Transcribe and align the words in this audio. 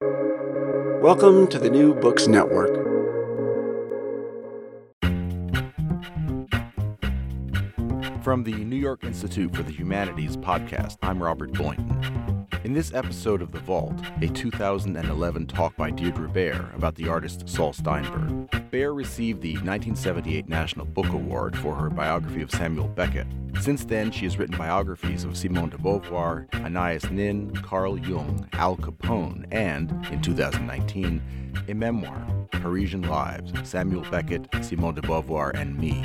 Welcome 0.00 1.46
to 1.46 1.58
the 1.58 1.70
New 1.70 1.94
Books 1.94 2.26
Network. 2.26 2.74
From 8.22 8.44
the 8.44 8.52
New 8.52 8.76
York 8.76 9.04
Institute 9.04 9.56
for 9.56 9.62
the 9.62 9.72
Humanities 9.72 10.36
podcast, 10.36 10.98
I'm 11.00 11.22
Robert 11.22 11.52
Boynton. 11.54 12.25
In 12.66 12.72
this 12.72 12.92
episode 12.94 13.42
of 13.42 13.52
The 13.52 13.60
Vault, 13.60 13.94
a 14.20 14.26
2011 14.26 15.46
talk 15.46 15.76
by 15.76 15.88
Deirdre 15.92 16.28
Bair 16.28 16.72
about 16.74 16.96
the 16.96 17.06
artist 17.06 17.48
Saul 17.48 17.72
Steinberg, 17.72 18.50
Bair 18.72 18.92
received 18.92 19.40
the 19.40 19.52
1978 19.52 20.48
National 20.48 20.84
Book 20.84 21.06
Award 21.10 21.56
for 21.56 21.76
her 21.76 21.88
biography 21.88 22.42
of 22.42 22.50
Samuel 22.50 22.88
Beckett. 22.88 23.28
Since 23.60 23.84
then, 23.84 24.10
she 24.10 24.24
has 24.24 24.36
written 24.36 24.58
biographies 24.58 25.22
of 25.22 25.36
Simone 25.36 25.68
de 25.68 25.76
Beauvoir, 25.78 26.52
Anais 26.54 27.08
Nin, 27.08 27.54
Carl 27.54 28.00
Jung, 28.00 28.48
Al 28.54 28.76
Capone, 28.76 29.46
and, 29.52 29.92
in 30.10 30.20
2019, 30.20 31.22
a 31.68 31.72
memoir, 31.72 32.26
Parisian 32.50 33.02
Lives 33.02 33.52
Samuel 33.62 34.04
Beckett, 34.10 34.48
Simone 34.62 34.96
de 34.96 35.02
Beauvoir, 35.02 35.54
and 35.54 35.78
Me. 35.78 36.02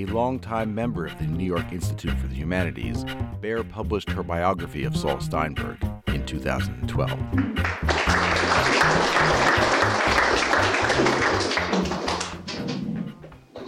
A 0.00 0.06
longtime 0.06 0.74
member 0.74 1.04
of 1.04 1.18
the 1.18 1.26
New 1.26 1.44
York 1.44 1.72
Institute 1.72 2.16
for 2.18 2.26
the 2.26 2.34
Humanities, 2.34 3.04
Bair 3.42 3.62
published 3.62 4.08
her 4.08 4.22
biography 4.22 4.84
of 4.84 4.96
Saul 4.96 5.20
Steinberg 5.20 5.76
in 6.06 6.24
2012. 6.24 7.99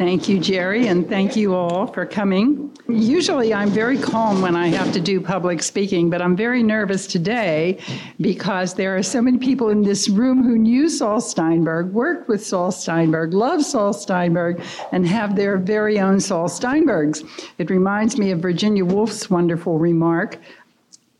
Thank 0.03 0.29
you, 0.29 0.41
Jerry, 0.41 0.89
and 0.89 1.09
thank 1.09 1.37
you 1.37 1.55
all 1.55 1.87
for 1.87 2.05
coming. 2.05 2.77
Usually 2.89 3.55
I'm 3.55 3.71
very 3.71 3.97
calm 3.97 4.43
when 4.43 4.57
I 4.57 4.67
have 4.67 4.93
to 4.95 5.01
do 5.01 5.21
public 5.21 5.63
speaking, 5.63 6.11
but 6.11 6.21
I'm 6.21 6.35
very 6.35 6.61
nervous 6.61 7.07
today 7.07 7.79
because 8.21 8.75
there 8.75 8.97
are 8.97 9.03
so 9.05 9.23
many 9.23 9.39
people 9.39 9.69
in 9.69 9.83
this 9.83 10.09
room 10.09 10.43
who 10.43 10.59
knew 10.59 10.89
Saul 10.89 11.21
Steinberg, 11.21 11.93
worked 11.93 12.29
with 12.29 12.45
Saul 12.45 12.73
Steinberg, 12.73 13.33
love 13.33 13.65
Saul 13.65 13.93
Steinberg, 13.93 14.61
and 14.91 15.07
have 15.07 15.37
their 15.37 15.57
very 15.57 16.01
own 16.01 16.19
Saul 16.19 16.49
Steinbergs. 16.49 17.25
It 17.59 17.71
reminds 17.71 18.19
me 18.19 18.33
of 18.33 18.41
Virginia 18.41 18.85
Woolf's 18.85 19.31
wonderful 19.31 19.79
remark 19.79 20.37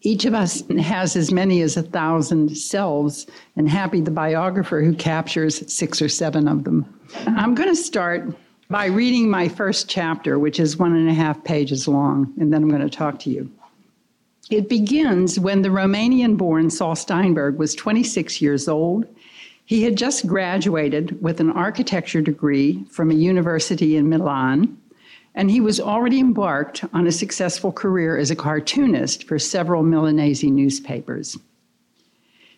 each 0.05 0.25
of 0.25 0.35
us 0.35 0.65
has 0.81 1.15
as 1.15 1.31
many 1.31 1.63
as 1.63 1.77
a 1.77 1.83
thousand 1.83 2.57
selves, 2.57 3.29
and 3.55 3.69
happy 3.69 4.01
the 4.01 4.11
biographer 4.11 4.83
who 4.83 4.95
captures 4.95 5.73
six 5.73 6.03
or 6.03 6.09
seven 6.09 6.49
of 6.49 6.65
them. 6.65 6.85
I'm 7.27 7.55
going 7.55 7.69
to 7.69 7.77
start 7.77 8.35
by 8.73 8.87
reading 8.87 9.29
my 9.29 9.49
first 9.49 9.87
chapter, 9.87 10.39
which 10.39 10.59
is 10.59 10.79
one 10.79 10.97
and 10.97 11.07
a 11.07 11.13
half 11.13 11.45
pages 11.45 11.87
long, 11.87 12.33
and 12.41 12.51
then 12.51 12.63
I'm 12.63 12.71
going 12.71 12.81
to 12.81 12.89
talk 12.89 13.19
to 13.21 13.31
you. 13.31 13.51
It 14.51 14.67
begins 14.67 15.39
when 15.39 15.61
the 15.61 15.69
Romanian 15.69 16.39
born 16.39 16.71
Saul 16.71 16.97
Steinberg 16.97 17.59
was 17.59 17.75
26 17.75 18.41
years 18.41 18.69
old. 18.69 19.07
He 19.67 19.83
had 19.83 19.97
just 19.97 20.27
graduated 20.27 21.21
with 21.21 21.39
an 21.39 21.51
architecture 21.51 22.23
degree 22.23 22.83
from 22.91 23.11
a 23.11 23.15
university 23.15 23.99
in 23.99 24.09
Milan, 24.09 24.75
and 25.35 25.51
he 25.51 25.61
was 25.61 25.79
already 25.79 26.19
embarked 26.19 26.83
on 26.95 27.07
a 27.07 27.13
successful 27.13 27.73
career 27.73 28.17
as 28.17 28.31
a 28.31 28.37
cartoonist 28.37 29.25
for 29.25 29.39
several 29.39 29.83
Milanese 29.83 30.45
newspapers. 30.45 31.39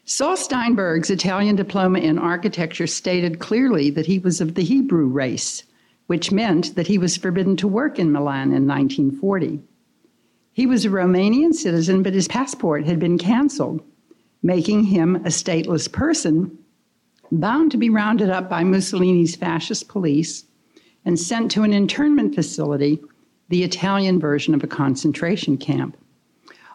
Saul 0.05 0.37
Steinberg's 0.37 1.11
Italian 1.11 1.57
diploma 1.57 1.99
in 1.99 2.21
architecture 2.21 2.87
stated 2.87 3.41
clearly 3.41 3.91
that 3.91 4.07
he 4.07 4.21
was 4.21 4.41
of 4.41 4.55
the 4.55 4.63
Hebrew 4.63 5.07
race 5.07 5.65
which 6.07 6.33
meant 6.33 6.75
that 6.75 6.87
he 6.87 6.99
was 6.99 7.17
forbidden 7.17 7.57
to 7.57 7.69
work 7.69 7.99
in 7.99 8.13
Milan 8.13 8.53
in 8.53 8.67
1940. 8.67 9.61
He 10.53 10.67
was 10.67 10.85
a 10.85 10.91
Romanian 10.91 11.53
citizen, 11.53 12.03
but 12.03 12.15
his 12.15 12.29
passport 12.29 12.85
had 12.85 12.99
been 12.99 13.19
canceled, 13.19 13.83
making 14.43 14.85
him 14.85 15.17
a 15.17 15.31
stateless 15.31 15.91
person, 15.91 16.57
bound 17.33 17.71
to 17.73 17.77
be 17.77 17.91
rounded 17.91 18.31
up 18.31 18.49
by 18.49 18.63
Mussolini's 18.63 19.35
fascist 19.35 19.89
police 19.89 20.45
and 21.05 21.19
sent 21.19 21.51
to 21.51 21.63
an 21.63 21.73
internment 21.73 22.35
facility, 22.35 23.01
the 23.49 23.65
Italian 23.65 24.21
version 24.21 24.55
of 24.55 24.63
a 24.63 24.69
concentration 24.69 25.57
camp. 25.57 25.97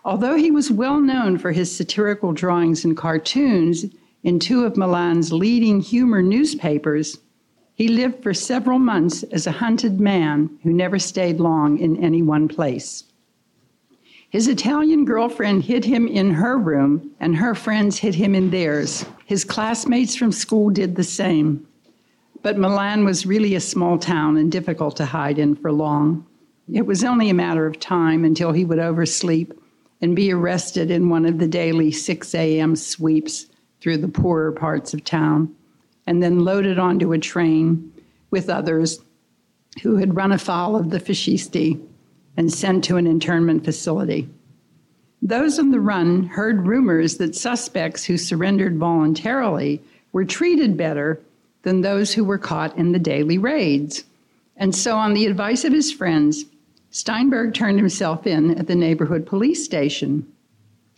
Although 0.04 0.36
he 0.36 0.52
was 0.52 0.72
well 0.72 1.00
known 1.00 1.38
for 1.38 1.52
his 1.52 1.76
satirical 1.76 2.34
drawings 2.34 2.84
and 2.84 2.96
cartoons 2.96 3.86
in 4.24 4.40
two 4.40 4.66
of 4.66 4.78
Milan's 4.78 5.32
leading 5.32 5.82
humor 5.82 6.22
newspapers, 6.22 7.20
he 7.80 7.88
lived 7.88 8.22
for 8.22 8.34
several 8.34 8.78
months 8.78 9.24
as 9.32 9.48
a 9.48 9.54
hunted 9.54 10.02
man 10.02 10.50
who 10.64 10.74
never 10.74 11.00
stayed 11.00 11.40
long 11.40 11.78
in 11.78 11.96
any 12.04 12.22
one 12.22 12.46
place. 12.46 13.06
His 14.30 14.50
Italian 14.50 15.06
girlfriend 15.06 15.64
hid 15.64 15.86
him 15.86 16.06
in 16.06 16.32
her 16.32 16.58
room, 16.58 17.12
and 17.22 17.38
her 17.38 17.56
friends 17.56 17.98
hid 17.98 18.16
him 18.16 18.36
in 18.36 18.50
theirs. 18.50 19.06
His 19.26 19.46
classmates 19.46 20.14
from 20.14 20.34
school 20.34 20.70
did 20.70 20.98
the 20.98 21.06
same. 21.06 21.66
But 22.42 22.58
Milan 22.58 23.06
was 23.06 23.26
really 23.26 23.56
a 23.56 23.62
small 23.62 23.98
town 23.98 24.36
and 24.36 24.52
difficult 24.52 24.98
to 24.98 25.06
hide 25.06 25.40
in 25.40 25.56
for 25.56 25.72
long. 25.72 26.26
It 26.74 26.86
was 26.86 27.06
only 27.06 27.30
a 27.30 27.34
matter 27.34 27.66
of 27.66 27.80
time 27.80 28.26
until 28.26 28.52
he 28.52 28.66
would 28.66 28.80
oversleep 28.80 29.54
and 30.02 30.18
be 30.18 30.34
arrested 30.34 30.92
in 30.92 31.08
one 31.08 31.26
of 31.26 31.40
the 31.40 31.48
daily 31.48 31.94
6 31.94 32.36
a.m. 32.36 32.76
sweeps 32.76 33.46
through 33.80 34.00
the 34.00 34.10
poorer 34.10 34.52
parts 34.52 34.94
of 34.94 35.06
town 35.06 35.56
and 36.10 36.24
then 36.24 36.40
loaded 36.40 36.80
onto 36.80 37.14
a 37.14 37.20
train 37.20 37.94
with 38.32 38.50
others 38.50 39.00
who 39.84 39.98
had 39.98 40.16
run 40.16 40.32
afoul 40.32 40.76
of 40.76 40.90
the 40.90 41.00
fascisti 41.00 41.80
and 42.36 42.52
sent 42.52 42.84
to 42.84 42.98
an 42.98 43.06
internment 43.06 43.64
facility. 43.64 44.28
Those 45.22 45.60
on 45.60 45.70
the 45.70 45.80
run 45.80 46.24
heard 46.24 46.66
rumors 46.66 47.18
that 47.18 47.36
suspects 47.36 48.06
who 48.06 48.18
surrendered 48.18 48.80
voluntarily 48.80 49.84
were 50.12 50.26
treated 50.26 50.76
better 50.76 51.22
than 51.62 51.82
those 51.82 52.12
who 52.12 52.24
were 52.24 52.40
caught 52.40 52.76
in 52.76 52.92
the 52.92 52.98
daily 52.98 53.38
raids. 53.38 54.04
And 54.58 54.74
so, 54.76 54.98
on 54.98 55.14
the 55.14 55.28
advice 55.28 55.64
of 55.64 55.74
his 55.74 55.92
friends, 55.92 56.44
Steinberg 56.90 57.54
turned 57.54 57.78
himself 57.78 58.26
in 58.26 58.58
at 58.58 58.66
the 58.66 58.74
neighborhood 58.74 59.28
police 59.28 59.64
station. 59.64 60.26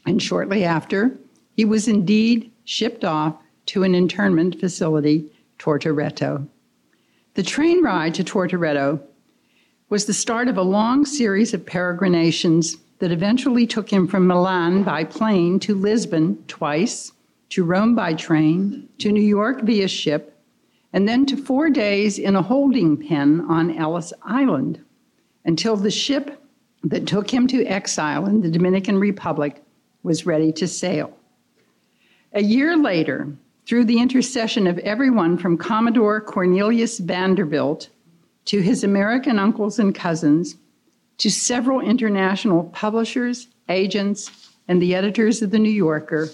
And 0.05 0.21
shortly 0.21 0.63
after, 0.63 1.11
he 1.57 1.65
was 1.65 1.89
indeed 1.89 2.49
shipped 2.63 3.03
off 3.03 3.35
to 3.67 3.83
an 3.83 3.95
internment 3.95 4.59
facility, 4.59 5.31
Tortoreto. 5.59 6.47
The 7.35 7.43
train 7.43 7.83
ride 7.83 8.13
to 8.15 8.23
Tortoreto 8.23 9.01
was 9.89 10.05
the 10.05 10.13
start 10.13 10.47
of 10.47 10.57
a 10.57 10.61
long 10.61 11.05
series 11.05 11.53
of 11.53 11.65
peregrinations 11.65 12.77
that 12.99 13.11
eventually 13.11 13.65
took 13.65 13.89
him 13.89 14.07
from 14.07 14.27
Milan 14.27 14.83
by 14.83 15.03
plane 15.03 15.59
to 15.59 15.75
Lisbon 15.75 16.43
twice, 16.47 17.11
to 17.49 17.63
Rome 17.63 17.95
by 17.95 18.13
train, 18.13 18.87
to 18.99 19.11
New 19.11 19.23
York 19.23 19.61
via 19.63 19.87
ship, 19.87 20.37
and 20.93 21.07
then 21.07 21.25
to 21.25 21.37
four 21.37 21.69
days 21.69 22.19
in 22.19 22.35
a 22.35 22.41
holding 22.41 22.95
pen 22.95 23.41
on 23.49 23.77
Ellis 23.77 24.13
Island 24.23 24.83
until 25.45 25.75
the 25.75 25.91
ship 25.91 26.41
that 26.83 27.07
took 27.07 27.29
him 27.29 27.47
to 27.47 27.65
exile 27.65 28.25
in 28.25 28.41
the 28.41 28.49
Dominican 28.49 28.97
Republic 28.97 29.61
was 30.03 30.25
ready 30.25 30.51
to 30.53 30.67
sail. 30.67 31.17
A 32.33 32.41
year 32.41 32.77
later, 32.77 33.27
through 33.71 33.85
the 33.85 34.01
intercession 34.01 34.67
of 34.67 34.77
everyone 34.79 35.37
from 35.37 35.57
Commodore 35.57 36.19
Cornelius 36.19 36.97
Vanderbilt 36.97 37.87
to 38.43 38.59
his 38.59 38.83
American 38.83 39.39
uncles 39.39 39.79
and 39.79 39.95
cousins, 39.95 40.57
to 41.19 41.31
several 41.31 41.79
international 41.79 42.65
publishers, 42.73 43.47
agents, 43.69 44.29
and 44.67 44.81
the 44.81 44.93
editors 44.93 45.41
of 45.41 45.51
The 45.51 45.59
New 45.59 45.71
Yorker, 45.71 46.27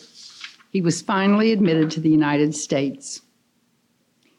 he 0.71 0.81
was 0.81 1.03
finally 1.03 1.51
admitted 1.51 1.91
to 1.91 1.99
the 1.99 2.09
United 2.09 2.55
States. 2.55 3.21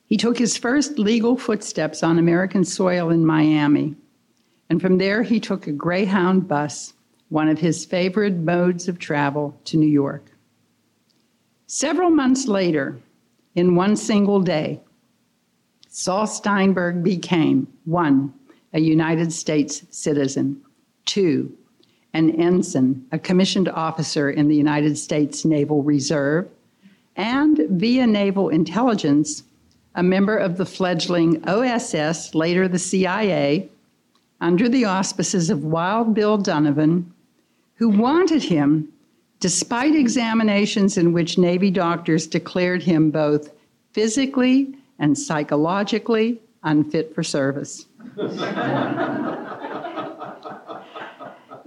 He 0.06 0.16
took 0.16 0.37
his 0.37 0.56
first 0.56 0.98
legal 0.98 1.37
footsteps 1.37 2.03
on 2.03 2.19
American 2.19 2.64
soil 2.64 3.10
in 3.10 3.25
Miami, 3.25 3.94
and 4.69 4.82
from 4.82 4.98
there 4.98 5.22
he 5.22 5.38
took 5.38 5.69
a 5.69 5.72
Greyhound 5.72 6.48
bus, 6.48 6.94
one 7.28 7.48
of 7.48 7.60
his 7.60 7.84
favorite 7.84 8.34
modes 8.34 8.88
of 8.88 8.98
travel, 8.98 9.56
to 9.66 9.76
New 9.76 9.87
York. 9.87 10.32
Several 11.70 12.08
months 12.08 12.48
later, 12.48 12.98
in 13.54 13.75
one 13.75 13.94
single 13.94 14.40
day, 14.40 14.81
Saul 15.88 16.26
Steinberg 16.26 17.04
became 17.04 17.69
one, 17.84 18.32
a 18.72 18.81
United 18.81 19.34
States 19.34 19.84
citizen, 19.90 20.62
two, 21.04 21.54
an 22.14 22.31
ensign, 22.40 23.04
a 23.12 23.19
commissioned 23.19 23.69
officer 23.69 24.31
in 24.31 24.48
the 24.48 24.56
United 24.56 24.96
States 24.96 25.44
Naval 25.44 25.82
Reserve, 25.82 26.48
and 27.16 27.58
via 27.69 28.06
naval 28.06 28.48
intelligence, 28.48 29.43
a 29.94 30.02
member 30.02 30.38
of 30.38 30.56
the 30.56 30.64
fledgling 30.64 31.46
OSS, 31.46 32.34
later 32.34 32.66
the 32.66 32.78
CIA, 32.78 33.69
under 34.40 34.70
the 34.70 34.87
auspices 34.87 35.50
of 35.50 35.64
Wild 35.64 36.14
Bill 36.14 36.38
Donovan, 36.38 37.12
who 37.75 37.90
wanted 37.90 38.44
him 38.44 38.90
despite 39.40 39.94
examinations 39.94 40.99
in 40.99 41.12
which 41.12 41.38
Navy 41.38 41.70
doctors 41.70 42.26
declared 42.26 42.82
him 42.82 43.11
both 43.11 43.50
physically 43.93 44.75
and 44.99 45.17
psychologically 45.17 46.40
unfit 46.64 47.14
for 47.14 47.23
service. 47.23 47.87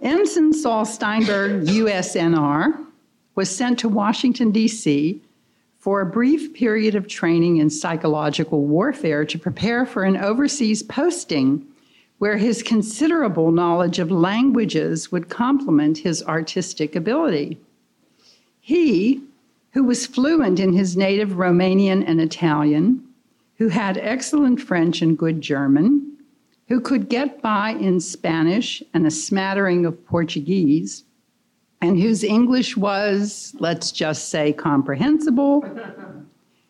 Ensign 0.01 0.51
Saul 0.51 0.83
Steinberg, 0.83 1.65
USNR, 1.67 2.85
was 3.35 3.55
sent 3.55 3.79
to 3.79 3.89
Washington, 3.89 4.51
D.C. 4.51 5.21
for 5.77 6.01
a 6.01 6.05
brief 6.05 6.53
period 6.53 6.95
of 6.95 7.07
training 7.07 7.57
in 7.57 7.69
psychological 7.69 8.65
warfare 8.65 9.25
to 9.25 9.37
prepare 9.37 9.85
for 9.85 10.03
an 10.03 10.17
overseas 10.17 10.83
posting 10.83 11.65
where 12.21 12.37
his 12.37 12.61
considerable 12.61 13.51
knowledge 13.51 13.97
of 13.97 14.11
languages 14.11 15.11
would 15.11 15.27
complement 15.27 15.97
his 15.97 16.21
artistic 16.21 16.95
ability. 16.95 17.57
He, 18.59 19.23
who 19.71 19.83
was 19.83 20.05
fluent 20.05 20.59
in 20.59 20.71
his 20.71 20.95
native 20.95 21.29
Romanian 21.29 22.03
and 22.05 22.21
Italian, 22.21 23.03
who 23.55 23.69
had 23.69 23.97
excellent 23.97 24.61
French 24.61 25.01
and 25.01 25.17
good 25.17 25.41
German, 25.41 26.15
who 26.67 26.79
could 26.79 27.09
get 27.09 27.41
by 27.41 27.71
in 27.71 27.99
Spanish 27.99 28.83
and 28.93 29.07
a 29.07 29.11
smattering 29.11 29.83
of 29.87 30.05
Portuguese, 30.05 31.03
and 31.81 31.99
whose 31.99 32.23
English 32.23 32.77
was, 32.77 33.55
let's 33.57 33.91
just 33.91 34.29
say, 34.29 34.53
comprehensible. 34.53 35.65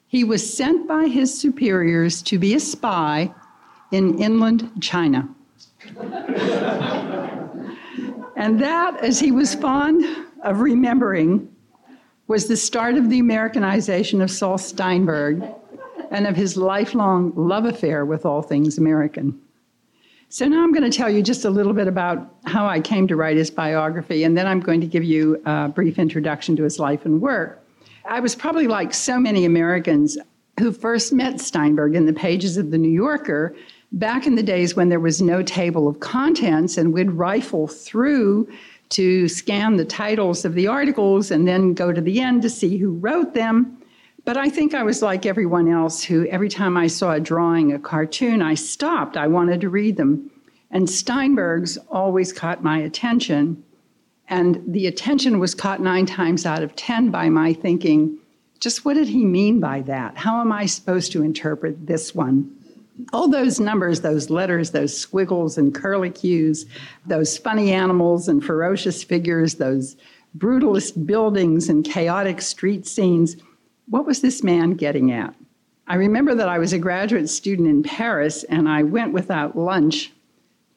He 0.07 0.24
was 0.24 0.54
sent 0.54 0.88
by 0.88 1.07
his 1.07 1.38
superiors 1.38 2.21
to 2.21 2.39
be 2.39 2.54
a 2.54 2.59
spy 2.62 3.33
in 3.92 4.18
inland 4.18 4.71
China. 4.80 5.27
And 8.36 8.60
that, 8.60 8.98
as 9.01 9.19
he 9.19 9.31
was 9.31 9.56
fond 9.56 10.06
of 10.44 10.60
remembering, 10.60 11.54
was 12.28 12.48
the 12.48 12.57
start 12.57 12.95
of 12.95 13.10
the 13.10 13.19
Americanization 13.19 14.22
of 14.22 14.31
Saul 14.31 14.57
Steinberg 14.57 15.44
and 16.12 16.28
of 16.28 16.36
his 16.36 16.56
lifelong 16.57 17.33
love 17.36 17.66
affair 17.66 18.06
with 18.06 18.25
all 18.25 18.42
things 18.42 18.78
American. 18.78 19.39
So 20.30 20.48
now 20.48 20.63
I'm 20.63 20.72
going 20.72 20.89
to 20.89 20.95
tell 20.95 21.10
you 21.10 21.22
just 21.22 21.44
a 21.44 21.50
little 21.50 21.74
bit 21.74 21.88
about 21.88 22.36
how 22.45 22.66
I 22.66 22.80
came 22.80 23.06
to 23.07 23.18
write 23.18 23.36
his 23.36 23.51
biography, 23.51 24.24
and 24.24 24.38
then 24.38 24.48
I'm 24.48 24.62
going 24.62 24.80
to 24.80 24.88
give 24.88 25.04
you 25.04 25.42
a 25.45 25.68
brief 25.68 26.00
introduction 26.00 26.56
to 26.56 26.63
his 26.63 26.80
life 26.80 27.06
and 27.06 27.19
work. 27.19 27.62
I 28.06 28.19
was 28.22 28.33
probably 28.33 28.68
like 28.68 28.94
so 28.94 29.19
many 29.19 29.45
Americans 29.45 30.18
who 30.60 30.72
first 30.72 31.12
met 31.12 31.42
Steinberg 31.42 31.95
in 31.95 32.06
the 32.06 32.13
pages 32.13 32.56
of 32.56 32.72
The 32.72 32.78
New 32.78 32.92
Yorker 32.92 33.56
back 33.91 34.25
in 34.25 34.35
the 34.35 34.43
days 34.43 34.75
when 34.75 34.89
there 34.89 34.99
was 34.99 35.21
no 35.21 35.43
table 35.43 35.88
of 35.88 35.99
contents, 35.99 36.77
and 36.77 36.93
we'd 36.93 37.11
rifle 37.11 37.67
through 37.67 38.47
to 38.89 39.27
scan 39.27 39.77
the 39.77 39.85
titles 39.85 40.43
of 40.45 40.53
the 40.53 40.67
articles 40.67 41.31
and 41.31 41.47
then 41.47 41.73
go 41.73 41.93
to 41.93 42.01
the 42.01 42.19
end 42.19 42.41
to 42.41 42.49
see 42.49 42.77
who 42.77 42.91
wrote 42.91 43.33
them. 43.33 43.77
But 44.23 44.38
I 44.38 44.49
think 44.49 44.73
I 44.73 44.83
was 44.83 45.01
like 45.01 45.25
everyone 45.25 45.67
else 45.67 46.03
who, 46.03 46.27
every 46.27 46.49
time 46.49 46.77
I 46.77 46.88
saw 46.88 47.13
a 47.13 47.19
drawing, 47.19 47.73
a 47.73 47.79
cartoon, 47.79 48.41
I 48.41 48.53
stopped. 48.53 49.17
I 49.17 49.27
wanted 49.27 49.61
to 49.61 49.69
read 49.69 49.97
them. 49.97 50.29
And 50.69 50.89
Steinberg's 50.89 51.77
always 51.89 52.31
caught 52.31 52.63
my 52.63 52.79
attention. 52.79 53.63
And 54.27 54.61
the 54.67 54.87
attention 54.87 55.39
was 55.39 55.55
caught 55.55 55.81
nine 55.81 56.05
times 56.05 56.45
out 56.45 56.61
of 56.61 56.75
10 56.75 57.11
by 57.11 57.29
my 57.29 57.53
thinking, 57.53 58.17
just 58.59 58.85
what 58.85 58.94
did 58.94 59.07
he 59.07 59.25
mean 59.25 59.59
by 59.59 59.81
that? 59.81 60.17
How 60.17 60.39
am 60.39 60.51
I 60.51 60.67
supposed 60.67 61.11
to 61.13 61.23
interpret 61.23 61.87
this 61.87 62.13
one? 62.13 62.55
All 63.13 63.27
those 63.27 63.59
numbers, 63.59 64.01
those 64.01 64.29
letters, 64.29 64.71
those 64.71 64.97
squiggles 64.97 65.57
and 65.57 65.73
curlicues, 65.73 66.65
those 67.05 67.38
funny 67.38 67.71
animals 67.71 68.27
and 68.27 68.43
ferocious 68.43 69.03
figures, 69.03 69.55
those 69.55 69.95
brutalist 70.38 71.05
buildings 71.05 71.69
and 71.69 71.83
chaotic 71.83 72.41
street 72.41 72.85
scenes 72.85 73.35
what 73.91 74.05
was 74.05 74.21
this 74.21 74.41
man 74.41 74.75
getting 74.75 75.11
at? 75.11 75.35
I 75.85 75.95
remember 75.95 76.33
that 76.35 76.47
I 76.47 76.59
was 76.59 76.71
a 76.71 76.79
graduate 76.79 77.29
student 77.29 77.67
in 77.67 77.83
Paris 77.83 78.45
and 78.45 78.69
I 78.69 78.83
went 78.83 79.11
without 79.11 79.57
lunch 79.57 80.13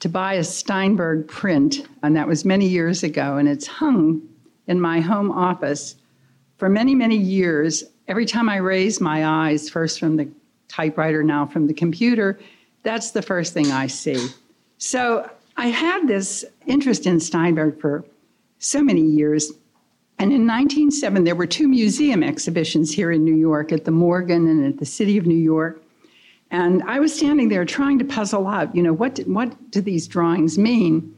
to 0.01 0.09
buy 0.09 0.35
a 0.35 0.43
Steinberg 0.43 1.29
print, 1.29 1.87
and 2.03 2.17
that 2.17 2.27
was 2.27 2.45
many 2.45 2.67
years 2.67 3.05
ago, 3.05 3.37
and 3.37 3.49
it's 3.49 3.69
hung 3.69 4.21
in 4.67 4.81
my 4.81 5.01
home 5.01 5.31
office 5.31 5.95
for 6.59 6.69
many, 6.69 6.97
many 6.97 7.17
years. 7.17 7.85
Every 8.09 8.27
time 8.27 8.49
I 8.49 8.57
raise 8.57 9.01
my 9.01 9.25
eyes, 9.25 9.71
first 9.71 10.01
from 10.01 10.17
the 10.17 10.29
typewriter, 10.75 11.23
now 11.23 11.47
from 11.47 11.67
the 11.67 11.75
computer, 11.75 12.39
that's 12.83 13.13
the 13.13 13.23
first 13.23 13.55
thing 13.55 13.71
I 13.71 13.87
see. 13.87 14.29
So 14.79 15.31
I 15.57 15.69
had 15.69 16.09
this 16.09 16.45
interest 16.67 17.07
in 17.07 17.21
Steinberg 17.21 17.81
for 17.81 18.05
so 18.59 18.83
many 18.83 19.03
years. 19.03 19.53
And 20.19 20.33
in 20.33 20.47
1907, 20.47 21.25
there 21.25 21.37
were 21.37 21.47
two 21.47 21.69
museum 21.69 22.23
exhibitions 22.23 22.93
here 22.93 23.13
in 23.13 23.25
New 23.25 23.35
York 23.35 23.73
at 23.73 23.85
the 23.85 23.91
Morgan 23.91 24.49
and 24.49 24.67
at 24.67 24.79
the 24.79 24.87
City 24.87 25.17
of 25.17 25.27
New 25.27 25.37
York. 25.37 25.81
And 26.51 26.83
I 26.85 26.99
was 26.99 27.15
standing 27.15 27.49
there 27.49 27.65
trying 27.65 27.99
to 28.01 28.05
puzzle 28.05 28.47
out, 28.47 28.75
you 28.75 28.83
know, 28.83 28.93
what, 28.93 29.19
what 29.27 29.71
do 29.71 29.81
these 29.81 30.07
drawings 30.07 30.59
mean? 30.59 31.17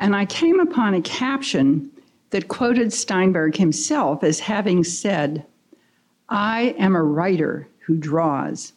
And 0.00 0.14
I 0.14 0.24
came 0.24 0.60
upon 0.60 0.94
a 0.94 1.02
caption 1.02 1.90
that 2.30 2.48
quoted 2.48 2.92
Steinberg 2.92 3.56
himself 3.56 4.22
as 4.22 4.40
having 4.40 4.84
said, 4.84 5.44
I 6.28 6.74
am 6.78 6.94
a 6.94 7.02
writer 7.02 7.68
who 7.78 7.96
draws. 7.96 8.72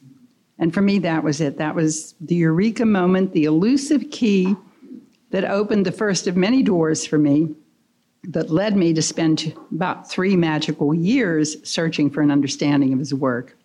And 0.62 0.74
for 0.74 0.82
me, 0.82 1.00
that 1.00 1.24
was 1.24 1.42
it. 1.42 1.58
That 1.58 1.76
was 1.76 2.14
the 2.22 2.36
eureka 2.36 2.86
moment, 2.86 3.34
the 3.34 3.46
elusive 3.46 4.12
key 4.12 4.56
that 5.32 5.44
opened 5.44 5.88
the 5.88 5.92
first 5.92 6.28
of 6.28 6.38
many 6.38 6.62
doors 6.62 7.04
for 7.06 7.18
me 7.18 7.56
that 8.26 8.52
led 8.52 8.78
me 8.78 8.94
to 8.94 9.02
spend 9.02 9.56
about 9.72 10.08
three 10.08 10.36
magical 10.36 10.94
years 10.94 11.58
searching 11.68 12.12
for 12.12 12.22
an 12.22 12.30
understanding 12.30 12.94
of 12.94 13.00
his 13.00 13.12
work. 13.12 13.58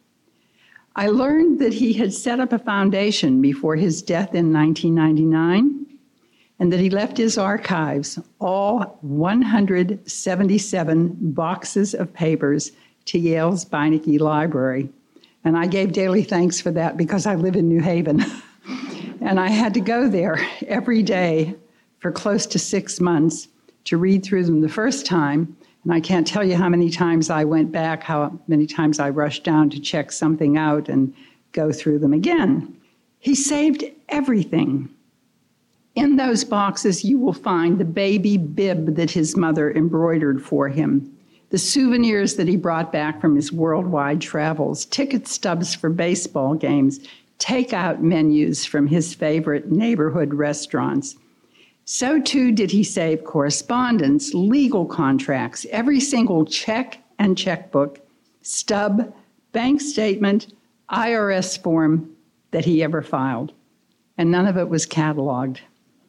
I 0.96 1.08
learned 1.08 1.58
that 1.58 1.75
he 1.75 1.93
had 1.93 2.14
set 2.14 2.40
up 2.40 2.54
a 2.54 2.58
foundation 2.58 3.42
before 3.42 3.76
his 3.76 4.00
death 4.00 4.34
in 4.34 4.50
1999 4.50 5.84
and 6.58 6.72
that 6.72 6.81
he 6.81 6.88
left 6.88 7.19
his 7.19 7.37
archives, 7.37 8.19
all 8.40 8.96
177 9.02 11.16
boxes 11.20 11.92
of 11.92 12.14
papers, 12.14 12.72
to 13.04 13.19
Yale's 13.19 13.66
Beinecke 13.66 14.19
Library. 14.19 14.88
And 15.46 15.56
I 15.56 15.69
gave 15.69 15.93
daily 15.93 16.25
thanks 16.25 16.60
for 16.60 16.72
that 16.72 16.96
because 16.96 17.25
I 17.25 17.37
live 17.37 17.54
in 17.54 17.69
New 17.69 17.81
Haven. 17.81 18.20
and 19.20 19.38
I 19.38 19.48
had 19.48 19.75
to 19.75 19.81
go 19.81 20.08
there 20.08 20.44
every 20.66 21.04
day 21.04 21.54
for 22.00 22.10
close 22.10 22.46
to 22.46 22.58
six 22.58 23.00
months 23.00 23.46
to 23.84 23.96
read 23.96 24.25
through 24.25 24.43
them 24.43 24.60
the 24.60 24.69
first 24.69 25.06
time. 25.06 25.56
And 25.84 25.94
I 25.94 26.00
can't 26.00 26.26
tell 26.26 26.43
you 26.43 26.56
how 26.56 26.69
many 26.69 26.90
times 26.90 27.31
I 27.31 27.44
went 27.44 27.70
back, 27.70 28.02
how 28.02 28.37
many 28.48 28.66
times 28.66 28.98
I 28.98 29.10
rushed 29.10 29.44
down 29.44 29.70
to 29.70 29.78
check 29.78 30.10
something 30.10 30.58
out 30.58 30.88
and 30.88 31.14
go 31.52 31.70
through 31.70 32.00
them 32.00 32.12
again. 32.12 32.76
He 33.20 33.37
saved 33.37 33.84
everything. 34.08 34.88
In 35.94 36.16
those 36.16 36.42
boxes, 36.42 37.04
you 37.04 37.20
will 37.20 37.32
find 37.32 37.78
the 37.78 37.84
baby 37.84 38.37
bib 38.37 38.96
that 38.96 39.12
his 39.12 39.37
mother 39.37 39.72
embroidered 39.72 40.42
for 40.42 40.69
him, 40.69 41.15
the 41.50 41.58
souvenirs 41.58 42.37
that 42.37 42.48
he 42.48 42.56
brought 42.56 42.93
back 42.93 43.20
from 43.20 43.37
his 43.37 43.52
worldwide 43.52 44.20
travels, 44.20 44.84
ticket 44.84 45.28
stubs 45.28 45.75
for 45.75 45.90
baseball 45.90 46.54
games, 46.54 47.00
takeout 47.38 48.00
menus 48.00 48.64
from 48.64 48.87
his 48.87 49.14
favorite 49.14 49.71
neighborhood 49.71 50.35
restaurants 50.35 51.16
so 51.88 52.21
too 52.21 52.50
did 52.50 52.73
he 52.73 52.82
save 52.82 53.23
correspondence, 53.23 54.35
legal 54.35 54.87
contracts, 54.87 55.64
every 55.71 56.00
single 56.00 56.44
check 56.44 56.99
and 57.21 57.38
checkbook, 57.38 58.00
stub, 58.42 59.14
bank 59.52 59.80
statement, 59.80 60.52
IRS 60.90 61.62
form 61.62 62.11
that 62.50 62.64
he 62.64 62.82
ever 62.82 63.02
filed. 63.02 63.52
And 64.18 64.32
none 64.32 64.49
of 64.49 64.56
it 64.56 64.68
was 64.68 64.85
cataloged. 64.85 65.59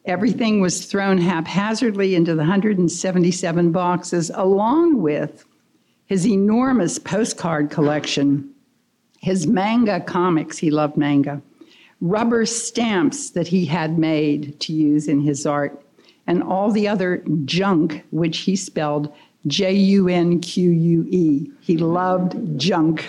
Everything 0.08 0.62
was 0.62 0.86
thrown 0.86 1.18
haphazardly 1.18 2.16
into 2.16 2.32
the 2.32 2.38
177 2.38 3.72
boxes, 3.74 4.32
along 4.34 5.02
with 5.02 5.46
his 6.06 6.26
enormous 6.26 6.98
postcard 6.98 7.70
collection, 7.70 8.50
his 9.20 9.46
manga 9.46 10.00
comics, 10.00 10.58
he 10.58 10.72
loved 10.72 10.96
manga, 10.96 11.42
rubber 12.00 12.46
stamps 12.46 13.32
that 13.32 13.50
he 13.50 13.66
had 13.66 14.00
made 14.00 14.58
to 14.62 14.72
use 14.72 15.10
in 15.10 15.20
his 15.20 15.46
art, 15.46 15.84
and 16.26 16.42
all 16.42 16.72
the 16.72 16.88
other 16.88 17.22
junk, 17.44 18.06
which 18.12 18.40
he 18.40 18.56
spelled 18.56 19.14
J 19.46 19.74
U 19.74 20.08
N 20.08 20.40
Q 20.40 20.72
U 20.72 21.06
E. 21.10 21.52
He 21.60 21.78
loved 21.78 22.58
junk. 22.58 23.06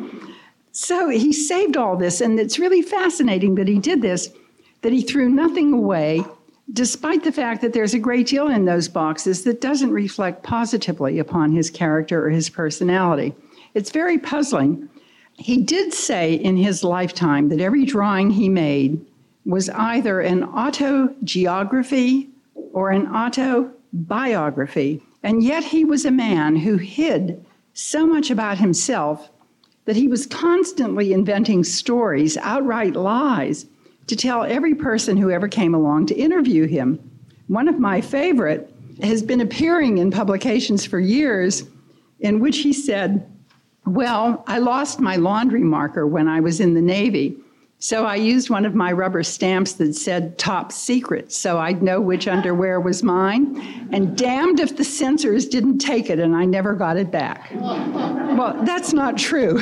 so 0.72 1.10
he 1.10 1.34
saved 1.34 1.76
all 1.76 1.98
this, 1.98 2.22
and 2.22 2.40
it's 2.40 2.58
really 2.58 2.80
fascinating 2.80 3.56
that 3.56 3.68
he 3.68 3.78
did 3.78 4.00
this, 4.00 4.30
that 4.84 4.92
he 4.92 5.00
threw 5.00 5.30
nothing 5.30 5.72
away, 5.72 6.22
despite 6.70 7.24
the 7.24 7.32
fact 7.32 7.62
that 7.62 7.72
there's 7.72 7.94
a 7.94 7.98
great 7.98 8.26
deal 8.26 8.48
in 8.48 8.66
those 8.66 8.86
boxes 8.86 9.42
that 9.44 9.62
doesn't 9.62 9.90
reflect 9.90 10.42
positively 10.42 11.18
upon 11.18 11.52
his 11.52 11.70
character 11.70 12.26
or 12.26 12.28
his 12.28 12.50
personality. 12.50 13.34
It's 13.72 13.90
very 13.90 14.18
puzzling. 14.18 14.90
He 15.32 15.62
did 15.62 15.94
say 15.94 16.34
in 16.34 16.58
his 16.58 16.84
lifetime 16.84 17.48
that 17.48 17.62
every 17.62 17.86
drawing 17.86 18.28
he 18.28 18.50
made 18.50 19.02
was 19.46 19.70
either 19.70 20.20
an 20.20 20.42
autogeography 20.42 22.28
or 22.74 22.90
an 22.90 23.06
autobiography. 23.06 25.02
And 25.22 25.42
yet 25.42 25.64
he 25.64 25.86
was 25.86 26.04
a 26.04 26.10
man 26.10 26.56
who 26.56 26.76
hid 26.76 27.42
so 27.72 28.06
much 28.06 28.30
about 28.30 28.58
himself 28.58 29.30
that 29.86 29.96
he 29.96 30.08
was 30.08 30.26
constantly 30.26 31.14
inventing 31.14 31.64
stories, 31.64 32.36
outright 32.36 32.96
lies, 32.96 33.64
to 34.06 34.16
tell 34.16 34.44
every 34.44 34.74
person 34.74 35.16
who 35.16 35.30
ever 35.30 35.48
came 35.48 35.74
along 35.74 36.06
to 36.06 36.14
interview 36.14 36.66
him. 36.66 36.98
One 37.48 37.68
of 37.68 37.78
my 37.78 38.00
favorite 38.00 38.72
has 39.02 39.22
been 39.22 39.40
appearing 39.40 39.98
in 39.98 40.10
publications 40.10 40.84
for 40.84 41.00
years, 41.00 41.64
in 42.20 42.40
which 42.40 42.58
he 42.58 42.72
said, 42.72 43.30
Well, 43.86 44.44
I 44.46 44.58
lost 44.58 45.00
my 45.00 45.16
laundry 45.16 45.62
marker 45.62 46.06
when 46.06 46.28
I 46.28 46.40
was 46.40 46.60
in 46.60 46.74
the 46.74 46.82
Navy. 46.82 47.36
So 47.84 48.06
I 48.06 48.14
used 48.14 48.48
one 48.48 48.64
of 48.64 48.74
my 48.74 48.92
rubber 48.92 49.22
stamps 49.22 49.74
that 49.74 49.94
said 49.94 50.38
top 50.38 50.72
secret 50.72 51.30
so 51.30 51.58
I'd 51.58 51.82
know 51.82 52.00
which 52.00 52.26
underwear 52.26 52.80
was 52.80 53.02
mine. 53.02 53.60
And 53.92 54.16
damned 54.16 54.58
if 54.58 54.78
the 54.78 54.84
censors 54.84 55.46
didn't 55.46 55.80
take 55.80 56.08
it 56.08 56.18
and 56.18 56.34
I 56.34 56.46
never 56.46 56.72
got 56.72 56.96
it 56.96 57.10
back. 57.10 57.50
well, 57.54 58.58
that's 58.64 58.94
not 58.94 59.18
true. 59.18 59.58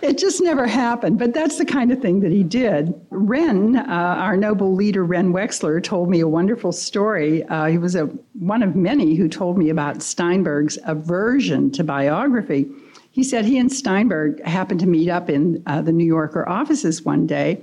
it 0.00 0.16
just 0.16 0.40
never 0.40 0.68
happened, 0.68 1.18
but 1.18 1.34
that's 1.34 1.58
the 1.58 1.64
kind 1.64 1.90
of 1.90 2.00
thing 2.00 2.20
that 2.20 2.30
he 2.30 2.44
did. 2.44 2.94
Ren, 3.10 3.74
uh, 3.74 4.16
our 4.20 4.36
noble 4.36 4.76
leader, 4.76 5.02
Ren 5.02 5.32
Weschler, 5.32 5.82
told 5.82 6.08
me 6.08 6.20
a 6.20 6.28
wonderful 6.28 6.70
story. 6.70 7.42
Uh, 7.46 7.66
he 7.66 7.78
was 7.78 7.96
a, 7.96 8.04
one 8.38 8.62
of 8.62 8.76
many 8.76 9.16
who 9.16 9.28
told 9.28 9.58
me 9.58 9.70
about 9.70 10.04
Steinberg's 10.04 10.78
aversion 10.86 11.72
to 11.72 11.82
biography. 11.82 12.70
He 13.14 13.22
said 13.22 13.44
he 13.44 13.58
and 13.58 13.72
Steinberg 13.72 14.42
happened 14.42 14.80
to 14.80 14.88
meet 14.88 15.08
up 15.08 15.30
in 15.30 15.62
uh, 15.68 15.80
the 15.82 15.92
New 15.92 16.04
Yorker 16.04 16.48
offices 16.48 17.04
one 17.04 17.28
day, 17.28 17.62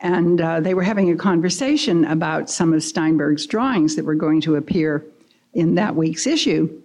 and 0.00 0.40
uh, 0.40 0.58
they 0.58 0.74
were 0.74 0.82
having 0.82 1.08
a 1.08 1.16
conversation 1.16 2.04
about 2.04 2.50
some 2.50 2.72
of 2.74 2.82
Steinberg's 2.82 3.46
drawings 3.46 3.94
that 3.94 4.04
were 4.04 4.16
going 4.16 4.40
to 4.40 4.56
appear 4.56 5.04
in 5.54 5.76
that 5.76 5.94
week's 5.94 6.26
issue. 6.26 6.82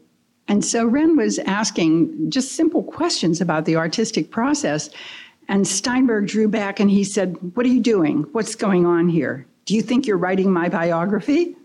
And 0.48 0.64
so 0.64 0.86
Ren 0.86 1.18
was 1.18 1.40
asking 1.40 2.30
just 2.30 2.52
simple 2.52 2.84
questions 2.84 3.42
about 3.42 3.66
the 3.66 3.78
artistic 3.78 4.30
process. 4.30 4.92
And 5.48 5.68
Steinberg 5.68 6.28
drew 6.28 6.48
back 6.48 6.80
and 6.80 6.92
he 6.92 7.04
said, 7.04 7.36
What 7.56 7.66
are 7.66 7.70
you 7.70 7.82
doing? 7.82 8.28
What's 8.32 8.54
going 8.54 8.86
on 8.86 9.10
here? 9.10 9.48
Do 9.66 9.74
you 9.74 9.82
think 9.82 10.06
you're 10.06 10.18
writing 10.18 10.52
my 10.52 10.70
biography? 10.70 11.56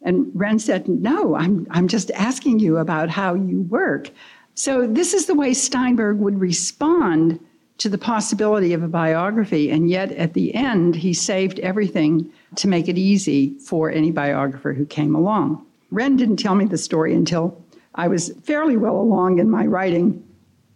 And 0.00 0.30
Ren 0.34 0.58
said, 0.58 0.88
No, 0.88 1.36
I'm, 1.36 1.66
I'm 1.70 1.88
just 1.88 2.10
asking 2.12 2.60
you 2.60 2.78
about 2.78 3.10
how 3.10 3.34
you 3.34 3.60
work. 3.60 4.10
So, 4.62 4.86
this 4.86 5.14
is 5.14 5.24
the 5.24 5.34
way 5.34 5.54
Steinberg 5.54 6.18
would 6.18 6.38
respond 6.38 7.40
to 7.78 7.88
the 7.88 7.96
possibility 7.96 8.74
of 8.74 8.82
a 8.82 8.88
biography, 8.88 9.70
and 9.70 9.88
yet 9.88 10.12
at 10.12 10.34
the 10.34 10.54
end, 10.54 10.96
he 10.96 11.14
saved 11.14 11.58
everything 11.60 12.30
to 12.56 12.68
make 12.68 12.86
it 12.86 12.98
easy 12.98 13.58
for 13.60 13.90
any 13.90 14.10
biographer 14.10 14.74
who 14.74 14.84
came 14.84 15.14
along. 15.14 15.64
Ren 15.90 16.14
didn't 16.14 16.36
tell 16.36 16.54
me 16.54 16.66
the 16.66 16.76
story 16.76 17.14
until 17.14 17.58
I 17.94 18.08
was 18.08 18.34
fairly 18.42 18.76
well 18.76 18.98
along 18.98 19.38
in 19.38 19.48
my 19.48 19.64
writing. 19.64 20.22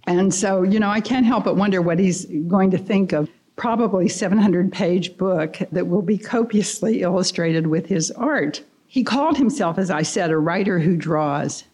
And 0.06 0.32
so, 0.32 0.62
you 0.62 0.80
know, 0.80 0.88
I 0.88 1.02
can't 1.02 1.26
help 1.26 1.44
but 1.44 1.56
wonder 1.56 1.82
what 1.82 1.98
he's 1.98 2.24
going 2.24 2.70
to 2.70 2.78
think 2.78 3.12
of 3.12 3.28
probably 3.56 4.08
700 4.08 4.72
page 4.72 5.14
book 5.18 5.58
that 5.72 5.88
will 5.88 6.00
be 6.00 6.16
copiously 6.16 7.02
illustrated 7.02 7.66
with 7.66 7.84
his 7.84 8.10
art. 8.12 8.62
He 8.86 9.04
called 9.04 9.36
himself, 9.36 9.76
as 9.76 9.90
I 9.90 10.00
said, 10.00 10.30
a 10.30 10.38
writer 10.38 10.78
who 10.78 10.96
draws. 10.96 11.64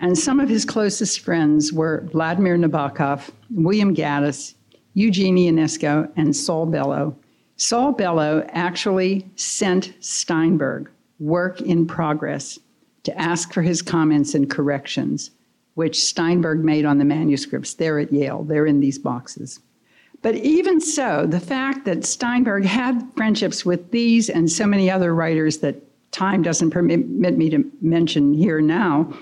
And 0.00 0.18
some 0.18 0.40
of 0.40 0.48
his 0.48 0.64
closest 0.64 1.20
friends 1.20 1.72
were 1.72 2.06
Vladimir 2.12 2.56
Nabokov, 2.56 3.30
William 3.50 3.94
Gaddis, 3.94 4.54
Eugene 4.94 5.36
Ionesco, 5.36 6.10
and 6.16 6.34
Saul 6.34 6.66
Bellow. 6.66 7.16
Saul 7.56 7.92
Bellow 7.92 8.44
actually 8.50 9.28
sent 9.36 9.94
Steinberg 10.00 10.90
work 11.20 11.60
in 11.60 11.86
progress 11.86 12.58
to 13.04 13.18
ask 13.18 13.52
for 13.52 13.62
his 13.62 13.82
comments 13.82 14.34
and 14.34 14.50
corrections, 14.50 15.30
which 15.74 16.04
Steinberg 16.04 16.64
made 16.64 16.84
on 16.84 16.98
the 16.98 17.04
manuscripts 17.04 17.74
there 17.74 17.98
at 17.98 18.12
Yale. 18.12 18.44
They're 18.44 18.66
in 18.66 18.80
these 18.80 18.98
boxes. 18.98 19.60
But 20.22 20.36
even 20.36 20.80
so, 20.80 21.26
the 21.26 21.40
fact 21.40 21.84
that 21.84 22.04
Steinberg 22.04 22.64
had 22.64 23.06
friendships 23.14 23.64
with 23.64 23.90
these 23.90 24.30
and 24.30 24.50
so 24.50 24.66
many 24.66 24.90
other 24.90 25.14
writers 25.14 25.58
that 25.58 25.76
time 26.12 26.42
doesn't 26.42 26.70
permit 26.70 27.06
me 27.36 27.50
to 27.50 27.70
mention 27.80 28.32
here 28.32 28.60
now 28.60 29.12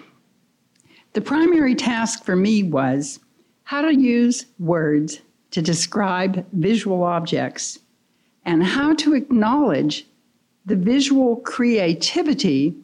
the 1.12 1.20
primary 1.20 1.74
task 1.74 2.24
for 2.24 2.36
me 2.36 2.62
was 2.62 3.20
how 3.64 3.82
to 3.82 3.94
use 3.94 4.46
words 4.58 5.20
to 5.50 5.62
describe 5.62 6.46
visual 6.52 7.02
objects 7.02 7.78
and 8.44 8.62
how 8.62 8.94
to 8.94 9.14
acknowledge 9.14 10.06
the 10.64 10.76
visual 10.76 11.36
creativity 11.36 12.74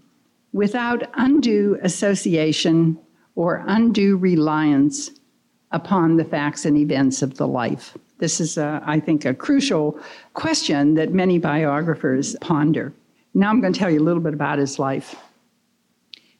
without 0.52 1.08
undue 1.14 1.78
association 1.82 2.99
or 3.35 3.64
undue 3.66 4.16
reliance 4.16 5.11
upon 5.70 6.16
the 6.16 6.25
facts 6.25 6.64
and 6.64 6.76
events 6.76 7.23
of 7.23 7.37
the 7.37 7.47
life. 7.47 7.97
This 8.18 8.40
is, 8.40 8.58
a, 8.58 8.82
I 8.85 8.99
think, 9.00 9.25
a 9.25 9.35
crucial 9.35 9.99
question 10.35 10.94
that 10.94 11.12
many 11.12 11.38
biographers 11.38 12.37
ponder. 12.40 12.92
Now 13.35 13.50
I'm 13.50 13.61
going 13.61 13.73
to 13.73 13.78
tell 13.78 13.90
you 13.90 14.00
a 14.00 14.02
little 14.02 14.23
bit 14.23 14.35
about 14.35 14.58
his 14.58 14.78
life. 14.78 15.14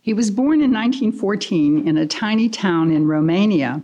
He 0.01 0.15
was 0.15 0.31
born 0.31 0.61
in 0.61 0.73
1914 0.73 1.87
in 1.87 1.97
a 1.97 2.07
tiny 2.07 2.49
town 2.49 2.91
in 2.91 3.07
Romania 3.07 3.83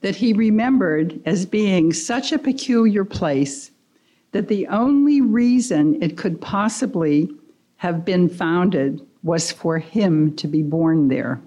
that 0.00 0.16
he 0.16 0.32
remembered 0.32 1.20
as 1.26 1.46
being 1.46 1.92
such 1.92 2.32
a 2.32 2.38
peculiar 2.38 3.04
place 3.04 3.70
that 4.32 4.48
the 4.48 4.66
only 4.68 5.20
reason 5.20 6.00
it 6.02 6.16
could 6.16 6.40
possibly 6.40 7.30
have 7.76 8.04
been 8.04 8.28
founded 8.28 9.00
was 9.22 9.50
for 9.50 9.78
him 9.78 10.34
to 10.36 10.46
be 10.46 10.62
born 10.62 11.08
there. 11.08 11.40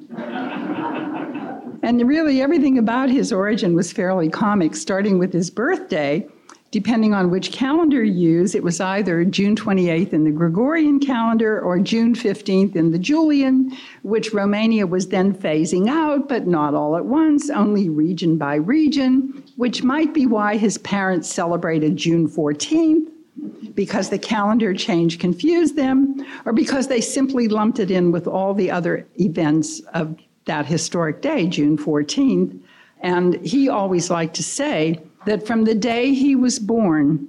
and 1.84 2.08
really, 2.08 2.42
everything 2.42 2.78
about 2.78 3.10
his 3.10 3.32
origin 3.32 3.76
was 3.76 3.92
fairly 3.92 4.30
comic, 4.30 4.76
starting 4.76 5.18
with 5.20 5.32
his 5.32 5.50
birthday 5.50 6.28
depending 6.72 7.14
on 7.14 7.30
which 7.30 7.52
calendar 7.52 8.02
you 8.02 8.32
use, 8.32 8.56
it 8.56 8.64
was 8.64 8.80
either 8.80 9.26
June 9.26 9.56
28th 9.56 10.14
in 10.14 10.24
the 10.24 10.32
Gregorian 10.32 11.00
calendar 11.00 11.60
or 11.60 11.80
June 11.80 12.16
15th 12.16 12.76
in 12.76 12.92
the 12.92 13.00
Julian, 13.00 13.76
which 14.04 14.34
Romania 14.34 14.88
was 14.88 15.10
then 15.10 15.34
phasing 15.34 15.90
out, 15.90 16.30
but 16.30 16.48
not 16.48 16.74
all 16.74 16.96
at 16.96 17.06
once, 17.06 17.50
only 17.50 17.90
region 17.90 18.38
by 18.38 18.56
region, 18.56 19.44
which 19.58 19.84
might 19.84 20.14
be 20.14 20.26
why 20.26 20.56
his 20.56 20.78
parents 20.78 21.32
celebrated 21.32 21.98
June 21.98 22.28
14th. 22.28 23.08
Because 23.74 24.10
the 24.10 24.20
calendar 24.20 24.74
change 24.74 25.18
confused 25.18 25.76
them, 25.76 26.26
or 26.46 26.54
because 26.54 26.88
they 26.88 27.02
simply 27.02 27.48
lumped 27.48 27.80
it 27.80 27.90
in 27.90 28.12
with 28.12 28.28
all 28.28 28.54
the 28.54 28.70
other 28.70 29.08
events 29.20 29.80
of 29.94 30.18
that 30.46 30.66
historic 30.66 31.22
day, 31.22 31.48
June 31.48 31.78
14th. 31.78 32.60
And 33.00 33.36
he 33.46 33.68
always 33.70 34.10
liked 34.10 34.36
to 34.36 34.44
say, 34.44 35.02
that 35.26 35.46
from 35.46 35.64
the 35.64 35.76
day 35.76 36.14
he 36.14 36.36
was 36.36 36.60
born, 36.60 37.28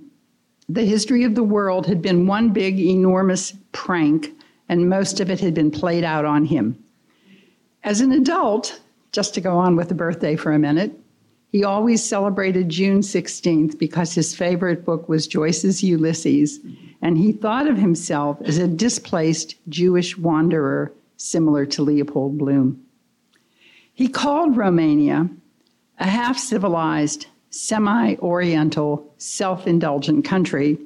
the 0.68 0.84
history 0.84 1.24
of 1.24 1.34
the 1.34 1.42
world 1.42 1.86
had 1.86 2.00
been 2.00 2.26
one 2.26 2.50
big, 2.50 2.78
enormous 2.78 3.52
prank, 3.72 4.30
and 4.68 4.88
most 4.88 5.20
of 5.20 5.30
it 5.30 5.40
had 5.40 5.54
been 5.54 5.70
played 5.70 6.04
out 6.04 6.24
on 6.24 6.44
him. 6.44 6.82
As 7.84 8.00
an 8.00 8.12
adult, 8.12 8.80
just 9.12 9.34
to 9.34 9.40
go 9.40 9.58
on 9.58 9.76
with 9.76 9.88
the 9.88 9.94
birthday 9.94 10.36
for 10.36 10.52
a 10.52 10.58
minute, 10.58 10.98
he 11.50 11.64
always 11.64 12.02
celebrated 12.02 12.70
June 12.70 13.00
16th 13.00 13.78
because 13.78 14.14
his 14.14 14.34
favorite 14.34 14.86
book 14.86 15.08
was 15.08 15.26
Joyce's 15.26 15.82
Ulysses, 15.82 16.60
and 17.02 17.18
he 17.18 17.32
thought 17.32 17.66
of 17.66 17.76
himself 17.76 18.38
as 18.42 18.56
a 18.56 18.66
displaced 18.66 19.56
Jewish 19.68 20.16
wanderer 20.16 20.92
similar 21.18 21.66
to 21.66 21.82
Leopold 21.82 22.38
Bloom. 22.38 22.82
He 23.92 24.08
called 24.08 24.56
Romania 24.56 25.28
a 25.98 26.06
half 26.06 26.38
civilized, 26.38 27.26
semi 27.52 28.16
Oriental, 28.16 29.14
self 29.18 29.66
indulgent 29.66 30.24
country, 30.24 30.78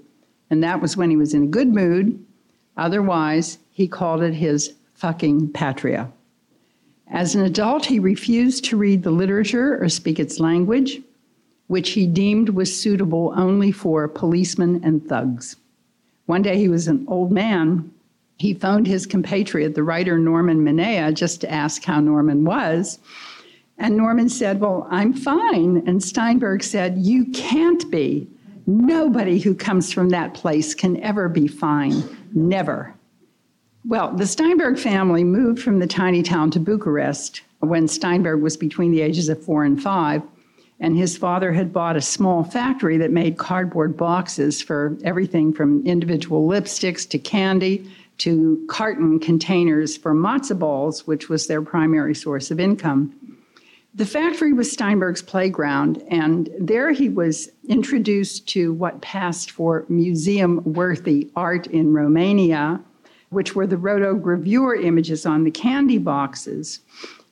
and 0.51 0.63
that 0.63 0.83
was 0.83 0.97
when 0.97 1.11
he 1.11 1.17
was 1.17 1.33
in 1.33 1.45
a 1.45 1.47
good 1.47 1.69
mood. 1.69 2.23
Otherwise, 2.77 3.59
he 3.71 3.89
called 3.89 4.23
it 4.23 4.35
his 4.35 4.75
fucking 4.95 5.53
patria. 5.53 6.11
As 7.09 7.35
an 7.35 7.45
adult, 7.45 7.87
he 7.87 7.99
refused 7.99 8.65
to 8.65 8.77
read 8.77 9.03
the 9.03 9.11
literature 9.11 9.83
or 9.83 9.89
speak 9.89 10.19
its 10.19 10.41
language, 10.41 11.01
which 11.69 11.91
he 11.91 12.07
deemed 12.07 12.51
was 12.51 12.79
suitable 12.79 13.33
only 13.37 13.71
for 13.71 14.09
policemen 14.09 14.81
and 14.83 15.07
thugs. 15.09 15.57
One 16.27 16.43
day 16.43 16.59
he 16.59 16.69
was 16.69 16.89
an 16.89 17.05
old 17.09 17.31
man. 17.31 17.93
He 18.39 18.53
phoned 18.53 18.87
his 18.87 19.07
compatriot, 19.07 19.75
the 19.75 19.85
writer 19.85 20.19
Norman 20.19 20.65
Manea, 20.65 21.15
just 21.15 21.41
to 21.43 21.51
ask 21.51 21.85
how 21.85 22.01
Norman 22.01 22.45
was. 22.45 22.99
And 23.79 23.97
Norman 23.97 24.29
said, 24.29 24.61
Well, 24.61 24.87
I'm 24.91 25.13
fine. 25.13 25.83
And 25.87 26.03
Steinberg 26.03 26.63
said, 26.63 26.99
You 26.99 27.27
can't 27.33 27.91
be. 27.91 28.29
Nobody 28.67 29.39
who 29.39 29.55
comes 29.55 29.93
from 29.93 30.09
that 30.11 30.35
place 30.35 30.75
can 30.75 31.01
ever 31.03 31.29
be 31.29 31.47
fine. 31.47 32.03
Never. 32.35 32.95
Well, 33.87 34.13
the 34.13 34.27
Steinberg 34.27 34.79
family 34.79 35.23
moved 35.23 35.63
from 35.63 35.79
the 35.79 35.87
tiny 35.87 36.23
town 36.23 36.51
to 36.53 36.61
Bucharest 36.61 37.43
when 37.61 37.87
Steinberg 37.87 38.43
was 38.43 38.57
between 38.57 38.91
the 38.91 39.03
ages 39.03 39.29
of 39.29 39.43
four 39.43 39.65
and 39.65 39.81
five. 39.81 40.23
And 40.81 40.97
his 40.97 41.17
father 41.17 41.53
had 41.53 41.73
bought 41.73 41.97
a 41.97 42.03
small 42.03 42.45
factory 42.45 42.97
that 42.99 43.11
made 43.11 43.39
cardboard 43.39 43.97
boxes 43.97 44.61
for 44.61 44.97
everything 45.05 45.53
from 45.53 45.87
individual 45.87 46.47
lipsticks 46.47 47.09
to 47.11 47.19
candy 47.19 47.91
to 48.19 48.65
carton 48.69 49.19
containers 49.21 49.97
for 49.97 50.15
matzo 50.15 50.59
balls, 50.59 51.07
which 51.07 51.29
was 51.29 51.47
their 51.47 51.63
primary 51.63 52.15
source 52.15 52.51
of 52.51 52.59
income. 52.59 53.15
The 53.97 54.05
factory 54.05 54.53
was 54.53 54.71
Steinberg's 54.71 55.23
playground, 55.23 56.05
and 56.11 56.51
there 56.61 56.93
he 56.93 57.09
was 57.09 57.49
introduced 57.67 58.47
to 58.49 58.75
what 58.75 59.01
passed 59.01 59.51
for 59.51 59.87
museum 59.89 60.61
worthy 60.65 61.31
art 61.35 61.67
in 61.69 61.95
Romania, 61.95 62.83
which 63.31 63.55
were 63.55 63.67
the 63.67 63.79
rotogravure 63.79 64.85
images 64.85 65.25
on 65.25 65.45
the 65.45 65.51
candy 65.51 65.97
boxes. 65.97 66.81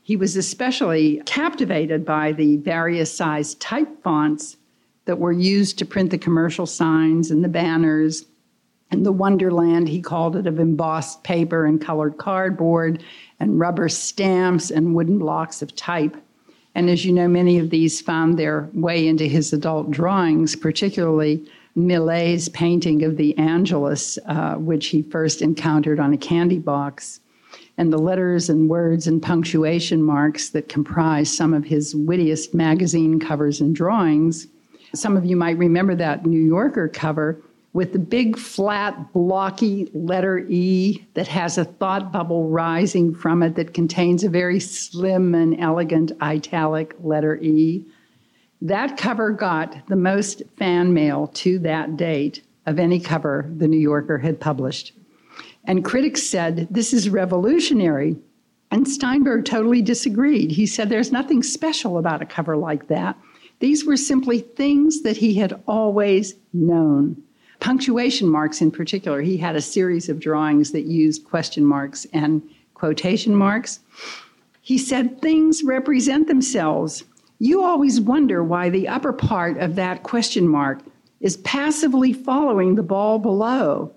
He 0.01 0.17
was 0.17 0.37
especially 0.37 1.21
captivated 1.27 2.07
by 2.07 2.33
the 2.33 2.57
various 2.57 3.15
size 3.15 3.57
type 3.57 4.03
fonts 4.03 4.57
that 5.05 5.19
were 5.19 5.33
used 5.33 5.79
to 5.81 5.85
print 5.85 6.09
the 6.09 6.17
commercial 6.17 6.65
signs 6.65 7.31
and 7.31 7.45
the 7.45 7.49
banners 7.49 8.25
and 8.91 9.05
the 9.05 9.13
wonderland, 9.13 9.91
he 9.91 10.01
called 10.01 10.35
it, 10.35 10.47
of 10.47 10.59
embossed 10.59 11.25
paper 11.25 11.67
and 11.67 11.79
colored 11.79 12.17
cardboard 12.17 13.03
and 13.39 13.61
rubber 13.61 13.91
stamps 13.91 14.71
and 14.71 14.95
wooden 14.95 15.19
blocks 15.19 15.61
of 15.61 15.77
type. 15.77 16.17
And 16.75 16.91
as 16.91 17.05
you 17.05 17.13
know, 17.13 17.29
many 17.29 17.59
of 17.59 17.71
these 17.71 18.01
found 18.01 18.39
their 18.39 18.69
way 18.75 19.07
into 19.07 19.27
his 19.27 19.53
adult 19.53 19.91
drawings, 19.91 20.57
particularly 20.57 21.47
Millet's 21.77 22.49
painting 22.49 23.05
of 23.05 23.17
the 23.17 23.37
Angelus, 23.39 24.19
uh, 24.27 24.55
which 24.55 24.89
he 24.89 25.03
first 25.03 25.43
encountered 25.43 26.01
on 26.01 26.13
a 26.13 26.19
candy 26.19 26.59
box, 26.59 27.21
and 27.79 27.93
the 27.93 27.99
letters 27.99 28.49
and 28.49 28.69
words 28.69 29.07
and 29.07 29.23
punctuation 29.23 30.03
marks 30.03 30.51
that 30.51 30.69
comprise 30.69 31.35
some 31.35 31.53
of 31.55 31.65
his 31.65 31.95
wittiest 31.95 32.55
magazine 32.55 33.19
covers 33.19 33.61
and 33.61 33.75
drawings. 33.75 34.47
Some 34.95 35.17
of 35.17 35.25
you 35.25 35.37
might 35.37 35.59
remember 35.59 35.95
that 35.97 36.27
New 36.27 36.41
Yorker 36.41 36.89
cover 36.89 37.41
with 37.75 37.93
the 37.93 37.99
big, 37.99 38.39
flat, 38.39 39.13
blocky 39.13 39.91
letter 39.93 40.47
E 40.49 41.05
that 41.15 41.27
has 41.27 41.59
a 41.59 41.65
thought 41.65 42.13
bubble 42.13 42.49
rising 42.49 43.13
from 43.13 43.43
it 43.43 43.57
that 43.57 43.75
contains 43.75 44.23
a 44.23 44.31
very 44.31 44.61
slim 44.61 45.35
and 45.35 45.61
elegant 45.61 46.13
italic 46.23 46.95
letter 47.01 47.37
E. 47.43 47.85
That 48.63 48.97
cover 48.97 49.33
got 49.33 49.89
the 49.89 49.97
most 49.97 50.43
fan 50.57 50.95
mail 50.95 51.27
to 51.35 51.59
that 51.59 51.97
date 51.97 52.43
of 52.65 52.79
any 52.79 53.01
cover 53.01 53.51
the 53.57 53.69
New 53.69 53.81
Yorker 53.81 54.19
had 54.19 54.41
published. 54.41 54.93
And 55.65 55.85
critics 55.85 56.23
said, 56.23 56.69
This 56.71 56.93
is 56.93 57.11
revolutionary. 57.11 58.17
And 58.71 58.87
Steinberg 58.89 59.45
totally 59.45 59.83
disagreed. 59.83 60.53
He 60.53 60.67
said, 60.67 60.89
There's 60.89 61.11
nothing 61.11 61.43
special 61.43 61.99
about 61.99 62.23
a 62.23 62.27
cover 62.27 62.57
like 62.57 62.87
that. 62.87 63.19
These 63.59 63.85
were 63.85 63.97
simply 63.97 64.41
things 64.41 65.03
that 65.03 65.17
he 65.17 65.35
had 65.35 65.61
always 65.67 66.35
known. 66.53 67.21
Punctuation 67.65 68.29
marks, 68.29 68.61
in 68.61 68.71
particular, 68.71 69.23
he 69.23 69.39
had 69.39 69.57
a 69.57 69.63
series 69.63 70.11
of 70.11 70.21
drawings 70.21 70.73
that 70.73 70.83
used 70.83 71.25
question 71.25 71.65
marks 71.65 72.07
and 72.13 72.43
quotation 72.75 73.35
marks. 73.35 73.81
He 74.61 74.77
said, 74.77 75.23
Things 75.23 75.65
represent 75.65 76.29
themselves. 76.29 77.05
You 77.39 77.65
always 77.65 78.03
wonder 78.03 78.45
why 78.45 78.69
the 78.69 78.87
upper 78.87 79.15
part 79.15 79.57
of 79.57 79.77
that 79.77 80.03
question 80.03 80.47
mark 80.47 80.83
is 81.23 81.39
passively 81.39 82.13
following 82.13 82.75
the 82.75 82.83
ball 82.83 83.19
below. 83.19 83.95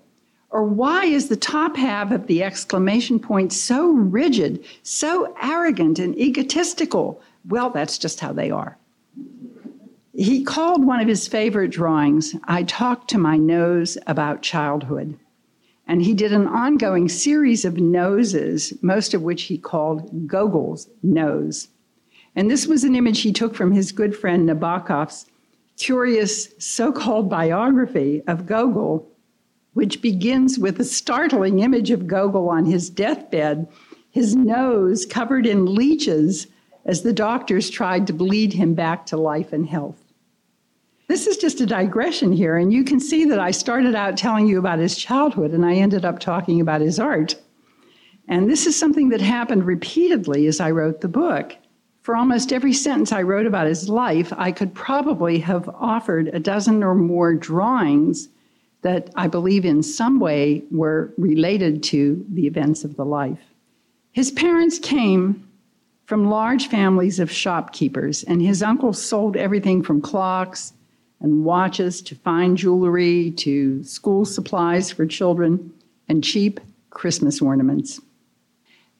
Or 0.48 0.64
why 0.64 1.04
is 1.04 1.28
the 1.28 1.36
top 1.36 1.76
half 1.76 2.10
of 2.10 2.26
the 2.26 2.42
exclamation 2.42 3.20
point 3.20 3.52
so 3.52 3.90
rigid, 3.90 4.64
so 4.82 5.36
arrogant 5.42 5.98
and 5.98 6.16
egotistical? 6.16 7.20
Well, 7.46 7.68
that's 7.68 7.98
just 7.98 8.18
how 8.18 8.32
they 8.32 8.50
are. 8.50 8.78
He 10.20 10.42
called 10.42 10.84
one 10.84 10.98
of 10.98 11.06
his 11.06 11.28
favorite 11.28 11.70
drawings, 11.70 12.34
I 12.42 12.64
Talked 12.64 13.08
to 13.10 13.18
My 13.18 13.36
Nose 13.36 13.96
About 14.08 14.42
Childhood. 14.42 15.16
And 15.86 16.02
he 16.02 16.12
did 16.12 16.32
an 16.32 16.48
ongoing 16.48 17.08
series 17.08 17.64
of 17.64 17.76
noses, 17.76 18.74
most 18.82 19.14
of 19.14 19.22
which 19.22 19.44
he 19.44 19.56
called 19.56 20.26
Gogol's 20.26 20.88
nose. 21.04 21.68
And 22.34 22.50
this 22.50 22.66
was 22.66 22.82
an 22.82 22.96
image 22.96 23.20
he 23.20 23.32
took 23.32 23.54
from 23.54 23.70
his 23.70 23.92
good 23.92 24.16
friend 24.16 24.44
Nabokov's 24.44 25.26
curious 25.76 26.48
so 26.58 26.90
called 26.90 27.30
biography 27.30 28.20
of 28.26 28.44
Gogol, 28.44 29.08
which 29.74 30.02
begins 30.02 30.58
with 30.58 30.80
a 30.80 30.84
startling 30.84 31.60
image 31.60 31.92
of 31.92 32.08
Gogol 32.08 32.48
on 32.48 32.64
his 32.64 32.90
deathbed, 32.90 33.68
his 34.10 34.34
nose 34.34 35.06
covered 35.06 35.46
in 35.46 35.76
leeches 35.76 36.48
as 36.84 37.02
the 37.02 37.12
doctors 37.12 37.70
tried 37.70 38.08
to 38.08 38.12
bleed 38.12 38.54
him 38.54 38.74
back 38.74 39.06
to 39.06 39.16
life 39.16 39.52
and 39.52 39.68
health. 39.68 40.04
This 41.08 41.26
is 41.26 41.38
just 41.38 41.62
a 41.62 41.66
digression 41.66 42.32
here, 42.32 42.58
and 42.58 42.70
you 42.70 42.84
can 42.84 43.00
see 43.00 43.24
that 43.24 43.40
I 43.40 43.50
started 43.50 43.94
out 43.94 44.18
telling 44.18 44.46
you 44.46 44.58
about 44.58 44.78
his 44.78 44.94
childhood 44.94 45.52
and 45.52 45.64
I 45.64 45.74
ended 45.74 46.04
up 46.04 46.18
talking 46.18 46.60
about 46.60 46.82
his 46.82 47.00
art. 47.00 47.34
And 48.28 48.48
this 48.48 48.66
is 48.66 48.78
something 48.78 49.08
that 49.08 49.22
happened 49.22 49.64
repeatedly 49.64 50.46
as 50.46 50.60
I 50.60 50.70
wrote 50.70 51.00
the 51.00 51.08
book. 51.08 51.56
For 52.02 52.14
almost 52.14 52.52
every 52.52 52.74
sentence 52.74 53.10
I 53.10 53.22
wrote 53.22 53.46
about 53.46 53.66
his 53.66 53.88
life, 53.88 54.34
I 54.36 54.52
could 54.52 54.74
probably 54.74 55.38
have 55.38 55.66
offered 55.70 56.28
a 56.28 56.38
dozen 56.38 56.82
or 56.82 56.94
more 56.94 57.32
drawings 57.32 58.28
that 58.82 59.08
I 59.16 59.28
believe 59.28 59.64
in 59.64 59.82
some 59.82 60.20
way 60.20 60.62
were 60.70 61.14
related 61.16 61.82
to 61.84 62.24
the 62.28 62.46
events 62.46 62.84
of 62.84 62.96
the 62.96 63.04
life. 63.06 63.40
His 64.12 64.30
parents 64.30 64.78
came 64.78 65.48
from 66.04 66.28
large 66.28 66.68
families 66.68 67.18
of 67.18 67.30
shopkeepers, 67.30 68.24
and 68.24 68.42
his 68.42 68.62
uncle 68.62 68.92
sold 68.92 69.36
everything 69.36 69.82
from 69.82 70.02
clocks 70.02 70.74
and 71.20 71.44
watches 71.44 72.00
to 72.02 72.14
fine 72.14 72.56
jewelry 72.56 73.32
to 73.32 73.82
school 73.82 74.24
supplies 74.24 74.90
for 74.90 75.06
children 75.06 75.72
and 76.08 76.22
cheap 76.24 76.60
Christmas 76.90 77.42
ornaments. 77.42 78.00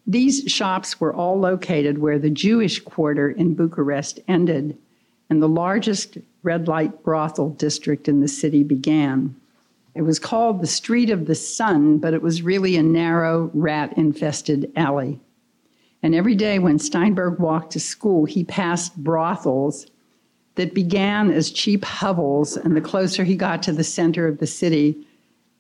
These 0.06 0.50
shops 0.50 1.00
were 1.00 1.12
all 1.12 1.38
located 1.38 1.98
where 1.98 2.18
the 2.18 2.30
Jewish 2.30 2.80
quarter 2.80 3.30
in 3.30 3.54
Bucharest 3.54 4.20
ended 4.26 4.76
and 5.30 5.42
the 5.42 5.48
largest 5.48 6.18
red 6.42 6.66
light 6.66 7.02
brothel 7.02 7.50
district 7.50 8.08
in 8.08 8.20
the 8.20 8.28
city 8.28 8.62
began. 8.62 9.36
It 9.94 10.02
was 10.02 10.18
called 10.18 10.60
the 10.60 10.66
Street 10.66 11.10
of 11.10 11.26
the 11.26 11.34
Sun, 11.34 11.98
but 11.98 12.14
it 12.14 12.22
was 12.22 12.40
really 12.40 12.76
a 12.76 12.82
narrow, 12.82 13.50
rat 13.52 13.92
infested 13.98 14.72
alley. 14.76 15.20
And 16.02 16.14
every 16.14 16.34
day 16.34 16.58
when 16.58 16.78
Steinberg 16.78 17.38
walked 17.40 17.72
to 17.72 17.80
school, 17.80 18.24
he 18.24 18.44
passed 18.44 18.96
brothels 18.96 19.86
that 20.58 20.74
began 20.74 21.30
as 21.30 21.52
cheap 21.52 21.84
hovels, 21.84 22.56
and 22.56 22.74
the 22.74 22.80
closer 22.80 23.22
he 23.22 23.36
got 23.36 23.62
to 23.62 23.70
the 23.70 23.84
center 23.84 24.26
of 24.26 24.38
the 24.38 24.46
city, 24.46 25.06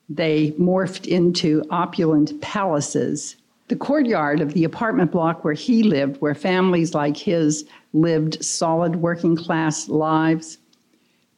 they 0.08 0.50
morphed 0.58 1.06
into 1.06 1.62
opulent 1.70 2.40
palaces. 2.40 3.36
The 3.68 3.76
courtyard 3.76 4.40
of 4.40 4.54
the 4.54 4.64
apartment 4.64 5.12
block 5.12 5.44
where 5.44 5.54
he 5.54 5.84
lived, 5.84 6.20
where 6.20 6.34
families 6.34 6.94
like 6.94 7.16
his 7.16 7.64
lived 7.92 8.44
solid 8.44 8.96
working 8.96 9.36
class 9.36 9.88
lives, 9.88 10.58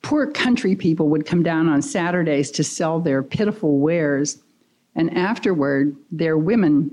poor 0.01 0.27
country 0.27 0.75
people 0.75 1.11
would 1.11 1.27
come 1.27 1.43
down 1.43 1.69
on 1.69 1.83
Saturdays 1.83 2.51
to 2.53 2.65
sell 2.65 2.99
their 2.99 3.23
pitiful 3.23 3.79
wares, 3.79 4.39
and 4.95 5.15
afterward, 5.15 5.95
their 6.11 6.39
women 6.39 6.91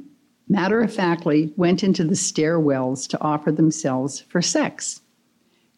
matter 0.49 0.81
of 0.81 0.93
factly 0.93 1.53
went 1.55 1.81
into 1.81 2.03
the 2.03 2.13
stairwells 2.13 3.07
to 3.07 3.21
offer 3.21 3.53
themselves 3.53 4.19
for 4.19 4.41
sex. 4.41 4.99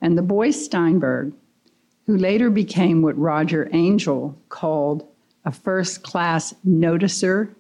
And 0.02 0.18
the 0.18 0.24
boy 0.24 0.52
Steinberg, 0.52 1.34
who 2.06 2.18
later 2.18 2.50
became 2.50 3.02
what 3.02 3.18
Roger 3.18 3.70
Angell 3.74 4.38
called 4.50 5.08
a 5.46 5.52
first 5.52 6.04
class 6.04 6.54
noticer, 6.68 7.54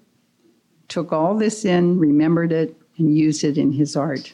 took 0.87 1.11
all 1.11 1.37
this 1.37 1.65
in, 1.65 1.99
remembered 1.99 2.51
it, 2.51 2.75
and 2.97 3.17
used 3.17 3.43
it 3.43 3.57
in 3.57 3.71
his 3.71 3.95
art. 3.95 4.33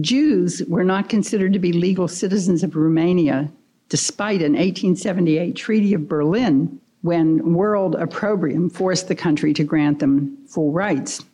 Jews 0.00 0.62
were 0.68 0.84
not 0.84 1.08
considered 1.08 1.52
to 1.52 1.58
be 1.58 1.72
legal 1.72 2.08
citizens 2.08 2.62
of 2.62 2.76
Romania, 2.76 3.50
despite 3.88 4.40
an 4.40 4.52
1878 4.52 5.56
Treaty 5.56 5.94
of 5.94 6.08
Berlin 6.08 6.80
when 7.02 7.54
world 7.54 7.94
opprobrium 7.94 8.70
forced 8.70 9.08
the 9.08 9.14
country 9.14 9.52
to 9.54 9.64
grant 9.64 9.98
them 9.98 10.36
full 10.46 10.70
rights. 10.70 11.24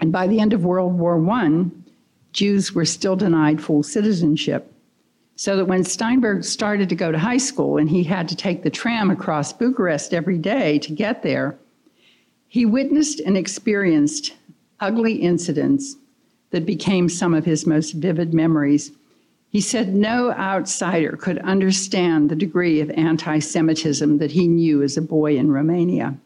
And 0.00 0.12
by 0.12 0.26
the 0.26 0.38
end 0.38 0.52
of 0.52 0.64
World 0.64 0.98
War 0.98 1.18
I, 1.30 1.64
Jews 2.32 2.72
were 2.72 2.84
still 2.84 3.16
denied 3.16 3.60
full 3.60 3.82
citizenship. 3.82 4.72
So 5.38 5.56
that 5.56 5.66
when 5.66 5.84
Steinberg 5.84 6.42
started 6.42 6.88
to 6.88 6.96
go 6.96 7.12
to 7.12 7.18
high 7.18 7.36
school 7.36 7.78
and 7.78 7.88
he 7.88 8.02
had 8.02 8.28
to 8.28 8.34
take 8.34 8.64
the 8.64 8.70
tram 8.70 9.08
across 9.08 9.52
Bucharest 9.52 10.12
every 10.12 10.36
day 10.36 10.80
to 10.80 10.92
get 10.92 11.22
there, 11.22 11.56
he 12.48 12.66
witnessed 12.66 13.20
and 13.20 13.36
experienced 13.36 14.34
ugly 14.80 15.14
incidents 15.14 15.94
that 16.50 16.66
became 16.66 17.08
some 17.08 17.34
of 17.34 17.44
his 17.44 17.68
most 17.68 17.92
vivid 17.92 18.34
memories. 18.34 18.90
He 19.48 19.60
said 19.60 19.94
no 19.94 20.32
outsider 20.32 21.16
could 21.16 21.38
understand 21.38 22.30
the 22.30 22.36
degree 22.36 22.80
of 22.80 22.90
anti 22.90 23.38
Semitism 23.38 24.18
that 24.18 24.32
he 24.32 24.48
knew 24.48 24.82
as 24.82 24.96
a 24.96 25.02
boy 25.02 25.36
in 25.36 25.52
Romania. 25.52 26.16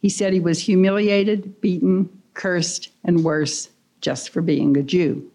He 0.00 0.08
said 0.08 0.32
he 0.32 0.40
was 0.40 0.60
humiliated, 0.60 1.60
beaten, 1.60 2.08
cursed, 2.32 2.88
and 3.04 3.22
worse 3.22 3.68
just 4.00 4.30
for 4.30 4.40
being 4.40 4.78
a 4.78 4.82
Jew. 4.82 5.30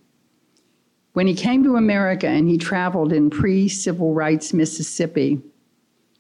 When 1.15 1.27
he 1.27 1.33
came 1.33 1.63
to 1.63 1.77
America 1.77 2.27
and 2.27 2.49
he 2.49 2.57
traveled 2.57 3.13
in 3.13 3.29
pre 3.29 3.69
civil 3.69 4.13
rights 4.13 4.53
Mississippi, 4.53 5.41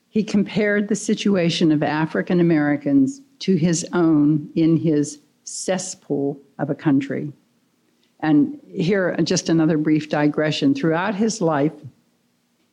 he 0.07 0.23
compared 0.23 0.87
the 0.87 0.95
situation 0.95 1.73
of 1.73 1.83
African 1.83 2.39
Americans 2.39 3.19
to 3.39 3.57
his 3.57 3.85
own 3.91 4.49
in 4.55 4.77
his 4.77 5.19
cesspool 5.43 6.39
of 6.57 6.69
a 6.69 6.75
country. 6.75 7.33
And 8.21 8.57
here, 8.69 9.13
just 9.21 9.49
another 9.49 9.77
brief 9.77 10.07
digression. 10.07 10.73
Throughout 10.73 11.15
his 11.15 11.41
life, 11.41 11.73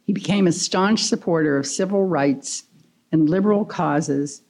he 0.04 0.12
became 0.12 0.46
a 0.46 0.52
staunch 0.52 1.02
supporter 1.02 1.56
of 1.56 1.66
civil 1.66 2.04
rights 2.04 2.62
and 3.11 3.28
liberal 3.28 3.64
causes, 3.64 4.42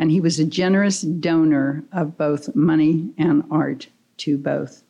and 0.00 0.10
he 0.10 0.20
was 0.20 0.40
a 0.40 0.44
generous 0.44 1.02
donor 1.02 1.84
of 1.92 2.18
both 2.18 2.56
money 2.56 3.14
and 3.16 3.44
art 3.52 3.86
to 4.16 4.36
both. 4.36 4.82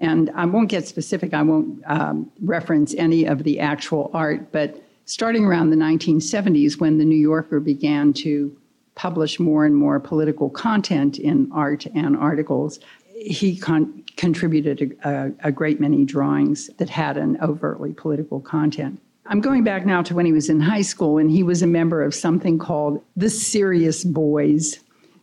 And 0.00 0.30
I 0.34 0.46
won't 0.46 0.70
get 0.70 0.86
specific, 0.86 1.34
I 1.34 1.42
won't 1.42 1.82
um, 1.86 2.30
reference 2.42 2.94
any 2.94 3.26
of 3.26 3.44
the 3.44 3.60
actual 3.60 4.10
art, 4.14 4.50
but 4.50 4.82
starting 5.04 5.44
around 5.44 5.70
the 5.70 5.76
1970s, 5.76 6.80
when 6.80 6.98
the 6.98 7.04
New 7.04 7.16
Yorker 7.16 7.60
began 7.60 8.12
to 8.14 8.56
publish 8.94 9.40
more 9.40 9.64
and 9.64 9.74
more 9.74 9.98
political 9.98 10.48
content 10.48 11.18
in 11.18 11.50
art 11.52 11.86
and 11.94 12.16
articles, 12.16 12.78
he 13.14 13.56
con- 13.56 14.04
contributed 14.16 14.96
a, 15.04 15.32
a, 15.44 15.52
great 15.52 15.80
many 15.80 16.04
drawings 16.04 16.68
that 16.78 16.88
had 16.88 17.16
an 17.16 17.38
overtly 17.42 17.92
political 17.92 18.40
content. 18.40 19.00
I'm 19.26 19.40
going 19.40 19.64
back 19.64 19.84
now 19.84 20.02
to 20.02 20.14
when 20.14 20.26
he 20.26 20.32
was 20.32 20.48
in 20.48 20.60
high 20.60 20.82
school, 20.82 21.18
and 21.18 21.30
he 21.30 21.42
was 21.42 21.62
a 21.62 21.66
member 21.66 22.02
of 22.02 22.14
something 22.14 22.58
called 22.58 23.02
the 23.16 23.30
Serious 23.30 24.04
Boys, 24.04 24.80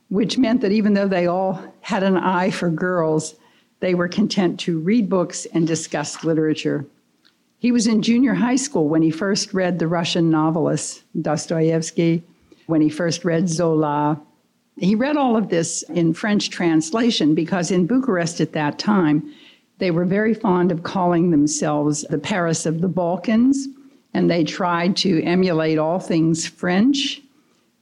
which 0.09 0.37
meant 0.37 0.61
that 0.61 0.71
even 0.71 0.93
though 0.93 1.07
they 1.07 1.27
all 1.27 1.61
had 1.81 2.03
an 2.03 2.17
eye 2.17 2.51
for 2.51 2.69
girls, 2.69 3.35
they 3.79 3.93
were 3.93 4.07
content 4.07 4.59
to 4.61 4.79
read 4.79 5.09
books 5.09 5.45
and 5.53 5.67
discuss 5.67 6.23
literature. 6.23 6.85
He 7.59 7.71
was 7.71 7.87
in 7.87 8.01
junior 8.01 8.33
high 8.33 8.55
school 8.55 8.87
when 8.87 9.01
he 9.01 9.11
first 9.11 9.53
read 9.53 9.79
the 9.79 9.87
Russian 9.87 10.29
novelist 10.29 11.03
Dostoevsky, 11.19 12.23
when 12.67 12.81
he 12.81 12.89
first 12.89 13.25
read 13.25 13.49
Zola. 13.49 14.21
He 14.77 14.93
read 14.93 15.17
all 15.17 15.35
of 15.35 15.49
this 15.49 15.83
in 15.83 16.13
French 16.13 16.49
translation 16.49 17.33
because 17.33 17.71
in 17.71 17.87
Bucharest 17.87 18.41
at 18.41 18.53
that 18.53 18.77
time, 18.77 19.33
they 19.79 19.91
were 19.91 20.05
very 20.05 20.33
fond 20.33 20.71
of 20.71 20.83
calling 20.83 21.31
themselves 21.31 22.05
the 22.09 22.17
Paris 22.17 22.65
of 22.65 22.81
the 22.81 22.87
Balkans, 22.87 23.67
and 24.13 24.29
they 24.29 24.43
tried 24.43 24.95
to 24.97 25.21
emulate 25.23 25.77
all 25.77 25.99
things 25.99 26.47
French. 26.47 27.21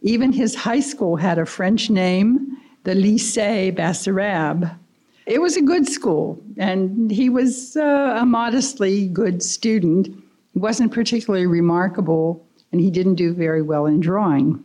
Even 0.01 0.31
his 0.31 0.55
high 0.55 0.81
school 0.81 1.15
had 1.15 1.37
a 1.37 1.45
French 1.45 1.89
name, 1.89 2.57
the 2.83 2.93
Lycée 2.93 3.75
Basarab. 3.75 4.77
It 5.25 5.41
was 5.41 5.57
a 5.57 5.61
good 5.61 5.87
school, 5.87 6.39
and 6.57 7.09
he 7.09 7.29
was 7.29 7.75
uh, 7.75 8.17
a 8.19 8.25
modestly 8.25 9.07
good 9.07 9.41
student. 9.41 10.07
He 10.53 10.59
wasn't 10.59 10.91
particularly 10.91 11.47
remarkable, 11.47 12.45
and 12.71 12.79
he 12.79 12.91
didn't 12.91 13.15
do 13.15 13.33
very 13.33 13.63
well 13.63 13.87
in 13.87 13.99
drawing. 13.99 14.63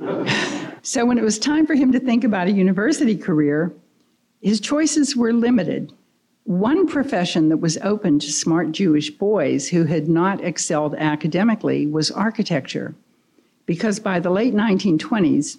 so, 0.82 1.04
when 1.04 1.18
it 1.18 1.24
was 1.24 1.38
time 1.38 1.66
for 1.66 1.74
him 1.74 1.90
to 1.90 1.98
think 1.98 2.22
about 2.22 2.46
a 2.46 2.52
university 2.52 3.16
career, 3.16 3.72
his 4.40 4.60
choices 4.60 5.16
were 5.16 5.32
limited. 5.32 5.92
One 6.44 6.86
profession 6.86 7.48
that 7.48 7.56
was 7.56 7.76
open 7.78 8.20
to 8.20 8.32
smart 8.32 8.70
Jewish 8.70 9.10
boys 9.10 9.68
who 9.68 9.84
had 9.84 10.08
not 10.08 10.42
excelled 10.44 10.94
academically 10.94 11.86
was 11.88 12.12
architecture, 12.12 12.94
because 13.66 13.98
by 13.98 14.20
the 14.20 14.30
late 14.30 14.54
1920s, 14.54 15.58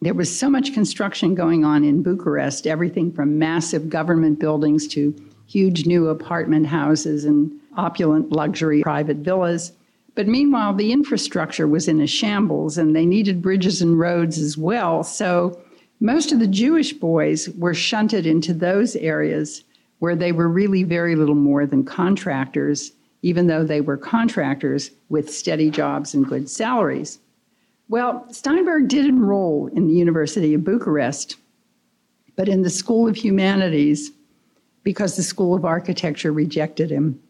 there 0.00 0.14
was 0.14 0.36
so 0.36 0.50
much 0.50 0.74
construction 0.74 1.34
going 1.34 1.64
on 1.64 1.84
in 1.84 2.02
Bucharest, 2.02 2.66
everything 2.66 3.12
from 3.12 3.38
massive 3.38 3.88
government 3.88 4.38
buildings 4.38 4.86
to 4.88 5.14
huge 5.46 5.86
new 5.86 6.08
apartment 6.08 6.66
houses 6.66 7.24
and 7.24 7.50
opulent 7.76 8.32
luxury 8.32 8.82
private 8.82 9.18
villas. 9.18 9.72
But 10.14 10.28
meanwhile, 10.28 10.74
the 10.74 10.92
infrastructure 10.92 11.66
was 11.66 11.88
in 11.88 12.00
a 12.00 12.06
shambles 12.06 12.78
and 12.78 12.94
they 12.94 13.06
needed 13.06 13.42
bridges 13.42 13.82
and 13.82 13.98
roads 13.98 14.38
as 14.38 14.56
well. 14.56 15.02
So 15.02 15.58
most 16.00 16.32
of 16.32 16.38
the 16.38 16.46
Jewish 16.46 16.92
boys 16.92 17.48
were 17.50 17.74
shunted 17.74 18.26
into 18.26 18.54
those 18.54 18.96
areas 18.96 19.64
where 19.98 20.16
they 20.16 20.32
were 20.32 20.48
really 20.48 20.82
very 20.82 21.16
little 21.16 21.34
more 21.34 21.66
than 21.66 21.84
contractors, 21.84 22.92
even 23.22 23.46
though 23.46 23.64
they 23.64 23.80
were 23.80 23.96
contractors 23.96 24.90
with 25.08 25.32
steady 25.32 25.70
jobs 25.70 26.14
and 26.14 26.26
good 26.26 26.48
salaries. 26.48 27.18
Well, 27.88 28.26
Steinberg 28.32 28.88
did 28.88 29.06
enroll 29.06 29.68
in 29.68 29.86
the 29.86 29.94
University 29.94 30.54
of 30.54 30.64
Bucharest, 30.64 31.36
but 32.36 32.48
in 32.48 32.62
the 32.62 32.70
School 32.70 33.06
of 33.08 33.16
Humanities 33.16 34.10
because 34.82 35.16
the 35.16 35.22
School 35.22 35.54
of 35.54 35.64
Architecture 35.64 36.32
rejected 36.32 36.90
him. 36.90 37.20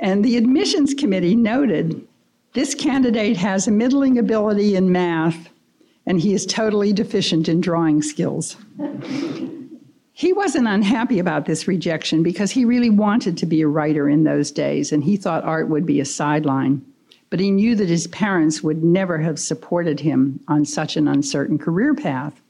And 0.00 0.24
the 0.24 0.36
admissions 0.36 0.94
committee 0.94 1.36
noted 1.36 2.06
this 2.52 2.74
candidate 2.74 3.36
has 3.36 3.66
a 3.66 3.70
middling 3.70 4.18
ability 4.18 4.76
in 4.76 4.92
math 4.92 5.48
and 6.06 6.20
he 6.20 6.34
is 6.34 6.44
totally 6.44 6.92
deficient 6.92 7.48
in 7.48 7.60
drawing 7.60 8.02
skills. 8.02 8.56
he 10.12 10.32
wasn't 10.32 10.68
unhappy 10.68 11.18
about 11.18 11.46
this 11.46 11.66
rejection 11.66 12.22
because 12.22 12.50
he 12.50 12.64
really 12.64 12.90
wanted 12.90 13.36
to 13.38 13.46
be 13.46 13.62
a 13.62 13.66
writer 13.66 14.08
in 14.08 14.24
those 14.24 14.50
days 14.50 14.92
and 14.92 15.02
he 15.02 15.16
thought 15.16 15.42
art 15.44 15.68
would 15.68 15.86
be 15.86 16.00
a 16.00 16.04
sideline 16.04 16.84
but 17.34 17.40
he 17.40 17.50
knew 17.50 17.74
that 17.74 17.88
his 17.88 18.06
parents 18.06 18.62
would 18.62 18.84
never 18.84 19.18
have 19.18 19.40
supported 19.40 19.98
him 19.98 20.38
on 20.46 20.64
such 20.64 20.96
an 20.96 21.08
uncertain 21.08 21.58
career 21.58 21.92
path. 21.92 22.40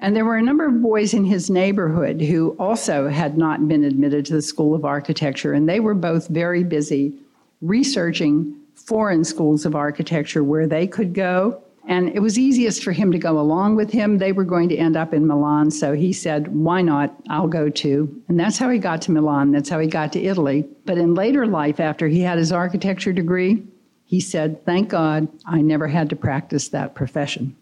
And 0.00 0.14
there 0.14 0.26
were 0.26 0.36
a 0.36 0.42
number 0.42 0.66
of 0.66 0.82
boys 0.82 1.14
in 1.14 1.24
his 1.24 1.48
neighborhood 1.48 2.20
who 2.20 2.54
also 2.58 3.08
had 3.08 3.38
not 3.38 3.66
been 3.66 3.84
admitted 3.84 4.26
to 4.26 4.34
the 4.34 4.42
School 4.42 4.74
of 4.74 4.84
Architecture, 4.84 5.54
and 5.54 5.66
they 5.66 5.80
were 5.80 5.94
both 5.94 6.28
very 6.28 6.62
busy 6.62 7.14
researching 7.62 8.54
foreign 8.74 9.24
schools 9.24 9.64
of 9.64 9.74
architecture 9.74 10.44
where 10.44 10.66
they 10.66 10.86
could 10.86 11.14
go. 11.14 11.62
And 11.88 12.10
it 12.10 12.20
was 12.20 12.38
easiest 12.38 12.84
for 12.84 12.92
him 12.92 13.12
to 13.12 13.18
go 13.18 13.40
along 13.40 13.76
with 13.76 13.90
him. 13.90 14.18
They 14.18 14.32
were 14.32 14.44
going 14.44 14.68
to 14.68 14.76
end 14.76 14.94
up 14.94 15.14
in 15.14 15.26
Milan, 15.26 15.70
so 15.70 15.94
he 15.94 16.12
said, 16.12 16.54
Why 16.54 16.82
not? 16.82 17.14
I'll 17.30 17.48
go 17.48 17.70
too. 17.70 18.14
And 18.28 18.38
that's 18.38 18.58
how 18.58 18.68
he 18.68 18.78
got 18.78 19.00
to 19.02 19.10
Milan. 19.10 19.52
That's 19.52 19.70
how 19.70 19.78
he 19.78 19.88
got 19.88 20.12
to 20.12 20.22
Italy. 20.22 20.66
But 20.84 20.98
in 20.98 21.14
later 21.14 21.46
life, 21.46 21.80
after 21.80 22.08
he 22.08 22.20
had 22.20 22.36
his 22.36 22.52
architecture 22.52 23.14
degree, 23.14 23.66
he 24.12 24.20
said, 24.20 24.62
Thank 24.66 24.90
God 24.90 25.26
I 25.46 25.62
never 25.62 25.88
had 25.88 26.10
to 26.10 26.16
practice 26.16 26.68
that 26.68 26.94
profession. 26.94 27.56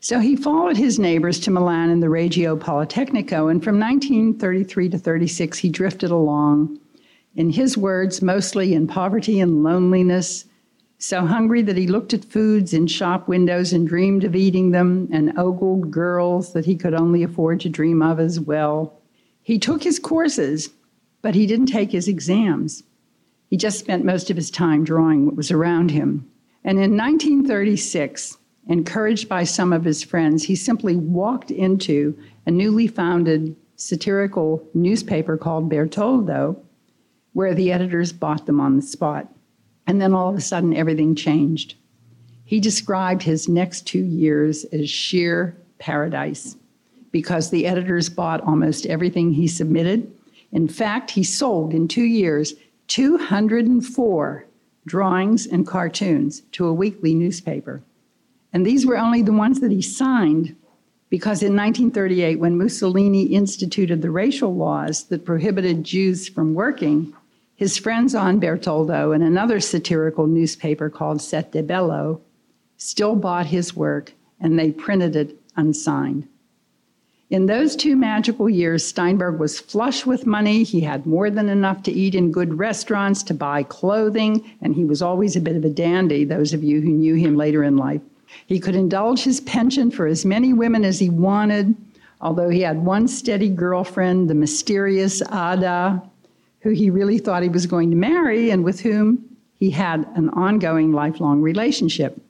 So 0.00 0.18
he 0.18 0.34
followed 0.34 0.76
his 0.76 0.98
neighbors 0.98 1.38
to 1.38 1.52
Milan 1.52 1.90
in 1.90 2.00
the 2.00 2.10
Regio 2.10 2.56
Politecnico, 2.56 3.48
and 3.48 3.62
from 3.62 3.78
1933 3.78 4.88
to 4.88 4.98
36, 4.98 5.58
he 5.58 5.68
drifted 5.68 6.10
along, 6.10 6.80
in 7.36 7.50
his 7.50 7.78
words, 7.78 8.20
mostly 8.20 8.74
in 8.74 8.88
poverty 8.88 9.38
and 9.38 9.62
loneliness, 9.62 10.44
so 10.98 11.24
hungry 11.24 11.62
that 11.62 11.76
he 11.76 11.86
looked 11.86 12.12
at 12.12 12.24
foods 12.24 12.74
in 12.74 12.88
shop 12.88 13.28
windows 13.28 13.72
and 13.72 13.86
dreamed 13.86 14.24
of 14.24 14.34
eating 14.34 14.72
them, 14.72 15.08
and 15.12 15.38
ogled 15.38 15.92
girls 15.92 16.52
that 16.52 16.64
he 16.64 16.74
could 16.74 16.94
only 16.94 17.22
afford 17.22 17.60
to 17.60 17.68
dream 17.68 18.02
of 18.02 18.18
as 18.18 18.40
well. 18.40 19.00
He 19.40 19.56
took 19.56 19.84
his 19.84 20.00
courses, 20.00 20.70
but 21.22 21.36
he 21.36 21.46
didn't 21.46 21.66
take 21.66 21.92
his 21.92 22.08
exams. 22.08 22.82
He 23.52 23.58
just 23.58 23.78
spent 23.78 24.02
most 24.02 24.30
of 24.30 24.36
his 24.36 24.50
time 24.50 24.82
drawing 24.82 25.26
what 25.26 25.36
was 25.36 25.50
around 25.50 25.90
him. 25.90 26.26
And 26.64 26.78
in 26.78 26.96
1936, 26.96 28.38
encouraged 28.66 29.28
by 29.28 29.44
some 29.44 29.74
of 29.74 29.84
his 29.84 30.02
friends, 30.02 30.42
he 30.42 30.56
simply 30.56 30.96
walked 30.96 31.50
into 31.50 32.18
a 32.46 32.50
newly 32.50 32.86
founded 32.86 33.54
satirical 33.76 34.66
newspaper 34.72 35.36
called 35.36 35.68
Bertoldo, 35.68 36.56
where 37.34 37.54
the 37.54 37.70
editors 37.70 38.10
bought 38.10 38.46
them 38.46 38.58
on 38.58 38.76
the 38.76 38.80
spot. 38.80 39.28
And 39.86 40.00
then 40.00 40.14
all 40.14 40.30
of 40.30 40.36
a 40.38 40.40
sudden, 40.40 40.74
everything 40.74 41.14
changed. 41.14 41.74
He 42.46 42.58
described 42.58 43.22
his 43.22 43.50
next 43.50 43.86
two 43.86 44.02
years 44.02 44.64
as 44.72 44.88
sheer 44.88 45.58
paradise 45.78 46.56
because 47.10 47.50
the 47.50 47.66
editors 47.66 48.08
bought 48.08 48.40
almost 48.40 48.86
everything 48.86 49.30
he 49.30 49.46
submitted. 49.46 50.10
In 50.52 50.68
fact, 50.68 51.10
he 51.10 51.22
sold 51.22 51.74
in 51.74 51.86
two 51.86 52.04
years 52.04 52.54
204 52.92 54.44
drawings 54.84 55.46
and 55.46 55.66
cartoons 55.66 56.42
to 56.52 56.66
a 56.66 56.74
weekly 56.74 57.14
newspaper. 57.14 57.80
And 58.52 58.66
these 58.66 58.84
were 58.84 58.98
only 58.98 59.22
the 59.22 59.32
ones 59.32 59.60
that 59.60 59.70
he 59.70 59.80
signed 59.80 60.54
because 61.08 61.42
in 61.42 61.56
1938, 61.56 62.38
when 62.38 62.58
Mussolini 62.58 63.22
instituted 63.22 64.02
the 64.02 64.10
racial 64.10 64.54
laws 64.54 65.04
that 65.04 65.24
prohibited 65.24 65.84
Jews 65.84 66.28
from 66.28 66.52
working, 66.52 67.14
his 67.56 67.78
friends 67.78 68.14
on 68.14 68.38
Bertoldo 68.38 69.14
and 69.14 69.24
another 69.24 69.58
satirical 69.58 70.26
newspaper 70.26 70.90
called 70.90 71.22
Settebello 71.22 72.20
still 72.76 73.16
bought 73.16 73.46
his 73.46 73.74
work 73.74 74.12
and 74.38 74.58
they 74.58 74.70
printed 74.70 75.16
it 75.16 75.38
unsigned. 75.56 76.28
In 77.32 77.46
those 77.46 77.76
two 77.76 77.96
magical 77.96 78.46
years, 78.50 78.84
Steinberg 78.84 79.40
was 79.40 79.58
flush 79.58 80.04
with 80.04 80.26
money. 80.26 80.64
He 80.64 80.82
had 80.82 81.06
more 81.06 81.30
than 81.30 81.48
enough 81.48 81.82
to 81.84 81.90
eat 81.90 82.14
in 82.14 82.30
good 82.30 82.58
restaurants, 82.58 83.22
to 83.22 83.32
buy 83.32 83.62
clothing, 83.62 84.44
and 84.60 84.74
he 84.74 84.84
was 84.84 85.00
always 85.00 85.34
a 85.34 85.40
bit 85.40 85.56
of 85.56 85.64
a 85.64 85.70
dandy, 85.70 86.24
those 86.24 86.52
of 86.52 86.62
you 86.62 86.82
who 86.82 86.90
knew 86.90 87.14
him 87.14 87.34
later 87.34 87.64
in 87.64 87.78
life. 87.78 88.02
He 88.46 88.60
could 88.60 88.74
indulge 88.74 89.22
his 89.24 89.40
penchant 89.40 89.94
for 89.94 90.06
as 90.06 90.26
many 90.26 90.52
women 90.52 90.84
as 90.84 90.98
he 90.98 91.08
wanted, 91.08 91.74
although 92.20 92.50
he 92.50 92.60
had 92.60 92.84
one 92.84 93.08
steady 93.08 93.48
girlfriend, 93.48 94.28
the 94.28 94.34
mysterious 94.34 95.22
Ada, 95.22 96.02
who 96.60 96.68
he 96.68 96.90
really 96.90 97.16
thought 97.16 97.42
he 97.42 97.48
was 97.48 97.64
going 97.64 97.88
to 97.88 97.96
marry 97.96 98.50
and 98.50 98.62
with 98.62 98.80
whom 98.80 99.24
he 99.58 99.70
had 99.70 100.06
an 100.16 100.28
ongoing 100.34 100.92
lifelong 100.92 101.40
relationship. 101.40 102.20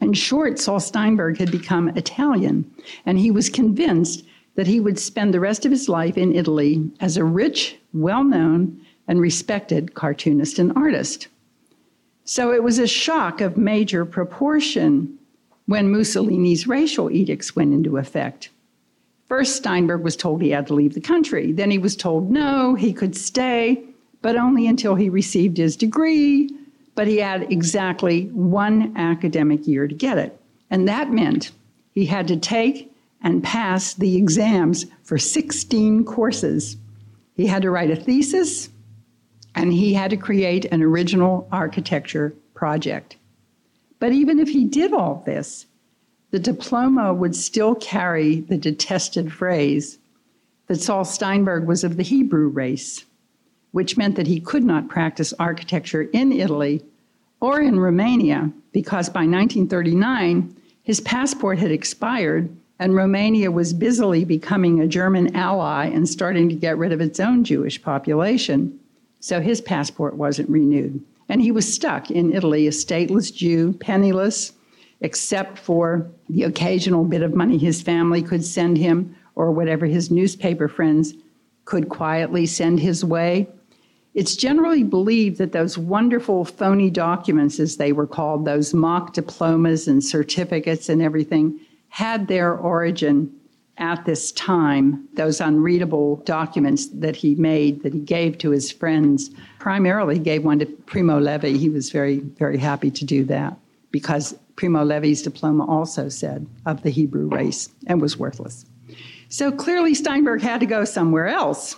In 0.00 0.14
short, 0.14 0.58
Saul 0.58 0.80
Steinberg 0.80 1.36
had 1.36 1.50
become 1.50 1.90
Italian, 1.90 2.70
and 3.04 3.18
he 3.18 3.30
was 3.30 3.50
convinced 3.50 4.24
that 4.56 4.66
he 4.66 4.80
would 4.80 4.98
spend 4.98 5.32
the 5.32 5.40
rest 5.40 5.64
of 5.64 5.70
his 5.70 5.88
life 5.88 6.18
in 6.18 6.34
Italy 6.34 6.90
as 7.00 7.16
a 7.16 7.24
rich, 7.24 7.76
well 7.92 8.24
known, 8.24 8.80
and 9.06 9.20
respected 9.20 9.94
cartoonist 9.94 10.58
and 10.58 10.72
artist. 10.76 11.28
So 12.24 12.52
it 12.52 12.64
was 12.64 12.78
a 12.78 12.86
shock 12.88 13.40
of 13.40 13.56
major 13.56 14.04
proportion 14.04 15.16
when 15.66 15.92
Mussolini's 15.92 16.66
racial 16.66 17.10
edicts 17.10 17.54
went 17.54 17.72
into 17.72 17.98
effect. 17.98 18.50
First, 19.28 19.56
Steinberg 19.56 20.02
was 20.02 20.16
told 20.16 20.40
he 20.40 20.50
had 20.50 20.66
to 20.68 20.74
leave 20.74 20.94
the 20.94 21.00
country. 21.00 21.52
Then 21.52 21.70
he 21.70 21.78
was 21.78 21.96
told 21.96 22.30
no, 22.30 22.74
he 22.74 22.92
could 22.92 23.16
stay, 23.16 23.82
but 24.22 24.36
only 24.36 24.66
until 24.66 24.94
he 24.94 25.08
received 25.08 25.56
his 25.56 25.76
degree. 25.76 26.50
But 26.94 27.08
he 27.08 27.18
had 27.18 27.52
exactly 27.52 28.26
one 28.26 28.96
academic 28.96 29.66
year 29.66 29.86
to 29.86 29.94
get 29.94 30.18
it. 30.18 30.40
And 30.70 30.88
that 30.88 31.12
meant 31.12 31.50
he 31.92 32.06
had 32.06 32.26
to 32.28 32.36
take 32.36 32.92
and 33.22 33.42
pass 33.42 33.94
the 33.94 34.16
exams 34.16 34.86
for 35.02 35.18
16 35.18 36.04
courses. 36.04 36.76
He 37.34 37.46
had 37.46 37.62
to 37.62 37.70
write 37.70 37.90
a 37.90 37.96
thesis 37.96 38.70
and 39.54 39.72
he 39.72 39.94
had 39.94 40.10
to 40.10 40.16
create 40.16 40.66
an 40.66 40.82
original 40.82 41.48
architecture 41.50 42.34
project. 42.54 43.16
But 43.98 44.12
even 44.12 44.38
if 44.38 44.50
he 44.50 44.64
did 44.64 44.92
all 44.92 45.22
this, 45.24 45.66
the 46.30 46.38
diploma 46.38 47.14
would 47.14 47.34
still 47.34 47.74
carry 47.74 48.40
the 48.40 48.58
detested 48.58 49.32
phrase 49.32 49.98
that 50.66 50.80
Saul 50.80 51.04
Steinberg 51.04 51.66
was 51.66 51.84
of 51.84 51.96
the 51.96 52.02
Hebrew 52.02 52.48
race, 52.48 53.04
which 53.72 53.96
meant 53.96 54.16
that 54.16 54.26
he 54.26 54.40
could 54.40 54.64
not 54.64 54.88
practice 54.88 55.32
architecture 55.38 56.02
in 56.02 56.32
Italy 56.32 56.84
or 57.40 57.60
in 57.60 57.80
Romania 57.80 58.52
because 58.72 59.08
by 59.08 59.20
1939 59.20 60.54
his 60.82 61.00
passport 61.00 61.58
had 61.58 61.70
expired 61.70 62.54
and 62.78 62.94
Romania 62.94 63.50
was 63.50 63.72
busily 63.72 64.24
becoming 64.24 64.80
a 64.80 64.86
German 64.86 65.34
ally 65.34 65.86
and 65.86 66.08
starting 66.08 66.48
to 66.48 66.54
get 66.54 66.76
rid 66.76 66.92
of 66.92 67.00
its 67.00 67.20
own 67.20 67.42
Jewish 67.44 67.80
population. 67.80 68.78
So 69.20 69.40
his 69.40 69.60
passport 69.60 70.16
wasn't 70.16 70.50
renewed. 70.50 71.02
And 71.28 71.42
he 71.42 71.50
was 71.50 71.72
stuck 71.72 72.10
in 72.10 72.32
Italy, 72.32 72.66
a 72.66 72.70
stateless 72.70 73.34
Jew, 73.34 73.72
penniless, 73.80 74.52
except 75.00 75.58
for 75.58 76.06
the 76.28 76.44
occasional 76.44 77.04
bit 77.04 77.22
of 77.22 77.34
money 77.34 77.58
his 77.58 77.82
family 77.82 78.22
could 78.22 78.44
send 78.44 78.78
him 78.78 79.16
or 79.34 79.50
whatever 79.50 79.86
his 79.86 80.10
newspaper 80.10 80.68
friends 80.68 81.14
could 81.64 81.88
quietly 81.88 82.46
send 82.46 82.80
his 82.80 83.04
way. 83.04 83.48
It's 84.14 84.36
generally 84.36 84.82
believed 84.82 85.36
that 85.38 85.52
those 85.52 85.76
wonderful 85.76 86.44
phony 86.44 86.88
documents, 86.88 87.60
as 87.60 87.76
they 87.76 87.92
were 87.92 88.06
called, 88.06 88.44
those 88.44 88.72
mock 88.72 89.12
diplomas 89.12 89.88
and 89.88 90.02
certificates 90.02 90.88
and 90.88 91.02
everything, 91.02 91.60
had 91.96 92.28
their 92.28 92.52
origin 92.52 93.32
at 93.78 94.04
this 94.04 94.30
time, 94.32 95.08
those 95.14 95.40
unreadable 95.40 96.16
documents 96.26 96.88
that 96.88 97.16
he 97.16 97.34
made, 97.36 97.82
that 97.82 97.94
he 97.94 98.00
gave 98.00 98.36
to 98.36 98.50
his 98.50 98.70
friends, 98.70 99.30
primarily 99.58 100.18
gave 100.18 100.44
one 100.44 100.58
to 100.58 100.66
Primo 100.66 101.18
Levi. 101.18 101.52
He 101.52 101.70
was 101.70 101.88
very, 101.88 102.18
very 102.18 102.58
happy 102.58 102.90
to 102.90 103.04
do 103.06 103.24
that 103.24 103.56
because 103.92 104.36
Primo 104.56 104.84
Levi's 104.84 105.22
diploma 105.22 105.64
also 105.64 106.10
said 106.10 106.46
of 106.66 106.82
the 106.82 106.90
Hebrew 106.90 107.28
race 107.28 107.70
and 107.86 107.98
was 107.98 108.18
worthless. 108.18 108.66
So 109.30 109.50
clearly, 109.50 109.94
Steinberg 109.94 110.42
had 110.42 110.60
to 110.60 110.66
go 110.66 110.84
somewhere 110.84 111.28
else. 111.28 111.76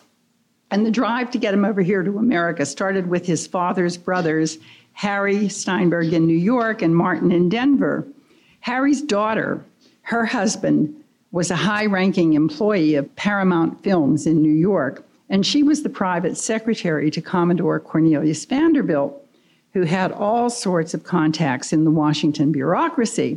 And 0.72 0.84
the 0.84 0.90
drive 0.90 1.30
to 1.30 1.38
get 1.38 1.54
him 1.54 1.64
over 1.64 1.80
here 1.80 2.02
to 2.02 2.18
America 2.18 2.66
started 2.66 3.06
with 3.06 3.24
his 3.24 3.46
father's 3.46 3.96
brothers, 3.96 4.58
Harry 4.94 5.48
Steinberg 5.48 6.12
in 6.12 6.26
New 6.26 6.36
York 6.36 6.82
and 6.82 6.96
Martin 6.96 7.30
in 7.30 7.48
Denver. 7.48 8.04
Harry's 8.58 9.00
daughter, 9.00 9.64
her 10.08 10.24
husband 10.24 11.04
was 11.32 11.50
a 11.50 11.56
high 11.56 11.84
ranking 11.84 12.32
employee 12.32 12.94
of 12.94 13.14
Paramount 13.14 13.84
Films 13.84 14.26
in 14.26 14.40
New 14.40 14.54
York, 14.54 15.04
and 15.28 15.44
she 15.44 15.62
was 15.62 15.82
the 15.82 15.90
private 15.90 16.38
secretary 16.38 17.10
to 17.10 17.20
Commodore 17.20 17.78
Cornelius 17.78 18.46
Vanderbilt, 18.46 19.22
who 19.74 19.82
had 19.82 20.10
all 20.12 20.48
sorts 20.48 20.94
of 20.94 21.04
contacts 21.04 21.74
in 21.74 21.84
the 21.84 21.90
Washington 21.90 22.52
bureaucracy. 22.52 23.36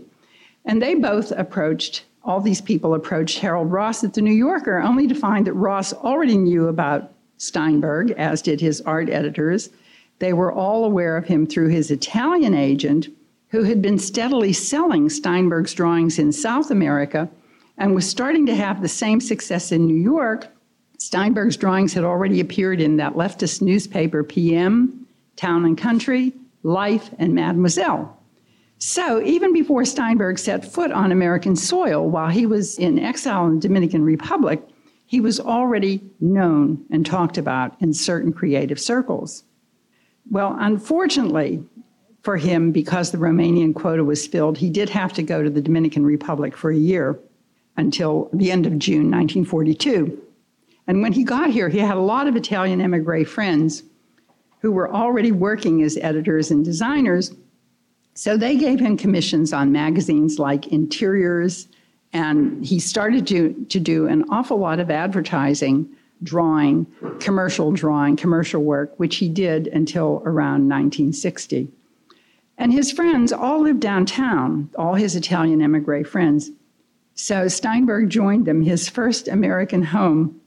And 0.64 0.82
they 0.82 0.96
both 0.96 1.32
approached, 1.32 2.06
all 2.24 2.40
these 2.40 2.62
people 2.62 2.94
approached 2.94 3.40
Harold 3.40 3.70
Ross 3.70 4.02
at 4.06 4.14
the 4.14 4.22
New 4.22 4.32
Yorker, 4.32 4.80
only 4.80 5.08
to 5.08 5.14
find 5.14 5.48
that 5.48 5.54
Ross 5.54 5.92
already 5.92 6.38
knew 6.38 6.70
about 6.70 7.12
Steinberg, 7.36 8.12
as 8.12 8.42
did 8.42 8.62
his 8.62 8.80
art 8.82 9.10
editors. 9.10 9.72
They 10.20 10.32
were 10.32 10.54
all 10.54 10.86
aware 10.86 11.18
of 11.18 11.26
him 11.26 11.48
through 11.48 11.68
his 11.68 11.92
Italian 11.92 12.54
agent, 12.54 13.10
who 13.52 13.64
had 13.64 13.82
been 13.82 14.00
steadily 14.00 14.54
selling 14.54 15.10
Steinberg's 15.10 15.74
drawings 15.74 16.18
in 16.18 16.32
South 16.32 16.72
America 16.72 17.30
and 17.78 17.94
was 17.94 18.10
starting 18.10 18.46
to 18.46 18.56
have 18.56 18.82
the 18.82 18.88
same 18.88 19.20
success 19.20 19.72
in 19.72 19.86
New 19.86 20.02
York. 20.02 20.48
Steinberg's 20.98 21.58
drawings 21.58 21.94
had 21.94 22.06
already 22.06 22.40
appeared 22.40 22.80
in 22.80 22.98
that 22.98 23.14
leftist 23.14 23.62
newspaper, 23.62 24.24
PM, 24.24 25.06
Town 25.36 25.66
and 25.66 25.78
Country, 25.78 26.34
Life, 26.64 27.10
and 27.20 27.34
Mademoiselle. 27.34 28.18
So, 28.78 29.22
even 29.22 29.54
before 29.54 29.86
Steinberg 29.86 30.40
set 30.40 30.66
foot 30.66 30.92
on 30.92 31.12
American 31.12 31.56
soil 31.56 32.10
while 32.10 32.30
he 32.30 32.46
was 32.46 32.80
in 32.80 32.98
exile 32.98 33.46
in 33.48 33.56
the 33.56 33.62
Dominican 33.62 34.04
Republic, 34.04 34.62
he 35.06 35.20
was 35.20 35.40
already 35.40 36.02
known 36.20 36.86
and 36.90 37.06
talked 37.06 37.38
about 37.38 37.76
in 37.82 37.94
certain 37.94 38.32
creative 38.32 38.80
circles. 38.80 39.44
Well, 40.30 40.56
unfortunately, 40.58 41.64
for 42.22 42.38
him 42.38 42.72
because 42.72 43.12
the 43.12 43.18
Romanian 43.18 43.74
quota 43.74 44.04
was 44.04 44.28
filled. 44.28 44.58
He 44.58 44.70
did 44.70 44.90
have 44.90 45.14
to 45.14 45.24
go 45.24 45.42
to 45.42 45.50
the 45.50 45.62
Dominican 45.62 46.06
Republic 46.06 46.56
for 46.56 46.72
a 46.72 46.78
year 46.78 47.20
until 47.78 48.30
the 48.34 48.52
end 48.52 48.66
of 48.66 48.78
June 48.78 49.10
1942. 49.10 50.22
And 50.88 51.02
when 51.02 51.14
he 51.14 51.24
got 51.24 51.50
here, 51.50 51.70
he 51.70 51.80
had 51.80 51.98
a 51.98 52.02
lot 52.02 52.28
of 52.28 52.36
Italian 52.36 52.82
emigre 52.82 53.26
friends 53.26 53.84
who 54.60 54.72
were 54.72 54.94
already 54.94 55.32
working 55.32 55.82
as 55.82 55.98
editors 55.98 56.52
and 56.52 56.64
designers. 56.64 57.34
So 58.14 58.38
they 58.38 58.56
gave 58.56 58.80
him 58.80 58.98
commissions 58.98 59.54
on 59.54 59.72
magazines 59.72 60.38
like 60.38 60.68
Interiors, 60.68 61.68
and 62.14 62.64
he 62.64 62.80
started 62.80 63.26
to, 63.28 63.54
to 63.70 63.80
do 63.80 64.06
an 64.08 64.26
awful 64.30 64.58
lot 64.58 64.80
of 64.80 64.92
advertising, 64.92 65.90
drawing, 66.22 66.86
commercial 67.20 67.72
drawing, 67.72 68.16
commercial 68.16 68.62
work, 68.64 68.94
which 69.00 69.16
he 69.16 69.30
did 69.30 69.68
until 69.68 70.22
around 70.26 70.70
1960. 70.70 71.72
And 72.62 72.72
his 72.72 72.92
friends 72.92 73.34
all 73.34 73.62
lived 73.62 73.80
downtown, 73.80 74.70
all 74.78 74.94
his 74.94 75.16
Italian 75.16 75.64
emigre 75.64 76.04
friends. 76.04 76.52
So 77.16 77.48
Steinberg 77.48 78.12
joined 78.12 78.46
them. 78.46 78.62
His 78.62 78.88
first 78.88 79.28
American 79.28 79.82
home 79.82 80.40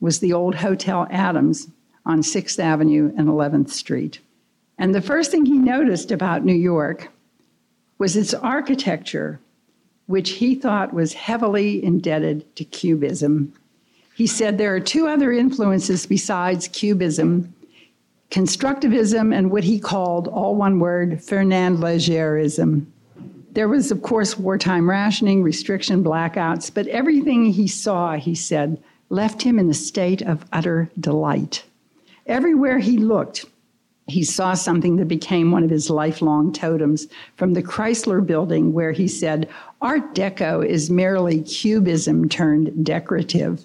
was 0.00 0.18
the 0.18 0.32
old 0.32 0.56
Hotel 0.56 1.06
Adams 1.12 1.68
on 2.04 2.22
6th 2.22 2.58
Avenue 2.58 3.12
and 3.16 3.28
11th 3.28 3.70
Street. 3.70 4.18
And 4.78 4.92
the 4.92 5.00
first 5.00 5.30
thing 5.30 5.46
he 5.46 5.58
noticed 5.58 6.10
about 6.10 6.44
New 6.44 6.56
York 6.56 7.12
was 7.98 8.16
its 8.16 8.34
architecture, 8.34 9.38
which 10.06 10.30
he 10.30 10.56
thought 10.56 10.92
was 10.92 11.12
heavily 11.12 11.84
indebted 11.84 12.52
to 12.56 12.64
Cubism. 12.64 13.52
He 14.16 14.26
said 14.26 14.58
there 14.58 14.74
are 14.74 14.80
two 14.80 15.06
other 15.06 15.30
influences 15.30 16.04
besides 16.04 16.66
Cubism 16.66 17.54
constructivism 18.30 19.34
and 19.34 19.50
what 19.50 19.64
he 19.64 19.78
called, 19.78 20.28
all 20.28 20.54
one 20.54 20.78
word, 20.78 21.22
Fernand 21.22 21.78
Legérism. 21.78 22.86
There 23.52 23.68
was, 23.68 23.90
of 23.90 24.02
course, 24.02 24.38
wartime 24.38 24.88
rationing, 24.88 25.42
restriction, 25.42 26.04
blackouts, 26.04 26.72
but 26.72 26.86
everything 26.86 27.46
he 27.46 27.66
saw, 27.66 28.14
he 28.14 28.34
said, 28.34 28.80
left 29.08 29.42
him 29.42 29.58
in 29.58 29.68
a 29.68 29.74
state 29.74 30.22
of 30.22 30.44
utter 30.52 30.88
delight. 31.00 31.64
Everywhere 32.26 32.78
he 32.78 32.96
looked, 32.96 33.46
he 34.06 34.22
saw 34.22 34.54
something 34.54 34.96
that 34.96 35.08
became 35.08 35.50
one 35.50 35.64
of 35.64 35.70
his 35.70 35.90
lifelong 35.90 36.52
totems 36.52 37.08
from 37.36 37.54
the 37.54 37.62
Chrysler 37.62 38.24
building, 38.24 38.72
where 38.72 38.92
he 38.92 39.08
said, 39.08 39.48
Art 39.82 40.14
Deco 40.14 40.64
is 40.64 40.90
merely 40.90 41.42
cubism 41.42 42.28
turned 42.28 42.84
decorative 42.84 43.64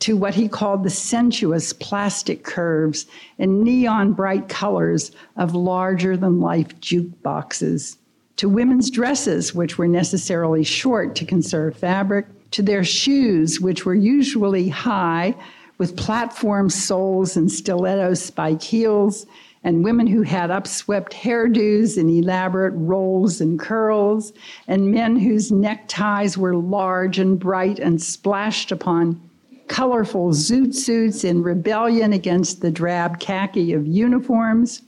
to 0.00 0.16
what 0.16 0.34
he 0.34 0.48
called 0.48 0.84
the 0.84 0.90
sensuous 0.90 1.72
plastic 1.72 2.44
curves 2.44 3.06
and 3.38 3.62
neon 3.62 4.12
bright 4.12 4.48
colors 4.48 5.10
of 5.36 5.54
larger 5.54 6.16
than 6.16 6.40
life 6.40 6.78
jukeboxes, 6.80 7.96
to 8.36 8.48
women's 8.48 8.90
dresses, 8.90 9.54
which 9.54 9.76
were 9.76 9.88
necessarily 9.88 10.62
short 10.62 11.16
to 11.16 11.24
conserve 11.24 11.76
fabric, 11.76 12.26
to 12.52 12.62
their 12.62 12.84
shoes, 12.84 13.60
which 13.60 13.84
were 13.84 13.94
usually 13.94 14.68
high 14.68 15.34
with 15.78 15.96
platform 15.96 16.70
soles 16.70 17.36
and 17.36 17.50
stiletto 17.50 18.14
spike 18.14 18.62
heels, 18.62 19.26
and 19.64 19.84
women 19.84 20.06
who 20.06 20.22
had 20.22 20.50
upswept 20.50 21.12
hairdos 21.12 21.98
and 21.98 22.08
elaborate 22.08 22.72
rolls 22.76 23.40
and 23.40 23.58
curls, 23.58 24.32
and 24.68 24.92
men 24.92 25.16
whose 25.16 25.50
neckties 25.50 26.38
were 26.38 26.56
large 26.56 27.18
and 27.18 27.38
bright 27.38 27.78
and 27.78 28.00
splashed 28.00 28.70
upon 28.70 29.20
colorful 29.68 30.30
zoot 30.30 30.74
suits 30.74 31.24
in 31.24 31.42
rebellion 31.42 32.12
against 32.12 32.60
the 32.60 32.70
drab 32.70 33.20
khaki 33.20 33.72
of 33.72 33.86
uniforms. 33.86 34.82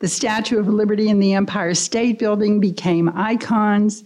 The 0.00 0.08
Statue 0.08 0.58
of 0.58 0.68
Liberty 0.68 1.08
in 1.08 1.20
the 1.20 1.34
Empire 1.34 1.74
State 1.74 2.18
Building 2.18 2.60
became 2.60 3.08
icons. 3.14 4.04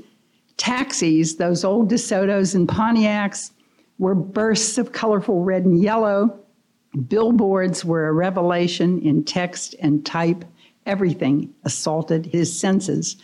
Taxis, 0.57 1.37
those 1.37 1.65
old 1.65 1.91
DeSotos 1.91 2.55
and 2.55 2.69
Pontiacs, 2.69 3.53
were 3.99 4.15
bursts 4.15 4.79
of 4.79 4.93
colorful 4.93 5.43
red 5.43 5.65
and 5.65 5.81
yellow. 5.81 6.39
Billboards 7.09 7.85
were 7.85 8.09
a 8.09 8.13
revelation 8.13 9.01
in 9.01 9.25
text 9.25 9.75
and 9.81 10.05
type. 10.05 10.45
Everything 10.85 11.53
assaulted 11.65 12.27
his 12.27 12.59
senses 12.59 13.17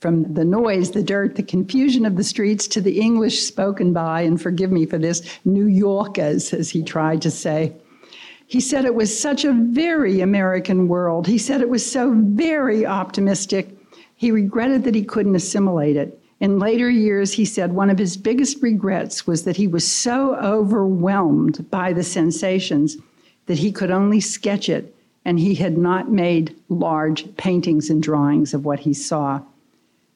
from 0.00 0.32
the 0.32 0.44
noise, 0.44 0.92
the 0.92 1.02
dirt, 1.02 1.34
the 1.34 1.42
confusion 1.42 2.06
of 2.06 2.16
the 2.16 2.24
streets 2.24 2.68
to 2.68 2.80
the 2.80 3.00
English 3.00 3.42
spoken 3.42 3.92
by, 3.92 4.20
and 4.20 4.40
forgive 4.40 4.70
me 4.70 4.86
for 4.86 4.98
this, 4.98 5.22
New 5.44 5.66
Yorkers, 5.66 6.52
as 6.52 6.70
he 6.70 6.82
tried 6.82 7.20
to 7.22 7.30
say. 7.30 7.72
He 8.46 8.60
said 8.60 8.84
it 8.84 8.94
was 8.94 9.18
such 9.18 9.44
a 9.44 9.52
very 9.52 10.20
American 10.20 10.88
world. 10.88 11.26
He 11.26 11.36
said 11.36 11.60
it 11.60 11.68
was 11.68 11.84
so 11.84 12.14
very 12.16 12.86
optimistic. 12.86 13.68
He 14.14 14.30
regretted 14.30 14.84
that 14.84 14.94
he 14.94 15.04
couldn't 15.04 15.34
assimilate 15.34 15.96
it. 15.96 16.18
In 16.40 16.60
later 16.60 16.88
years, 16.88 17.32
he 17.32 17.44
said 17.44 17.72
one 17.72 17.90
of 17.90 17.98
his 17.98 18.16
biggest 18.16 18.62
regrets 18.62 19.26
was 19.26 19.42
that 19.44 19.56
he 19.56 19.66
was 19.66 19.86
so 19.86 20.36
overwhelmed 20.36 21.68
by 21.70 21.92
the 21.92 22.04
sensations 22.04 22.96
that 23.46 23.58
he 23.58 23.72
could 23.72 23.90
only 23.90 24.20
sketch 24.20 24.68
it, 24.68 24.94
and 25.24 25.40
he 25.40 25.56
had 25.56 25.76
not 25.76 26.12
made 26.12 26.54
large 26.68 27.36
paintings 27.36 27.90
and 27.90 28.02
drawings 28.02 28.54
of 28.54 28.64
what 28.64 28.78
he 28.78 28.94
saw. 28.94 29.40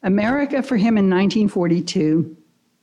America 0.02 0.62
for 0.62 0.76
him 0.76 0.98
in 0.98 1.08
1942 1.08 2.36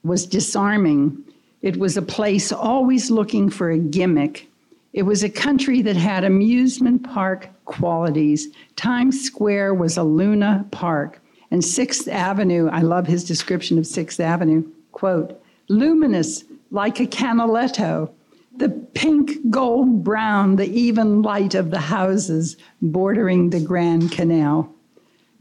was 0.04 0.26
disarming. 0.26 1.24
It 1.62 1.78
was 1.78 1.98
a 1.98 2.02
place 2.02 2.52
always 2.52 3.12
looking 3.12 3.50
for 3.50 3.72
a 3.72 3.78
gimmick. 3.78 4.48
It 4.94 5.04
was 5.04 5.24
a 5.24 5.30
country 5.30 5.82
that 5.82 5.98
had 5.98 6.24
amusement 6.24 7.04
park 7.04 7.50
qualities. 7.66 8.48
Times 8.76 9.22
Square 9.22 9.76
was 9.76 9.98
a 9.98 10.04
Luna 10.04 10.66
Park. 10.72 11.22
And 11.52 11.64
Sixth 11.64 12.08
Avenue, 12.08 12.70
I 12.70 12.82
love 12.82 13.08
his 13.08 13.24
description 13.24 13.78
of 13.78 13.88
Sixth 13.88 14.20
Avenue, 14.20 14.64
quote, 14.92 15.42
luminous 15.68 16.44
like 16.72 17.00
a 17.00 17.06
canaletto, 17.06 18.12
the 18.56 18.70
pink, 18.70 19.32
gold, 19.50 20.04
brown, 20.04 20.56
the 20.56 20.70
even 20.70 21.22
light 21.22 21.56
of 21.56 21.72
the 21.72 21.80
houses 21.80 22.58
bordering 22.82 23.50
the 23.50 23.60
Grand 23.60 24.12
Canal. 24.12 24.74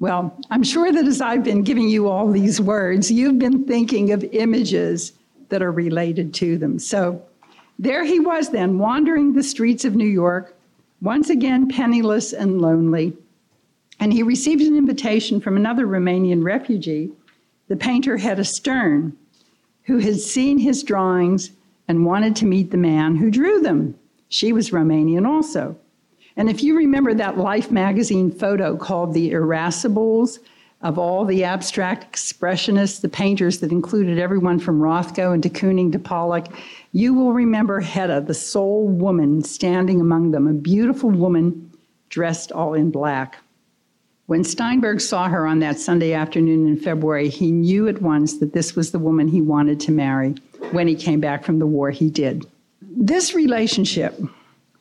Well, 0.01 0.39
I'm 0.51 0.63
sure 0.63 0.93
that 0.93 1.07
as 1.07 1.21
I've 1.21 1.43
been 1.43 1.63
giving 1.63 1.89
you 1.89 2.09
all 2.09 2.31
these 2.31 2.61
words, 2.61 3.11
you've 3.11 3.39
been 3.39 3.65
thinking 3.67 4.13
of 4.13 4.23
images 4.33 5.13
that 5.49 5.63
are 5.63 5.73
related 5.73 6.33
to 6.35 6.57
them. 6.57 6.79
So 6.79 7.23
there 7.79 8.05
he 8.05 8.21
was 8.21 8.51
then, 8.51 8.79
wandering 8.79 9.33
the 9.33 9.43
streets 9.43 9.85
of 9.85 9.97
New 9.97 10.07
York, 10.07 10.57
once 11.01 11.31
again 11.31 11.69
penniless 11.69 12.33
and 12.33 12.61
lonely. 12.61 13.17
And 13.99 14.13
he 14.13 14.23
received 14.23 14.63
an 14.63 14.77
invitation 14.77 15.41
from 15.41 15.57
another 15.57 15.87
Romanian 15.87 16.45
refugee, 16.45 17.11
the 17.67 17.77
painter 17.77 18.17
Hedda 18.17 18.45
Sterne, 18.45 19.17
who 19.85 19.99
had 19.99 20.21
seen 20.21 20.59
his 20.59 20.85
drawings 20.85 21.51
and 21.89 22.07
wanted 22.07 22.37
to 22.37 22.47
meet 22.47 22.71
the 22.71 22.77
man 22.77 23.17
who 23.17 23.31
drew 23.31 23.61
them. 23.61 23.97
She 24.29 24.53
was 24.53 24.71
Romanian 24.71 25.27
also. 25.27 25.77
And 26.39 26.49
if 26.49 26.63
you 26.63 26.77
remember 26.77 27.15
that 27.15 27.37
Life 27.37 27.73
magazine 27.73 28.31
photo 28.31 28.77
called 28.77 29.13
The 29.13 29.33
Irascibles, 29.33 30.39
of 30.83 30.97
all 30.97 31.25
the 31.25 31.43
abstract 31.43 32.13
expressionists, 32.13 33.01
the 33.01 33.09
painters 33.09 33.59
that 33.59 33.73
included 33.73 34.21
everyone 34.21 34.61
from 34.61 34.81
Rothko 34.81 35.35
and 35.35 35.43
de 35.43 35.49
Kooning 35.49 35.91
to 35.91 35.99
Pollock, 35.99 36.47
you 36.93 37.13
will 37.13 37.33
remember 37.33 37.81
Hedda, 37.81 38.21
the 38.21 38.35
sole 38.35 38.87
woman 38.87 39.43
standing 39.43 40.01
among 40.01 40.31
them, 40.31 40.47
a 40.47 40.53
beautiful 40.53 41.11
woman 41.11 41.73
dressed 42.09 42.53
all 42.53 42.73
in 42.75 42.93
black. 42.93 43.39
When 44.27 44.45
Steinberg 44.45 45.01
saw 45.01 45.29
her 45.29 45.45
on 45.45 45.59
that 45.59 45.81
Sunday 45.81 46.13
afternoon 46.13 46.69
in 46.69 46.77
February, 46.77 47.31
he 47.31 47.51
knew 47.51 47.89
at 47.89 48.01
once 48.01 48.39
that 48.39 48.53
this 48.53 48.77
was 48.77 48.93
the 48.93 49.01
woman 49.01 49.27
he 49.27 49.43
wanted 49.43 49.81
to 49.81 49.91
marry. 49.91 50.37
When 50.71 50.87
he 50.87 50.95
came 50.95 51.19
back 51.19 51.43
from 51.43 51.59
the 51.59 51.67
war, 51.67 51.91
he 51.91 52.09
did. 52.09 52.47
This 52.81 53.35
relationship 53.35 54.21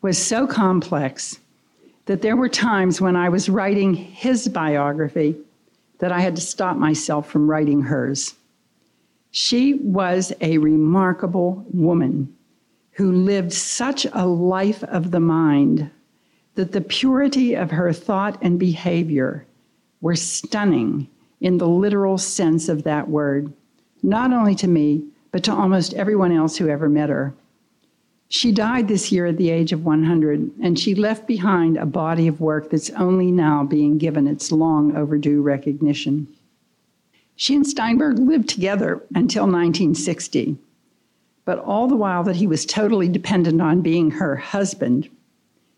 was 0.04 0.24
so 0.24 0.46
complex 0.46 1.39
that 2.08 2.22
there 2.22 2.36
were 2.36 2.50
times 2.50 3.00
when 3.00 3.15
I 3.15 3.30
was 3.30 3.50
writing 3.50 3.93
his 3.93 4.48
biography 4.48 5.36
that 6.00 6.12
I 6.12 6.22
had 6.22 6.36
to 6.36 6.41
stop 6.41 6.78
myself 6.78 7.30
from 7.30 7.50
writing 7.50 7.82
hers. 7.82 8.36
She 9.32 9.76
was 9.76 10.34
a 10.41 10.58
remarkable 10.58 11.65
woman 11.72 12.34
who 12.91 13.12
lived 13.12 13.54
such 13.54 14.08
a 14.13 14.26
life 14.26 14.84
of 14.86 15.12
the 15.12 15.20
mind 15.20 15.91
that 16.56 16.72
the 16.72 16.82
purity 16.82 17.56
of 17.56 17.72
her 17.72 17.93
thought 17.93 18.39
and 18.41 18.58
behavior 18.58 19.46
were 20.02 20.15
stunning 20.15 21.08
in 21.41 21.58
the 21.58 21.67
literal 21.67 22.17
sense 22.17 22.70
of 22.70 22.84
that 22.84 23.10
word, 23.10 23.52
not 24.02 24.32
only 24.34 24.56
to 24.56 24.67
me, 24.67 25.04
but 25.32 25.43
to 25.43 25.54
almost 25.54 25.93
everyone 25.93 26.32
else 26.32 26.58
who 26.58 26.70
ever 26.70 26.89
met 26.89 27.10
her. 27.10 27.34
She 28.30 28.52
died 28.52 28.88
this 28.88 29.12
year 29.12 29.26
at 29.26 29.38
the 29.38 29.50
age 29.50 29.72
of 29.72 29.86
100, 29.86 30.52
and 30.62 30.78
she 30.78 30.94
left 30.94 31.28
behind 31.28 31.78
a 31.78 31.86
body 31.86 32.28
of 32.28 32.42
work 32.42 32.70
that's 32.70 32.90
only 32.92 33.32
now 33.32 33.63
being 33.63 33.98
given 33.98 34.28
its 34.28 34.52
long 34.52 34.96
overdue 34.96 35.42
recognition. 35.42 36.28
She 37.36 37.56
and 37.56 37.66
Steinberg 37.66 38.20
lived 38.20 38.50
together 38.50 39.02
until 39.16 39.44
1960, 39.44 40.58
but 41.46 41.60
all 41.60 41.88
the 41.88 41.96
while 41.96 42.24
that 42.24 42.36
he 42.36 42.48
was 42.48 42.66
totally 42.66 43.08
dependent 43.08 43.62
on 43.62 43.82
being 43.82 44.12
her 44.12 44.36
husband, 44.36 45.08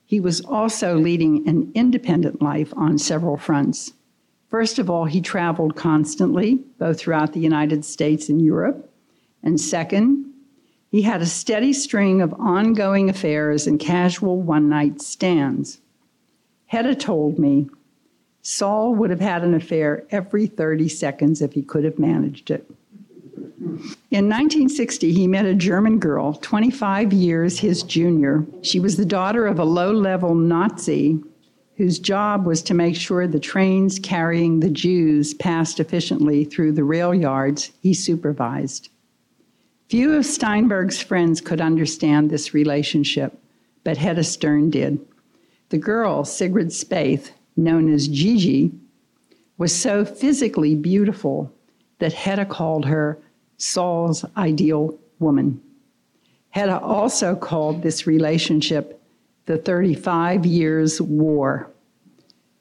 he 0.05 0.19
was 0.19 0.41
also 0.41 0.97
leading 0.97 1.47
an 1.47 1.71
independent 1.75 2.41
life 2.41 2.73
on 2.75 2.97
several 2.97 3.37
fronts. 3.37 3.93
First 4.49 4.79
of 4.79 4.89
all, 4.89 5.05
he 5.05 5.21
traveled 5.21 5.75
constantly, 5.75 6.55
both 6.79 6.99
throughout 6.99 7.33
the 7.33 7.39
United 7.39 7.85
States 7.85 8.27
and 8.29 8.41
Europe. 8.41 8.91
And 9.43 9.61
second, 9.61 10.28
he 10.91 11.03
had 11.03 11.21
a 11.21 11.25
steady 11.25 11.73
string 11.73 12.21
of 12.21 12.33
ongoing 12.33 13.09
affairs 13.09 13.67
and 13.67 13.79
casual 13.79 14.41
one 14.41 14.69
night 14.69 15.01
stands. 15.01 15.79
Hedda 16.67 16.95
told 16.95 17.37
me 17.37 17.69
Saul 18.41 18.95
would 18.95 19.09
have 19.09 19.19
had 19.19 19.43
an 19.43 19.53
affair 19.53 20.05
every 20.09 20.47
30 20.47 20.87
seconds 20.89 21.41
if 21.41 21.53
he 21.53 21.61
could 21.61 21.83
have 21.83 21.99
managed 21.99 22.49
it. 22.49 22.69
In 24.11 24.27
1960, 24.27 25.13
he 25.13 25.27
met 25.27 25.45
a 25.45 25.53
German 25.53 25.99
girl, 25.99 26.33
25 26.33 27.13
years 27.13 27.59
his 27.59 27.83
junior. 27.83 28.45
She 28.61 28.79
was 28.79 28.97
the 28.97 29.05
daughter 29.05 29.45
of 29.45 29.59
a 29.59 29.65
low 29.65 29.91
level 29.91 30.33
Nazi 30.33 31.19
whose 31.75 31.99
job 31.99 32.45
was 32.45 32.61
to 32.63 32.73
make 32.73 32.95
sure 32.95 33.25
the 33.25 33.39
trains 33.39 33.99
carrying 33.99 34.59
the 34.59 34.69
Jews 34.69 35.33
passed 35.33 35.79
efficiently 35.79 36.43
through 36.43 36.73
the 36.73 36.83
rail 36.83 37.13
yards 37.13 37.71
he 37.81 37.93
supervised. 37.93 38.89
Few 39.89 40.13
of 40.13 40.23
Steinberg's 40.23 41.01
friends 41.01 41.41
could 41.41 41.59
understand 41.59 42.29
this 42.29 42.53
relationship, 42.53 43.35
but 43.83 43.97
Hedda 43.97 44.23
Sterne 44.23 44.69
did. 44.69 44.99
The 45.69 45.79
girl, 45.79 46.23
Sigrid 46.23 46.67
Spaeth, 46.67 47.31
known 47.57 47.91
as 47.91 48.07
Gigi, 48.07 48.71
was 49.57 49.75
so 49.75 50.05
physically 50.05 50.75
beautiful 50.75 51.51
that 51.97 52.13
Hedda 52.13 52.45
called 52.45 52.85
her 52.85 53.17
Saul's 53.57 54.23
ideal 54.37 54.95
woman. 55.17 55.59
Hedda 56.51 56.79
also 56.81 57.35
called 57.35 57.81
this 57.81 58.05
relationship 58.05 59.01
the 59.47 59.57
35 59.57 60.45
Years' 60.45 61.01
War, 61.01 61.71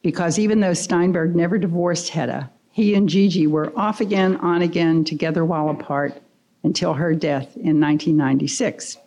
because 0.00 0.38
even 0.38 0.60
though 0.60 0.72
Steinberg 0.72 1.36
never 1.36 1.58
divorced 1.58 2.08
Hedda, 2.08 2.50
he 2.70 2.94
and 2.94 3.06
Gigi 3.06 3.46
were 3.46 3.70
off 3.78 4.00
again, 4.00 4.36
on 4.36 4.62
again, 4.62 5.04
together 5.04 5.44
while 5.44 5.68
apart 5.68 6.22
until 6.62 6.94
her 6.94 7.14
death 7.14 7.56
in 7.56 7.80
1996. 7.80 8.98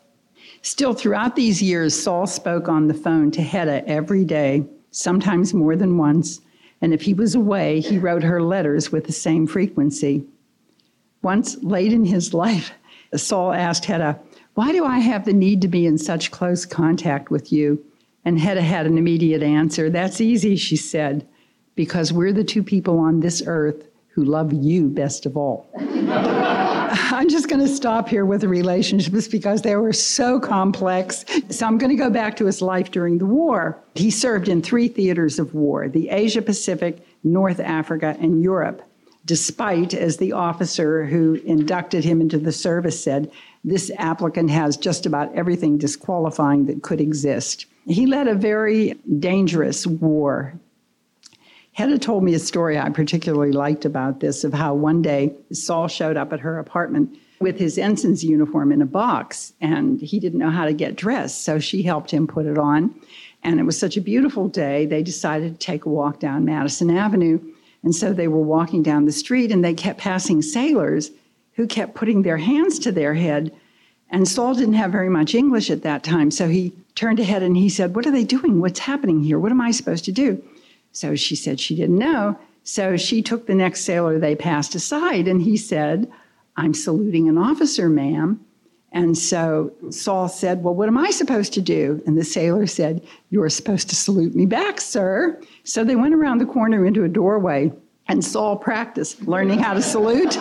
Still, 0.61 0.93
throughout 0.93 1.35
these 1.35 1.61
years, 1.61 1.99
Saul 1.99 2.27
spoke 2.27 2.69
on 2.69 2.87
the 2.87 2.93
phone 2.93 3.31
to 3.31 3.41
Hedda 3.41 3.87
every 3.87 4.23
day, 4.23 4.63
sometimes 4.91 5.53
more 5.53 5.75
than 5.75 5.97
once, 5.97 6.41
and 6.81 6.93
if 6.93 7.01
he 7.03 7.13
was 7.13 7.35
away, 7.35 7.79
he 7.79 7.97
wrote 7.97 8.23
her 8.23 8.41
letters 8.41 8.91
with 8.91 9.05
the 9.05 9.11
same 9.11 9.47
frequency. 9.47 10.23
Once 11.21 11.61
late 11.63 11.93
in 11.93 12.05
his 12.05 12.33
life, 12.33 12.71
Saul 13.15 13.53
asked 13.53 13.85
Hedda, 13.85 14.19
Why 14.55 14.71
do 14.71 14.85
I 14.85 14.99
have 14.99 15.25
the 15.25 15.33
need 15.33 15.61
to 15.61 15.67
be 15.67 15.85
in 15.85 15.97
such 15.97 16.31
close 16.31 16.65
contact 16.65 17.29
with 17.29 17.51
you? 17.51 17.83
And 18.25 18.39
Hedda 18.39 18.61
had 18.61 18.85
an 18.85 18.97
immediate 18.97 19.43
answer. 19.43 19.89
That's 19.89 20.21
easy, 20.21 20.55
she 20.55 20.75
said, 20.75 21.27
because 21.75 22.13
we're 22.13 22.33
the 22.33 22.43
two 22.43 22.63
people 22.63 22.99
on 22.99 23.19
this 23.19 23.43
earth 23.45 23.87
who 24.09 24.23
love 24.23 24.53
you 24.53 24.87
best 24.89 25.25
of 25.25 25.37
all. 25.37 25.67
I'm 27.11 27.29
just 27.29 27.47
going 27.47 27.61
to 27.61 27.69
stop 27.69 28.09
here 28.09 28.25
with 28.25 28.41
the 28.41 28.49
relationships 28.49 29.25
because 29.29 29.61
they 29.61 29.77
were 29.77 29.93
so 29.93 30.41
complex. 30.41 31.23
So 31.49 31.65
I'm 31.65 31.77
going 31.77 31.95
to 31.95 31.95
go 31.95 32.09
back 32.09 32.35
to 32.37 32.45
his 32.45 32.61
life 32.61 32.91
during 32.91 33.17
the 33.17 33.25
war. 33.25 33.81
He 33.95 34.11
served 34.11 34.49
in 34.49 34.61
three 34.61 34.89
theaters 34.89 35.39
of 35.39 35.53
war 35.53 35.87
the 35.87 36.09
Asia 36.09 36.41
Pacific, 36.41 37.05
North 37.23 37.61
Africa, 37.61 38.17
and 38.19 38.43
Europe. 38.43 38.81
Despite, 39.23 39.93
as 39.93 40.17
the 40.17 40.33
officer 40.33 41.05
who 41.05 41.35
inducted 41.45 42.03
him 42.03 42.19
into 42.19 42.37
the 42.37 42.51
service 42.51 43.01
said, 43.01 43.31
this 43.63 43.89
applicant 43.97 44.49
has 44.49 44.75
just 44.75 45.05
about 45.05 45.33
everything 45.33 45.77
disqualifying 45.77 46.65
that 46.65 46.83
could 46.83 46.99
exist. 46.99 47.67
He 47.85 48.05
led 48.05 48.27
a 48.27 48.35
very 48.35 48.95
dangerous 49.19 49.87
war 49.87 50.59
Hedda 51.73 51.99
told 51.99 52.23
me 52.23 52.33
a 52.33 52.39
story 52.39 52.77
I 52.77 52.89
particularly 52.89 53.53
liked 53.53 53.85
about 53.85 54.19
this 54.19 54.43
of 54.43 54.53
how 54.53 54.73
one 54.73 55.01
day 55.01 55.33
Saul 55.53 55.87
showed 55.87 56.17
up 56.17 56.33
at 56.33 56.41
her 56.41 56.59
apartment 56.59 57.17
with 57.39 57.57
his 57.57 57.77
ensign's 57.77 58.23
uniform 58.23 58.71
in 58.71 58.81
a 58.81 58.85
box 58.85 59.53
and 59.61 59.99
he 59.99 60.19
didn't 60.19 60.39
know 60.39 60.49
how 60.49 60.65
to 60.65 60.73
get 60.73 60.95
dressed. 60.95 61.43
So 61.43 61.59
she 61.59 61.81
helped 61.81 62.11
him 62.11 62.27
put 62.27 62.45
it 62.45 62.57
on. 62.57 62.93
And 63.43 63.59
it 63.59 63.63
was 63.63 63.79
such 63.79 63.97
a 63.97 64.01
beautiful 64.01 64.47
day, 64.47 64.85
they 64.85 65.01
decided 65.01 65.53
to 65.53 65.65
take 65.65 65.85
a 65.85 65.89
walk 65.89 66.19
down 66.19 66.45
Madison 66.45 66.95
Avenue. 66.95 67.39
And 67.83 67.95
so 67.95 68.13
they 68.13 68.27
were 68.27 68.41
walking 68.41 68.83
down 68.83 69.05
the 69.05 69.11
street 69.11 69.51
and 69.51 69.63
they 69.63 69.73
kept 69.73 69.99
passing 69.99 70.41
sailors 70.41 71.09
who 71.53 71.65
kept 71.65 71.95
putting 71.95 72.21
their 72.21 72.37
hands 72.37 72.77
to 72.79 72.91
their 72.91 73.15
head. 73.15 73.51
And 74.09 74.27
Saul 74.27 74.53
didn't 74.53 74.75
have 74.75 74.91
very 74.91 75.09
much 75.09 75.33
English 75.33 75.71
at 75.71 75.83
that 75.83 76.03
time. 76.03 76.31
So 76.31 76.47
he 76.49 76.73
turned 76.95 77.19
ahead 77.19 77.41
and 77.41 77.57
he 77.57 77.69
said, 77.69 77.95
What 77.95 78.05
are 78.05 78.11
they 78.11 78.25
doing? 78.25 78.59
What's 78.59 78.79
happening 78.79 79.23
here? 79.23 79.39
What 79.39 79.51
am 79.51 79.61
I 79.61 79.71
supposed 79.71 80.05
to 80.05 80.11
do? 80.11 80.43
So 80.91 81.15
she 81.15 81.35
said 81.35 81.59
she 81.59 81.75
didn't 81.75 81.97
know. 81.97 82.37
So 82.63 82.97
she 82.97 83.21
took 83.21 83.47
the 83.47 83.55
next 83.55 83.81
sailor 83.81 84.19
they 84.19 84.35
passed 84.35 84.75
aside 84.75 85.27
and 85.27 85.41
he 85.41 85.57
said, 85.57 86.11
I'm 86.57 86.73
saluting 86.73 87.27
an 87.27 87.37
officer, 87.37 87.89
ma'am. 87.89 88.39
And 88.91 89.17
so 89.17 89.71
Saul 89.89 90.27
said, 90.27 90.63
Well, 90.63 90.75
what 90.75 90.89
am 90.89 90.97
I 90.97 91.11
supposed 91.11 91.53
to 91.53 91.61
do? 91.61 92.03
And 92.05 92.17
the 92.17 92.25
sailor 92.25 92.67
said, 92.67 93.01
You're 93.29 93.49
supposed 93.49 93.89
to 93.89 93.95
salute 93.95 94.35
me 94.35 94.45
back, 94.45 94.81
sir. 94.81 95.39
So 95.63 95.83
they 95.83 95.95
went 95.95 96.13
around 96.13 96.39
the 96.39 96.45
corner 96.45 96.85
into 96.85 97.05
a 97.05 97.09
doorway, 97.09 97.71
and 98.07 98.23
Saul 98.23 98.57
practiced 98.57 99.27
learning 99.27 99.59
how 99.59 99.73
to 99.73 99.81
salute. 99.81 100.35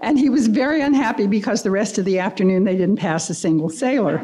and 0.00 0.18
he 0.18 0.28
was 0.28 0.48
very 0.48 0.80
unhappy 0.80 1.28
because 1.28 1.62
the 1.62 1.70
rest 1.70 1.96
of 1.98 2.04
the 2.04 2.18
afternoon 2.18 2.64
they 2.64 2.76
didn't 2.76 2.96
pass 2.96 3.30
a 3.30 3.34
single 3.34 3.70
sailor. 3.70 4.18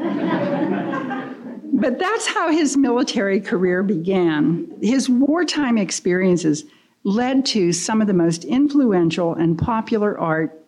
But 1.82 1.98
that's 1.98 2.28
how 2.28 2.48
his 2.48 2.76
military 2.76 3.40
career 3.40 3.82
began. 3.82 4.72
His 4.80 5.08
wartime 5.08 5.76
experiences 5.76 6.64
led 7.02 7.44
to 7.46 7.72
some 7.72 8.00
of 8.00 8.06
the 8.06 8.14
most 8.14 8.44
influential 8.44 9.34
and 9.34 9.58
popular 9.58 10.16
art 10.16 10.64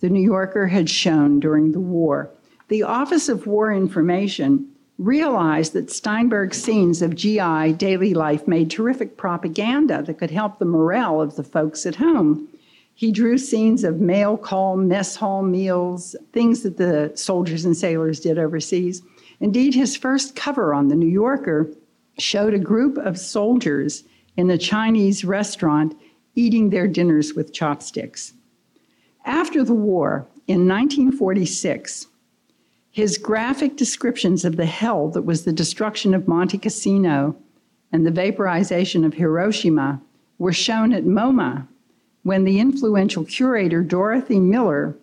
the 0.00 0.10
New 0.10 0.20
Yorker 0.20 0.66
had 0.66 0.90
shown 0.90 1.40
during 1.40 1.72
the 1.72 1.80
war. 1.80 2.28
The 2.68 2.82
Office 2.82 3.30
of 3.30 3.46
War 3.46 3.72
Information 3.72 4.70
realized 4.98 5.72
that 5.72 5.90
Steinberg's 5.90 6.62
scenes 6.62 7.00
of 7.00 7.16
GI 7.16 7.72
daily 7.78 8.12
life 8.12 8.46
made 8.46 8.70
terrific 8.70 9.16
propaganda 9.16 10.02
that 10.02 10.18
could 10.18 10.30
help 10.30 10.58
the 10.58 10.66
morale 10.66 11.22
of 11.22 11.36
the 11.36 11.44
folks 11.44 11.86
at 11.86 11.94
home. 11.94 12.46
He 12.94 13.10
drew 13.10 13.38
scenes 13.38 13.84
of 13.84 14.00
mail 14.00 14.36
call, 14.36 14.76
mess 14.76 15.16
hall 15.16 15.42
meals, 15.42 16.14
things 16.34 16.62
that 16.62 16.76
the 16.76 17.12
soldiers 17.14 17.64
and 17.64 17.74
sailors 17.74 18.20
did 18.20 18.38
overseas. 18.38 19.00
Indeed, 19.40 19.74
his 19.74 19.96
first 19.96 20.34
cover 20.34 20.74
on 20.74 20.88
the 20.88 20.96
New 20.96 21.08
Yorker 21.08 21.70
showed 22.18 22.54
a 22.54 22.58
group 22.58 22.98
of 22.98 23.18
soldiers 23.18 24.04
in 24.36 24.50
a 24.50 24.58
Chinese 24.58 25.24
restaurant 25.24 25.94
eating 26.34 26.70
their 26.70 26.88
dinners 26.88 27.34
with 27.34 27.52
chopsticks. 27.52 28.32
After 29.24 29.64
the 29.64 29.74
war, 29.74 30.26
in 30.46 30.66
1946, 30.66 32.06
his 32.90 33.18
graphic 33.18 33.76
descriptions 33.76 34.44
of 34.44 34.56
the 34.56 34.66
hell 34.66 35.08
that 35.10 35.22
was 35.22 35.44
the 35.44 35.52
destruction 35.52 36.14
of 36.14 36.26
Monte 36.26 36.58
Cassino 36.58 37.36
and 37.92 38.06
the 38.06 38.10
vaporization 38.10 39.04
of 39.04 39.14
Hiroshima 39.14 40.00
were 40.38 40.52
shown 40.52 40.92
at 40.92 41.04
MoMA 41.04 41.66
when 42.22 42.44
the 42.44 42.58
influential 42.58 43.24
curator 43.24 43.82
Dorothy 43.82 44.40
Miller 44.40 44.96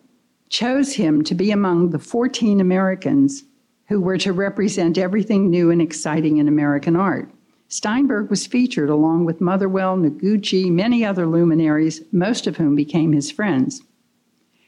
chose 0.50 0.94
him 0.94 1.24
to 1.24 1.36
be 1.36 1.52
among 1.52 1.90
the 1.90 2.00
14 2.00 2.60
Americans 2.60 3.44
who 3.88 4.02
were 4.02 4.18
to 4.18 4.34
represent 4.34 4.98
everything 4.98 5.50
new 5.50 5.70
and 5.72 5.82
exciting 5.82 6.38
in 6.38 6.48
American 6.48 6.96
art. 6.96 7.30
Steinberg 7.68 8.30
was 8.30 8.48
featured 8.48 8.90
along 8.90 9.26
with 9.26 9.42
Motherwell, 9.42 9.98
Noguchi, 9.98 10.72
many 10.72 11.04
other 11.04 11.26
luminaries, 11.26 12.02
most 12.12 12.48
of 12.48 12.58
whom 12.58 12.76
became 12.76 13.12
his 13.12 13.32
friends. 13.32 13.82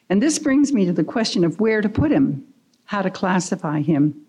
And 0.10 0.22
this 0.22 0.40
brings 0.40 0.74
me 0.74 0.86
to 0.86 0.94
the 0.94 1.04
question 1.04 1.44
of 1.44 1.60
where 1.60 1.82
to 1.82 1.90
put 1.90 2.12
him, 2.12 2.44
how 2.86 3.02
to 3.02 3.10
classify 3.10 3.82
him. 3.82 4.20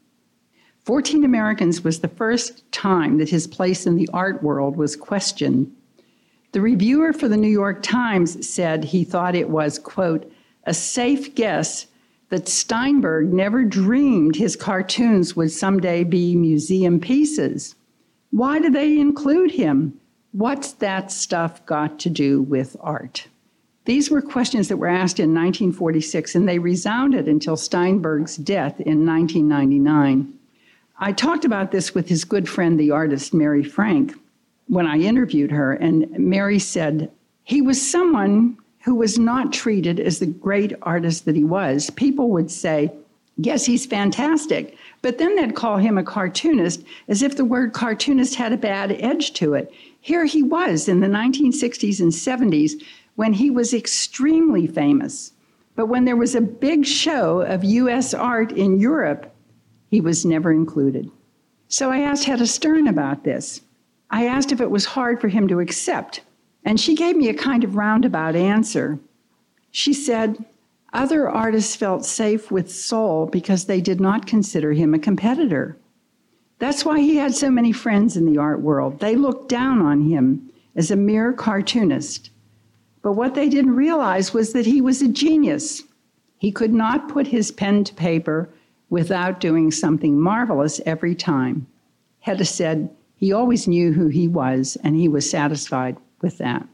14 0.84 1.24
Americans 1.24 1.82
was 1.82 2.00
the 2.00 2.08
first 2.08 2.70
time 2.72 3.18
that 3.18 3.28
his 3.28 3.46
place 3.46 3.86
in 3.86 3.96
the 3.96 4.08
art 4.12 4.42
world 4.42 4.76
was 4.76 4.96
questioned. 4.96 5.70
The 6.52 6.62
reviewer 6.62 7.12
for 7.12 7.28
the 7.28 7.36
New 7.36 7.50
York 7.50 7.82
Times 7.82 8.48
said 8.48 8.84
he 8.84 9.04
thought 9.04 9.34
it 9.34 9.50
was, 9.50 9.78
quote, 9.78 10.32
a 10.64 10.72
safe 10.72 11.34
guess 11.34 11.86
that 12.30 12.48
Steinberg 12.48 13.32
never 13.32 13.64
dreamed 13.64 14.36
his 14.36 14.56
cartoons 14.56 15.34
would 15.34 15.50
someday 15.50 16.04
be 16.04 16.34
museum 16.34 17.00
pieces. 17.00 17.74
Why 18.30 18.58
do 18.58 18.70
they 18.70 18.98
include 18.98 19.52
him? 19.52 19.98
What's 20.32 20.72
that 20.72 21.10
stuff 21.10 21.64
got 21.64 21.98
to 22.00 22.10
do 22.10 22.42
with 22.42 22.76
art? 22.80 23.26
These 23.86 24.10
were 24.10 24.20
questions 24.20 24.68
that 24.68 24.76
were 24.76 24.86
asked 24.86 25.18
in 25.18 25.34
1946, 25.34 26.34
and 26.34 26.46
they 26.46 26.58
resounded 26.58 27.26
until 27.26 27.56
Steinberg's 27.56 28.36
death 28.36 28.78
in 28.80 29.06
1999. 29.06 30.34
I 30.98 31.12
talked 31.12 31.46
about 31.46 31.70
this 31.70 31.94
with 31.94 32.08
his 32.08 32.24
good 32.24 32.46
friend, 32.46 32.78
the 32.78 32.90
artist 32.90 33.32
Mary 33.32 33.64
Frank, 33.64 34.14
when 34.66 34.86
I 34.86 34.98
interviewed 34.98 35.50
her, 35.52 35.72
and 35.72 36.10
Mary 36.18 36.58
said, 36.58 37.10
He 37.44 37.62
was 37.62 37.90
someone 37.90 38.58
who 38.88 38.94
was 38.94 39.18
not 39.18 39.52
treated 39.52 40.00
as 40.00 40.18
the 40.18 40.24
great 40.24 40.72
artist 40.80 41.26
that 41.26 41.36
he 41.36 41.44
was. 41.44 41.90
People 41.90 42.30
would 42.30 42.50
say, 42.50 42.90
Yes, 43.36 43.66
he's 43.66 43.84
fantastic. 43.84 44.78
But 45.02 45.18
then 45.18 45.36
they'd 45.36 45.54
call 45.54 45.76
him 45.76 45.98
a 45.98 46.02
cartoonist 46.02 46.82
as 47.06 47.22
if 47.22 47.36
the 47.36 47.44
word 47.44 47.74
cartoonist 47.74 48.36
had 48.36 48.54
a 48.54 48.56
bad 48.56 48.92
edge 48.92 49.34
to 49.34 49.52
it. 49.52 49.70
Here 50.00 50.24
he 50.24 50.42
was 50.42 50.88
in 50.88 51.00
the 51.00 51.06
1960s 51.06 52.00
and 52.00 52.10
70s 52.10 52.82
when 53.16 53.34
he 53.34 53.50
was 53.50 53.74
extremely 53.74 54.66
famous. 54.66 55.32
But 55.76 55.88
when 55.88 56.06
there 56.06 56.16
was 56.16 56.34
a 56.34 56.40
big 56.40 56.86
show 56.86 57.42
of 57.42 57.62
US 57.64 58.14
art 58.14 58.52
in 58.52 58.80
Europe, 58.80 59.30
he 59.90 60.00
was 60.00 60.24
never 60.24 60.50
included. 60.50 61.10
So 61.68 61.90
I 61.90 61.98
asked 61.98 62.24
Hedda 62.24 62.46
Stern 62.46 62.88
about 62.88 63.22
this. 63.22 63.60
I 64.10 64.24
asked 64.24 64.50
if 64.50 64.62
it 64.62 64.70
was 64.70 64.86
hard 64.86 65.20
for 65.20 65.28
him 65.28 65.46
to 65.48 65.60
accept, 65.60 66.22
and 66.64 66.78
she 66.78 66.94
gave 66.94 67.16
me 67.16 67.28
a 67.28 67.34
kind 67.34 67.64
of 67.64 67.76
roundabout 67.76 68.36
answer. 68.36 68.98
She 69.70 69.92
said, 69.92 70.44
Other 70.92 71.28
artists 71.28 71.76
felt 71.76 72.04
safe 72.04 72.50
with 72.50 72.72
Saul 72.72 73.26
because 73.26 73.64
they 73.64 73.80
did 73.80 74.00
not 74.00 74.26
consider 74.26 74.72
him 74.72 74.94
a 74.94 74.98
competitor. 74.98 75.76
That's 76.58 76.84
why 76.84 77.00
he 77.00 77.16
had 77.16 77.34
so 77.34 77.50
many 77.50 77.72
friends 77.72 78.16
in 78.16 78.26
the 78.26 78.38
art 78.38 78.60
world. 78.60 78.98
They 78.98 79.14
looked 79.14 79.48
down 79.48 79.80
on 79.80 80.08
him 80.08 80.50
as 80.74 80.90
a 80.90 80.96
mere 80.96 81.32
cartoonist. 81.32 82.30
But 83.02 83.12
what 83.12 83.34
they 83.34 83.48
didn't 83.48 83.76
realize 83.76 84.34
was 84.34 84.52
that 84.52 84.66
he 84.66 84.80
was 84.80 85.00
a 85.00 85.08
genius. 85.08 85.84
He 86.38 86.50
could 86.50 86.74
not 86.74 87.08
put 87.08 87.28
his 87.28 87.52
pen 87.52 87.84
to 87.84 87.94
paper 87.94 88.48
without 88.90 89.40
doing 89.40 89.70
something 89.70 90.20
marvelous 90.20 90.80
every 90.84 91.14
time. 91.14 91.66
Hedda 92.20 92.44
said 92.44 92.90
he 93.16 93.32
always 93.32 93.68
knew 93.68 93.92
who 93.92 94.08
he 94.08 94.26
was, 94.26 94.76
and 94.82 94.96
he 94.96 95.08
was 95.08 95.28
satisfied 95.28 95.96
with 96.20 96.38
that. 96.38 96.66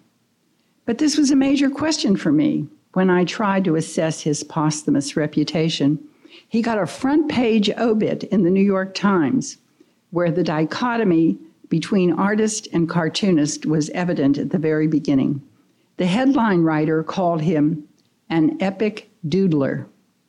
But 0.87 0.99
this 0.99 1.17
was 1.17 1.31
a 1.31 1.37
major 1.37 1.71
question 1.71 2.17
for 2.17 2.33
me 2.33 2.67
when 2.93 3.11
I 3.11 3.25
tried 3.25 3.65
to 3.65 3.77
assess 3.77 4.21
his 4.21 4.45
posthumous 4.45 5.17
reputation. 5.17 5.99
He 6.49 6.63
got 6.63 6.79
a 6.79 6.87
front 6.87 7.31
page 7.31 7.71
obit 7.71 8.25
in 8.25 8.43
the 8.43 8.51
New 8.51 8.63
York 8.63 8.95
Times 8.95 9.59
where 10.11 10.31
the 10.31 10.45
dichotomy 10.45 11.39
between 11.69 12.13
artist 12.13 12.69
and 12.73 12.89
cartoonist 12.89 13.67
was 13.67 13.91
evident 13.91 14.39
at 14.39 14.51
the 14.51 14.59
very 14.59 14.87
beginning. 14.87 15.43
The 15.97 16.07
headline 16.07 16.61
writer 16.61 17.03
called 17.03 17.41
him 17.41 17.89
an 18.31 18.57
epic 18.61 19.11
doodler. 19.27 19.87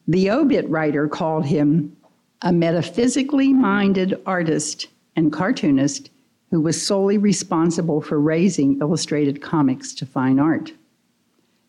The 0.08 0.32
obit 0.32 0.68
writer 0.70 1.08
called 1.08 1.46
him 1.46 1.96
a 2.42 2.52
metaphysically 2.52 3.54
minded 3.54 4.22
artist 4.26 4.88
and 5.16 5.32
cartoonist 5.32 6.10
who 6.56 6.62
was 6.62 6.82
solely 6.82 7.18
responsible 7.18 8.00
for 8.00 8.18
raising 8.18 8.80
illustrated 8.80 9.42
comics 9.42 9.94
to 9.94 10.06
fine 10.06 10.40
art. 10.40 10.72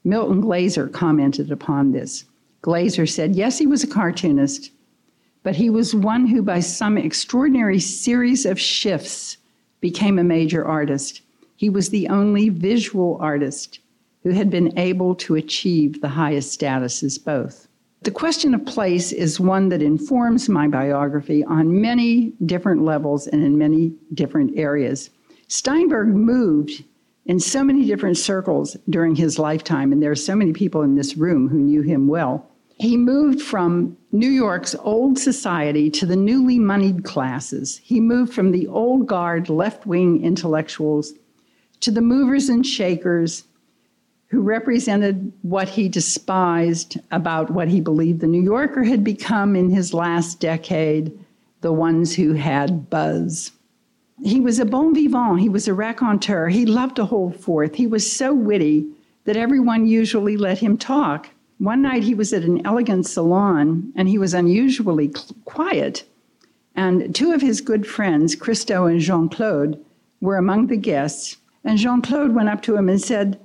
Milton 0.05 0.41
Glaser 0.41 0.87
commented 0.87 1.51
upon 1.51 1.91
this. 1.91 2.25
Glaser 2.63 3.05
said, 3.05 3.35
yes, 3.35 3.59
he 3.59 3.67
was 3.67 3.83
a 3.83 3.89
cartoonist, 3.89 4.71
but 5.43 5.57
he 5.57 5.69
was 5.71 5.93
one 5.93 6.25
who, 6.25 6.41
by 6.41 6.61
some 6.61 6.97
extraordinary 6.97 7.81
series 7.81 8.47
of 8.47 8.61
shifts, 8.61 9.39
became 9.81 10.21
a 10.21 10.23
major 10.23 10.65
artist. 10.65 11.21
He 11.57 11.69
was 11.69 11.91
the 11.91 12.07
only 12.07 12.49
visual 12.49 13.19
artist 13.21 13.81
who 14.23 14.31
had 14.31 14.51
been 14.51 14.79
able 14.79 15.17
to 15.17 15.35
achieve 15.35 16.01
the 16.01 16.11
highest 16.11 16.53
status 16.53 17.03
as 17.03 17.19
both. 17.19 17.66
The 18.07 18.13
question 18.13 18.55
of 18.55 18.65
place 18.65 19.11
is 19.11 19.41
one 19.41 19.69
that 19.71 19.83
informs 19.83 20.49
my 20.49 20.69
biography 20.69 21.43
on 21.43 21.81
many 21.81 22.35
different 22.47 22.85
levels 22.85 23.27
and 23.27 23.43
in 23.43 23.59
many 23.59 23.95
different 24.15 24.57
areas. 24.57 25.11
Steinberg 25.49 26.15
moved 26.15 26.85
in 27.25 27.41
so 27.41 27.65
many 27.65 27.85
different 27.85 28.17
circles 28.17 28.77
during 28.89 29.17
his 29.17 29.41
lifetime, 29.41 29.91
and 29.91 30.01
there 30.01 30.13
are 30.13 30.15
so 30.15 30.37
many 30.37 30.53
people 30.53 30.83
in 30.83 30.95
this 30.95 31.17
room 31.17 31.49
who 31.49 31.59
knew 31.59 31.83
him 31.83 32.07
well. 32.07 32.49
He 32.79 32.97
moved 32.97 33.43
from 33.43 33.97
New 34.13 34.31
York's 34.31 34.77
old 34.77 35.19
society 35.19 35.91
to 35.91 36.07
the 36.07 36.15
newly 36.15 36.61
moneyed 36.61 37.03
classes. 37.03 37.81
He 37.83 37.99
moved 37.99 38.33
from 38.33 38.53
the 38.53 38.69
old 38.69 39.09
guard 39.09 39.49
left 39.49 39.85
wing 39.85 40.23
intellectuals 40.23 41.13
to 41.81 41.91
the 41.91 42.03
movers 42.03 42.49
and 42.51 42.65
shakers 42.65 43.43
who 44.29 44.41
represented 44.41 45.33
what 45.43 45.69
he 45.69 45.89
despised 45.89 46.99
about 47.11 47.51
what 47.51 47.69
he 47.69 47.81
believed 47.81 48.21
the 48.21 48.27
New 48.27 48.43
Yorker 48.43 48.85
had 48.85 49.05
become 49.05 49.55
in 49.55 49.71
his 49.71 49.95
last 49.95 50.41
decade 50.41 51.17
the 51.61 51.73
ones 51.73 52.15
who 52.15 52.33
had 52.33 52.91
buzz. 52.91 53.53
He 54.23 54.41
was 54.41 54.59
a 54.59 54.65
bon 54.65 54.95
vivant, 54.95 55.41
he 55.41 55.49
was 55.49 55.69
a 55.69 55.75
raconteur, 55.75 56.49
he 56.49 56.67
loved 56.67 56.97
to 56.97 57.05
hold 57.05 57.37
forth. 57.37 57.75
He 57.75 57.87
was 57.87 58.11
so 58.11 58.33
witty 58.33 58.87
that 59.25 59.37
everyone 59.37 59.87
usually 59.87 60.37
let 60.37 60.59
him 60.59 60.79
talk. 60.79 61.29
One 61.59 61.83
night 61.83 62.03
he 62.03 62.15
was 62.15 62.33
at 62.33 62.43
an 62.43 62.67
elegant 62.67 63.07
salon 63.07 63.93
and 63.95 64.09
he 64.09 64.19
was 64.19 64.35
unusually 64.35 65.13
quiet. 65.45 66.05
And 66.75 67.15
two 67.15 67.33
of 67.33 67.41
his 67.41 67.61
good 67.61 67.87
friends, 67.87 68.35
Christo 68.35 68.85
and 68.85 69.01
Jeanne-Claude, 69.01 69.83
were 70.21 70.37
among 70.37 70.67
the 70.67 70.77
guests. 70.77 71.37
And 71.65 71.79
Jeanne-Claude 71.79 72.35
went 72.35 72.49
up 72.49 72.63
to 72.63 72.77
him 72.77 72.89
and 72.89 73.01
said, 73.01 73.41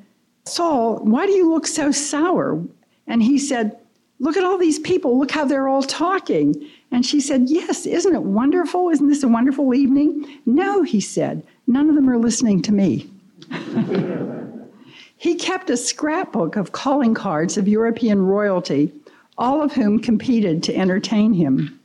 Saul, 0.46 0.98
why 0.98 1.26
do 1.26 1.32
you 1.32 1.52
look 1.52 1.68
so 1.68 1.92
sour? 1.92 2.64
And 3.08 3.22
he 3.22 3.38
said, 3.38 3.78
Look 4.20 4.38
at 4.38 4.44
all 4.44 4.60
these 4.60 4.78
people. 4.78 5.18
Look 5.18 5.32
how 5.32 5.46
they're 5.46 5.68
all 5.68 5.82
talking. 5.82 6.70
And 6.92 7.04
she 7.04 7.20
said, 7.20 7.46
Yes, 7.48 7.88
isn't 7.88 8.14
it 8.14 8.22
wonderful? 8.22 8.90
Isn't 8.90 9.10
this 9.10 9.24
a 9.24 9.28
wonderful 9.28 9.74
evening? 9.74 10.40
No, 10.46 10.84
he 10.84 11.02
said, 11.02 11.44
none 11.66 11.90
of 11.90 11.96
them 11.96 12.10
are 12.10 12.20
listening 12.20 12.62
to 12.64 12.72
me. 12.72 13.10
he 15.18 15.36
kept 15.36 15.70
a 15.72 15.78
scrapbook 15.78 16.56
of 16.56 16.72
calling 16.72 17.16
cards 17.16 17.58
of 17.58 17.68
European 17.68 18.22
royalty, 18.22 18.94
all 19.40 19.62
of 19.62 19.74
whom 19.74 20.00
competed 20.00 20.62
to 20.64 20.76
entertain 20.76 21.34
him. 21.34 21.80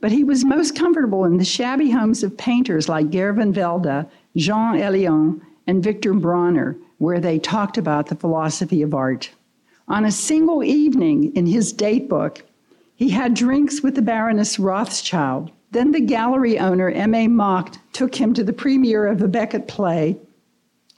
But 0.00 0.12
he 0.12 0.24
was 0.24 0.44
most 0.44 0.76
comfortable 0.76 1.24
in 1.24 1.38
the 1.38 1.44
shabby 1.44 1.90
homes 1.90 2.22
of 2.22 2.36
painters 2.36 2.88
like 2.88 3.10
Geer 3.10 3.32
van 3.32 3.52
Velde, 3.52 4.06
Jean 4.36 4.74
Hélion, 4.76 5.40
and 5.66 5.82
Victor 5.82 6.12
Brauner, 6.12 6.76
where 7.02 7.18
they 7.18 7.36
talked 7.36 7.76
about 7.76 8.06
the 8.06 8.14
philosophy 8.14 8.80
of 8.80 8.94
art. 8.94 9.28
On 9.88 10.04
a 10.04 10.12
single 10.12 10.62
evening 10.62 11.34
in 11.34 11.46
his 11.46 11.72
date 11.72 12.08
book, 12.08 12.44
he 12.94 13.10
had 13.10 13.34
drinks 13.34 13.82
with 13.82 13.96
the 13.96 14.02
Baroness 14.02 14.56
Rothschild. 14.56 15.50
Then 15.72 15.90
the 15.90 16.00
gallery 16.00 16.60
owner, 16.60 16.92
Aimé 16.92 17.28
Maeght, 17.28 17.76
took 17.92 18.14
him 18.14 18.32
to 18.34 18.44
the 18.44 18.52
premiere 18.52 19.08
of 19.08 19.20
a 19.20 19.26
Beckett 19.26 19.66
play, 19.66 20.16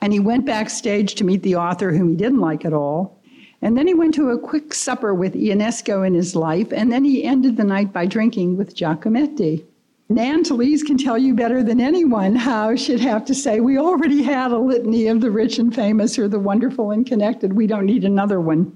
and 0.02 0.12
he 0.12 0.20
went 0.20 0.44
backstage 0.44 1.14
to 1.14 1.24
meet 1.24 1.42
the 1.42 1.56
author, 1.56 1.92
whom 1.92 2.10
he 2.10 2.16
didn't 2.16 2.40
like 2.40 2.66
at 2.66 2.74
all. 2.74 3.18
And 3.62 3.74
then 3.74 3.86
he 3.86 3.94
went 3.94 4.12
to 4.16 4.28
a 4.28 4.38
quick 4.38 4.74
supper 4.74 5.14
with 5.14 5.32
Ionesco 5.32 6.06
in 6.06 6.12
his 6.12 6.36
life, 6.36 6.70
and 6.70 6.92
then 6.92 7.06
he 7.06 7.24
ended 7.24 7.56
the 7.56 7.64
night 7.64 7.94
by 7.94 8.04
drinking 8.04 8.58
with 8.58 8.76
Giacometti. 8.76 9.64
Nan 10.10 10.44
Talese 10.44 10.84
can 10.84 10.98
tell 10.98 11.16
you 11.16 11.32
better 11.32 11.62
than 11.62 11.80
anyone 11.80 12.36
how 12.36 12.76
she'd 12.76 13.00
have 13.00 13.24
to 13.24 13.34
say, 13.34 13.60
We 13.60 13.78
already 13.78 14.22
had 14.22 14.52
a 14.52 14.58
litany 14.58 15.06
of 15.06 15.22
the 15.22 15.30
rich 15.30 15.58
and 15.58 15.74
famous 15.74 16.18
or 16.18 16.28
the 16.28 16.38
wonderful 16.38 16.90
and 16.90 17.06
connected. 17.06 17.54
We 17.54 17.66
don't 17.66 17.86
need 17.86 18.04
another 18.04 18.38
one. 18.38 18.70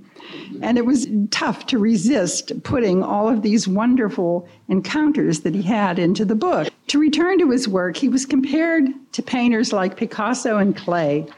And 0.62 0.78
it 0.78 0.86
was 0.86 1.06
tough 1.30 1.66
to 1.66 1.78
resist 1.78 2.62
putting 2.62 3.02
all 3.02 3.28
of 3.28 3.42
these 3.42 3.68
wonderful 3.68 4.48
encounters 4.68 5.40
that 5.40 5.54
he 5.54 5.60
had 5.60 5.98
into 5.98 6.24
the 6.24 6.34
book. 6.34 6.68
To 6.86 6.98
return 6.98 7.38
to 7.40 7.50
his 7.50 7.68
work, 7.68 7.98
he 7.98 8.08
was 8.08 8.24
compared 8.24 8.86
to 9.12 9.22
painters 9.22 9.70
like 9.70 9.98
Picasso 9.98 10.56
and 10.56 10.74
Klee, 10.74 11.30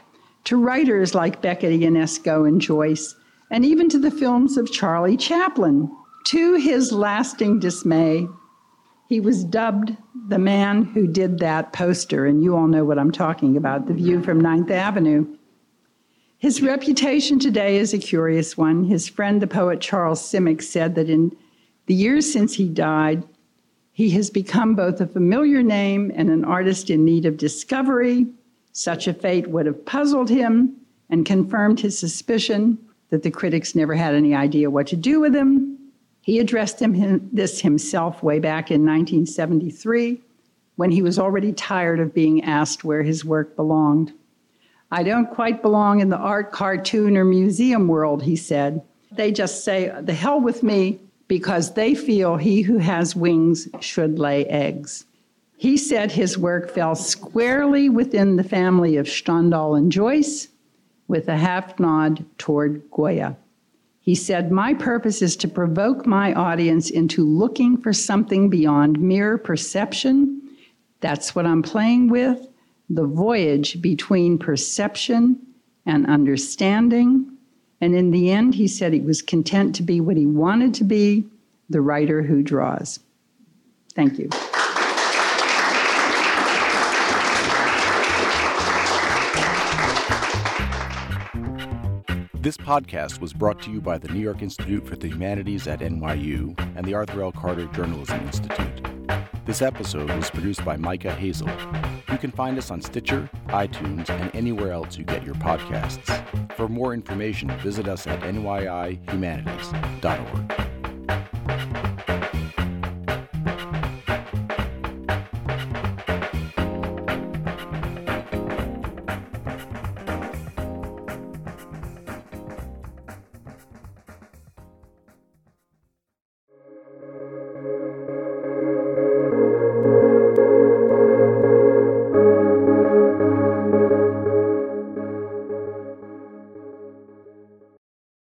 to 0.45 0.55
writers 0.55 1.13
like 1.13 1.41
Beckett, 1.41 1.73
and 1.73 1.97
Ionesco, 1.97 2.47
and 2.47 2.61
Joyce, 2.61 3.13
and 3.49 3.65
even 3.65 3.89
to 3.89 3.99
the 3.99 4.09
films 4.09 4.55
of 4.55 4.71
Charlie 4.71 5.17
Chaplin. 5.17 5.91
To 6.27 6.53
his 6.53 6.93
lasting 6.93 7.59
dismay, 7.59 8.27
he 9.11 9.19
was 9.19 9.43
dubbed 9.43 9.97
the 10.29 10.39
man 10.39 10.83
who 10.83 11.05
did 11.05 11.39
that 11.39 11.73
poster, 11.73 12.25
and 12.25 12.41
you 12.41 12.55
all 12.55 12.67
know 12.67 12.85
what 12.85 12.97
I'm 12.97 13.11
talking 13.11 13.57
about 13.57 13.85
the 13.85 13.93
view 13.93 14.23
from 14.23 14.39
Ninth 14.39 14.71
Avenue. 14.71 15.27
His 16.37 16.61
reputation 16.61 17.37
today 17.37 17.75
is 17.75 17.93
a 17.93 17.97
curious 17.97 18.55
one. 18.55 18.85
His 18.85 19.09
friend, 19.09 19.41
the 19.41 19.47
poet 19.47 19.81
Charles 19.81 20.21
Simic, 20.21 20.63
said 20.63 20.95
that 20.95 21.09
in 21.09 21.35
the 21.87 21.93
years 21.93 22.31
since 22.31 22.53
he 22.53 22.69
died, 22.69 23.25
he 23.91 24.11
has 24.11 24.29
become 24.29 24.75
both 24.75 25.01
a 25.01 25.07
familiar 25.07 25.61
name 25.61 26.13
and 26.15 26.29
an 26.29 26.45
artist 26.45 26.89
in 26.89 27.03
need 27.03 27.25
of 27.25 27.35
discovery. 27.35 28.27
Such 28.71 29.09
a 29.09 29.13
fate 29.13 29.47
would 29.47 29.65
have 29.65 29.85
puzzled 29.85 30.29
him 30.29 30.77
and 31.09 31.25
confirmed 31.25 31.81
his 31.81 31.99
suspicion 31.99 32.77
that 33.09 33.23
the 33.23 33.31
critics 33.31 33.75
never 33.75 33.93
had 33.93 34.15
any 34.15 34.33
idea 34.33 34.71
what 34.71 34.87
to 34.87 34.95
do 34.95 35.19
with 35.19 35.35
him. 35.35 35.80
He 36.21 36.39
addressed 36.39 36.79
him, 36.79 37.29
this 37.33 37.61
himself 37.61 38.21
way 38.21 38.39
back 38.39 38.69
in 38.71 38.85
1973 38.85 40.21
when 40.75 40.91
he 40.91 41.01
was 41.01 41.19
already 41.19 41.51
tired 41.53 41.99
of 41.99 42.13
being 42.13 42.43
asked 42.43 42.83
where 42.83 43.03
his 43.03 43.25
work 43.25 43.55
belonged. 43.55 44.13
I 44.91 45.03
don't 45.03 45.29
quite 45.29 45.61
belong 45.61 45.99
in 45.99 46.09
the 46.09 46.17
art, 46.17 46.51
cartoon, 46.51 47.17
or 47.17 47.25
museum 47.25 47.87
world, 47.87 48.23
he 48.23 48.35
said. 48.35 48.81
They 49.11 49.31
just 49.31 49.63
say, 49.63 49.93
the 50.01 50.13
hell 50.13 50.39
with 50.39 50.63
me, 50.63 50.99
because 51.27 51.73
they 51.73 51.95
feel 51.95 52.35
he 52.35 52.61
who 52.61 52.77
has 52.77 53.15
wings 53.15 53.67
should 53.79 54.19
lay 54.19 54.45
eggs. 54.45 55.05
He 55.57 55.77
said 55.77 56.11
his 56.11 56.37
work 56.37 56.71
fell 56.71 56.95
squarely 56.95 57.87
within 57.87 58.35
the 58.35 58.43
family 58.43 58.97
of 58.97 59.07
Stendhal 59.07 59.75
and 59.75 59.91
Joyce, 59.91 60.47
with 61.07 61.27
a 61.27 61.37
half 61.37 61.79
nod 61.79 62.25
toward 62.37 62.81
Goya. 62.91 63.37
He 64.01 64.15
said, 64.15 64.51
My 64.51 64.73
purpose 64.73 65.21
is 65.21 65.35
to 65.37 65.47
provoke 65.47 66.05
my 66.05 66.33
audience 66.33 66.89
into 66.89 67.23
looking 67.23 67.77
for 67.77 67.93
something 67.93 68.49
beyond 68.49 68.99
mere 68.99 69.37
perception. 69.37 70.41
That's 70.99 71.35
what 71.35 71.45
I'm 71.45 71.61
playing 71.61 72.09
with 72.09 72.47
the 72.89 73.05
voyage 73.05 73.81
between 73.81 74.37
perception 74.37 75.39
and 75.85 76.05
understanding. 76.07 77.37
And 77.79 77.95
in 77.95 78.11
the 78.11 78.31
end, 78.31 78.55
he 78.55 78.67
said 78.67 78.91
he 78.91 78.99
was 78.99 79.21
content 79.21 79.75
to 79.75 79.83
be 79.83 80.01
what 80.01 80.17
he 80.17 80.25
wanted 80.25 80.73
to 80.75 80.83
be 80.83 81.25
the 81.69 81.81
writer 81.81 82.21
who 82.21 82.43
draws. 82.43 82.99
Thank 83.95 84.19
you. 84.19 84.29
This 92.41 92.57
podcast 92.57 93.21
was 93.21 93.31
brought 93.33 93.61
to 93.61 93.69
you 93.69 93.79
by 93.79 93.99
the 93.99 94.07
New 94.07 94.19
York 94.19 94.41
Institute 94.41 94.87
for 94.87 94.95
the 94.95 95.07
Humanities 95.07 95.67
at 95.67 95.81
NYU 95.81 96.59
and 96.75 96.83
the 96.83 96.95
Arthur 96.95 97.21
L. 97.21 97.31
Carter 97.31 97.67
Journalism 97.67 98.19
Institute. 98.21 98.87
This 99.45 99.61
episode 99.61 100.09
was 100.09 100.31
produced 100.31 100.65
by 100.65 100.75
Micah 100.75 101.13
Hazel. 101.13 101.51
You 102.11 102.17
can 102.17 102.31
find 102.31 102.57
us 102.57 102.71
on 102.71 102.81
Stitcher, 102.81 103.29
iTunes, 103.49 104.09
and 104.09 104.35
anywhere 104.35 104.71
else 104.71 104.97
you 104.97 105.03
get 105.03 105.23
your 105.23 105.35
podcasts. 105.35 106.55
For 106.55 106.67
more 106.67 106.95
information, 106.95 107.51
visit 107.59 107.87
us 107.87 108.07
at 108.07 108.21
nyihumanities.org. 108.21 110.70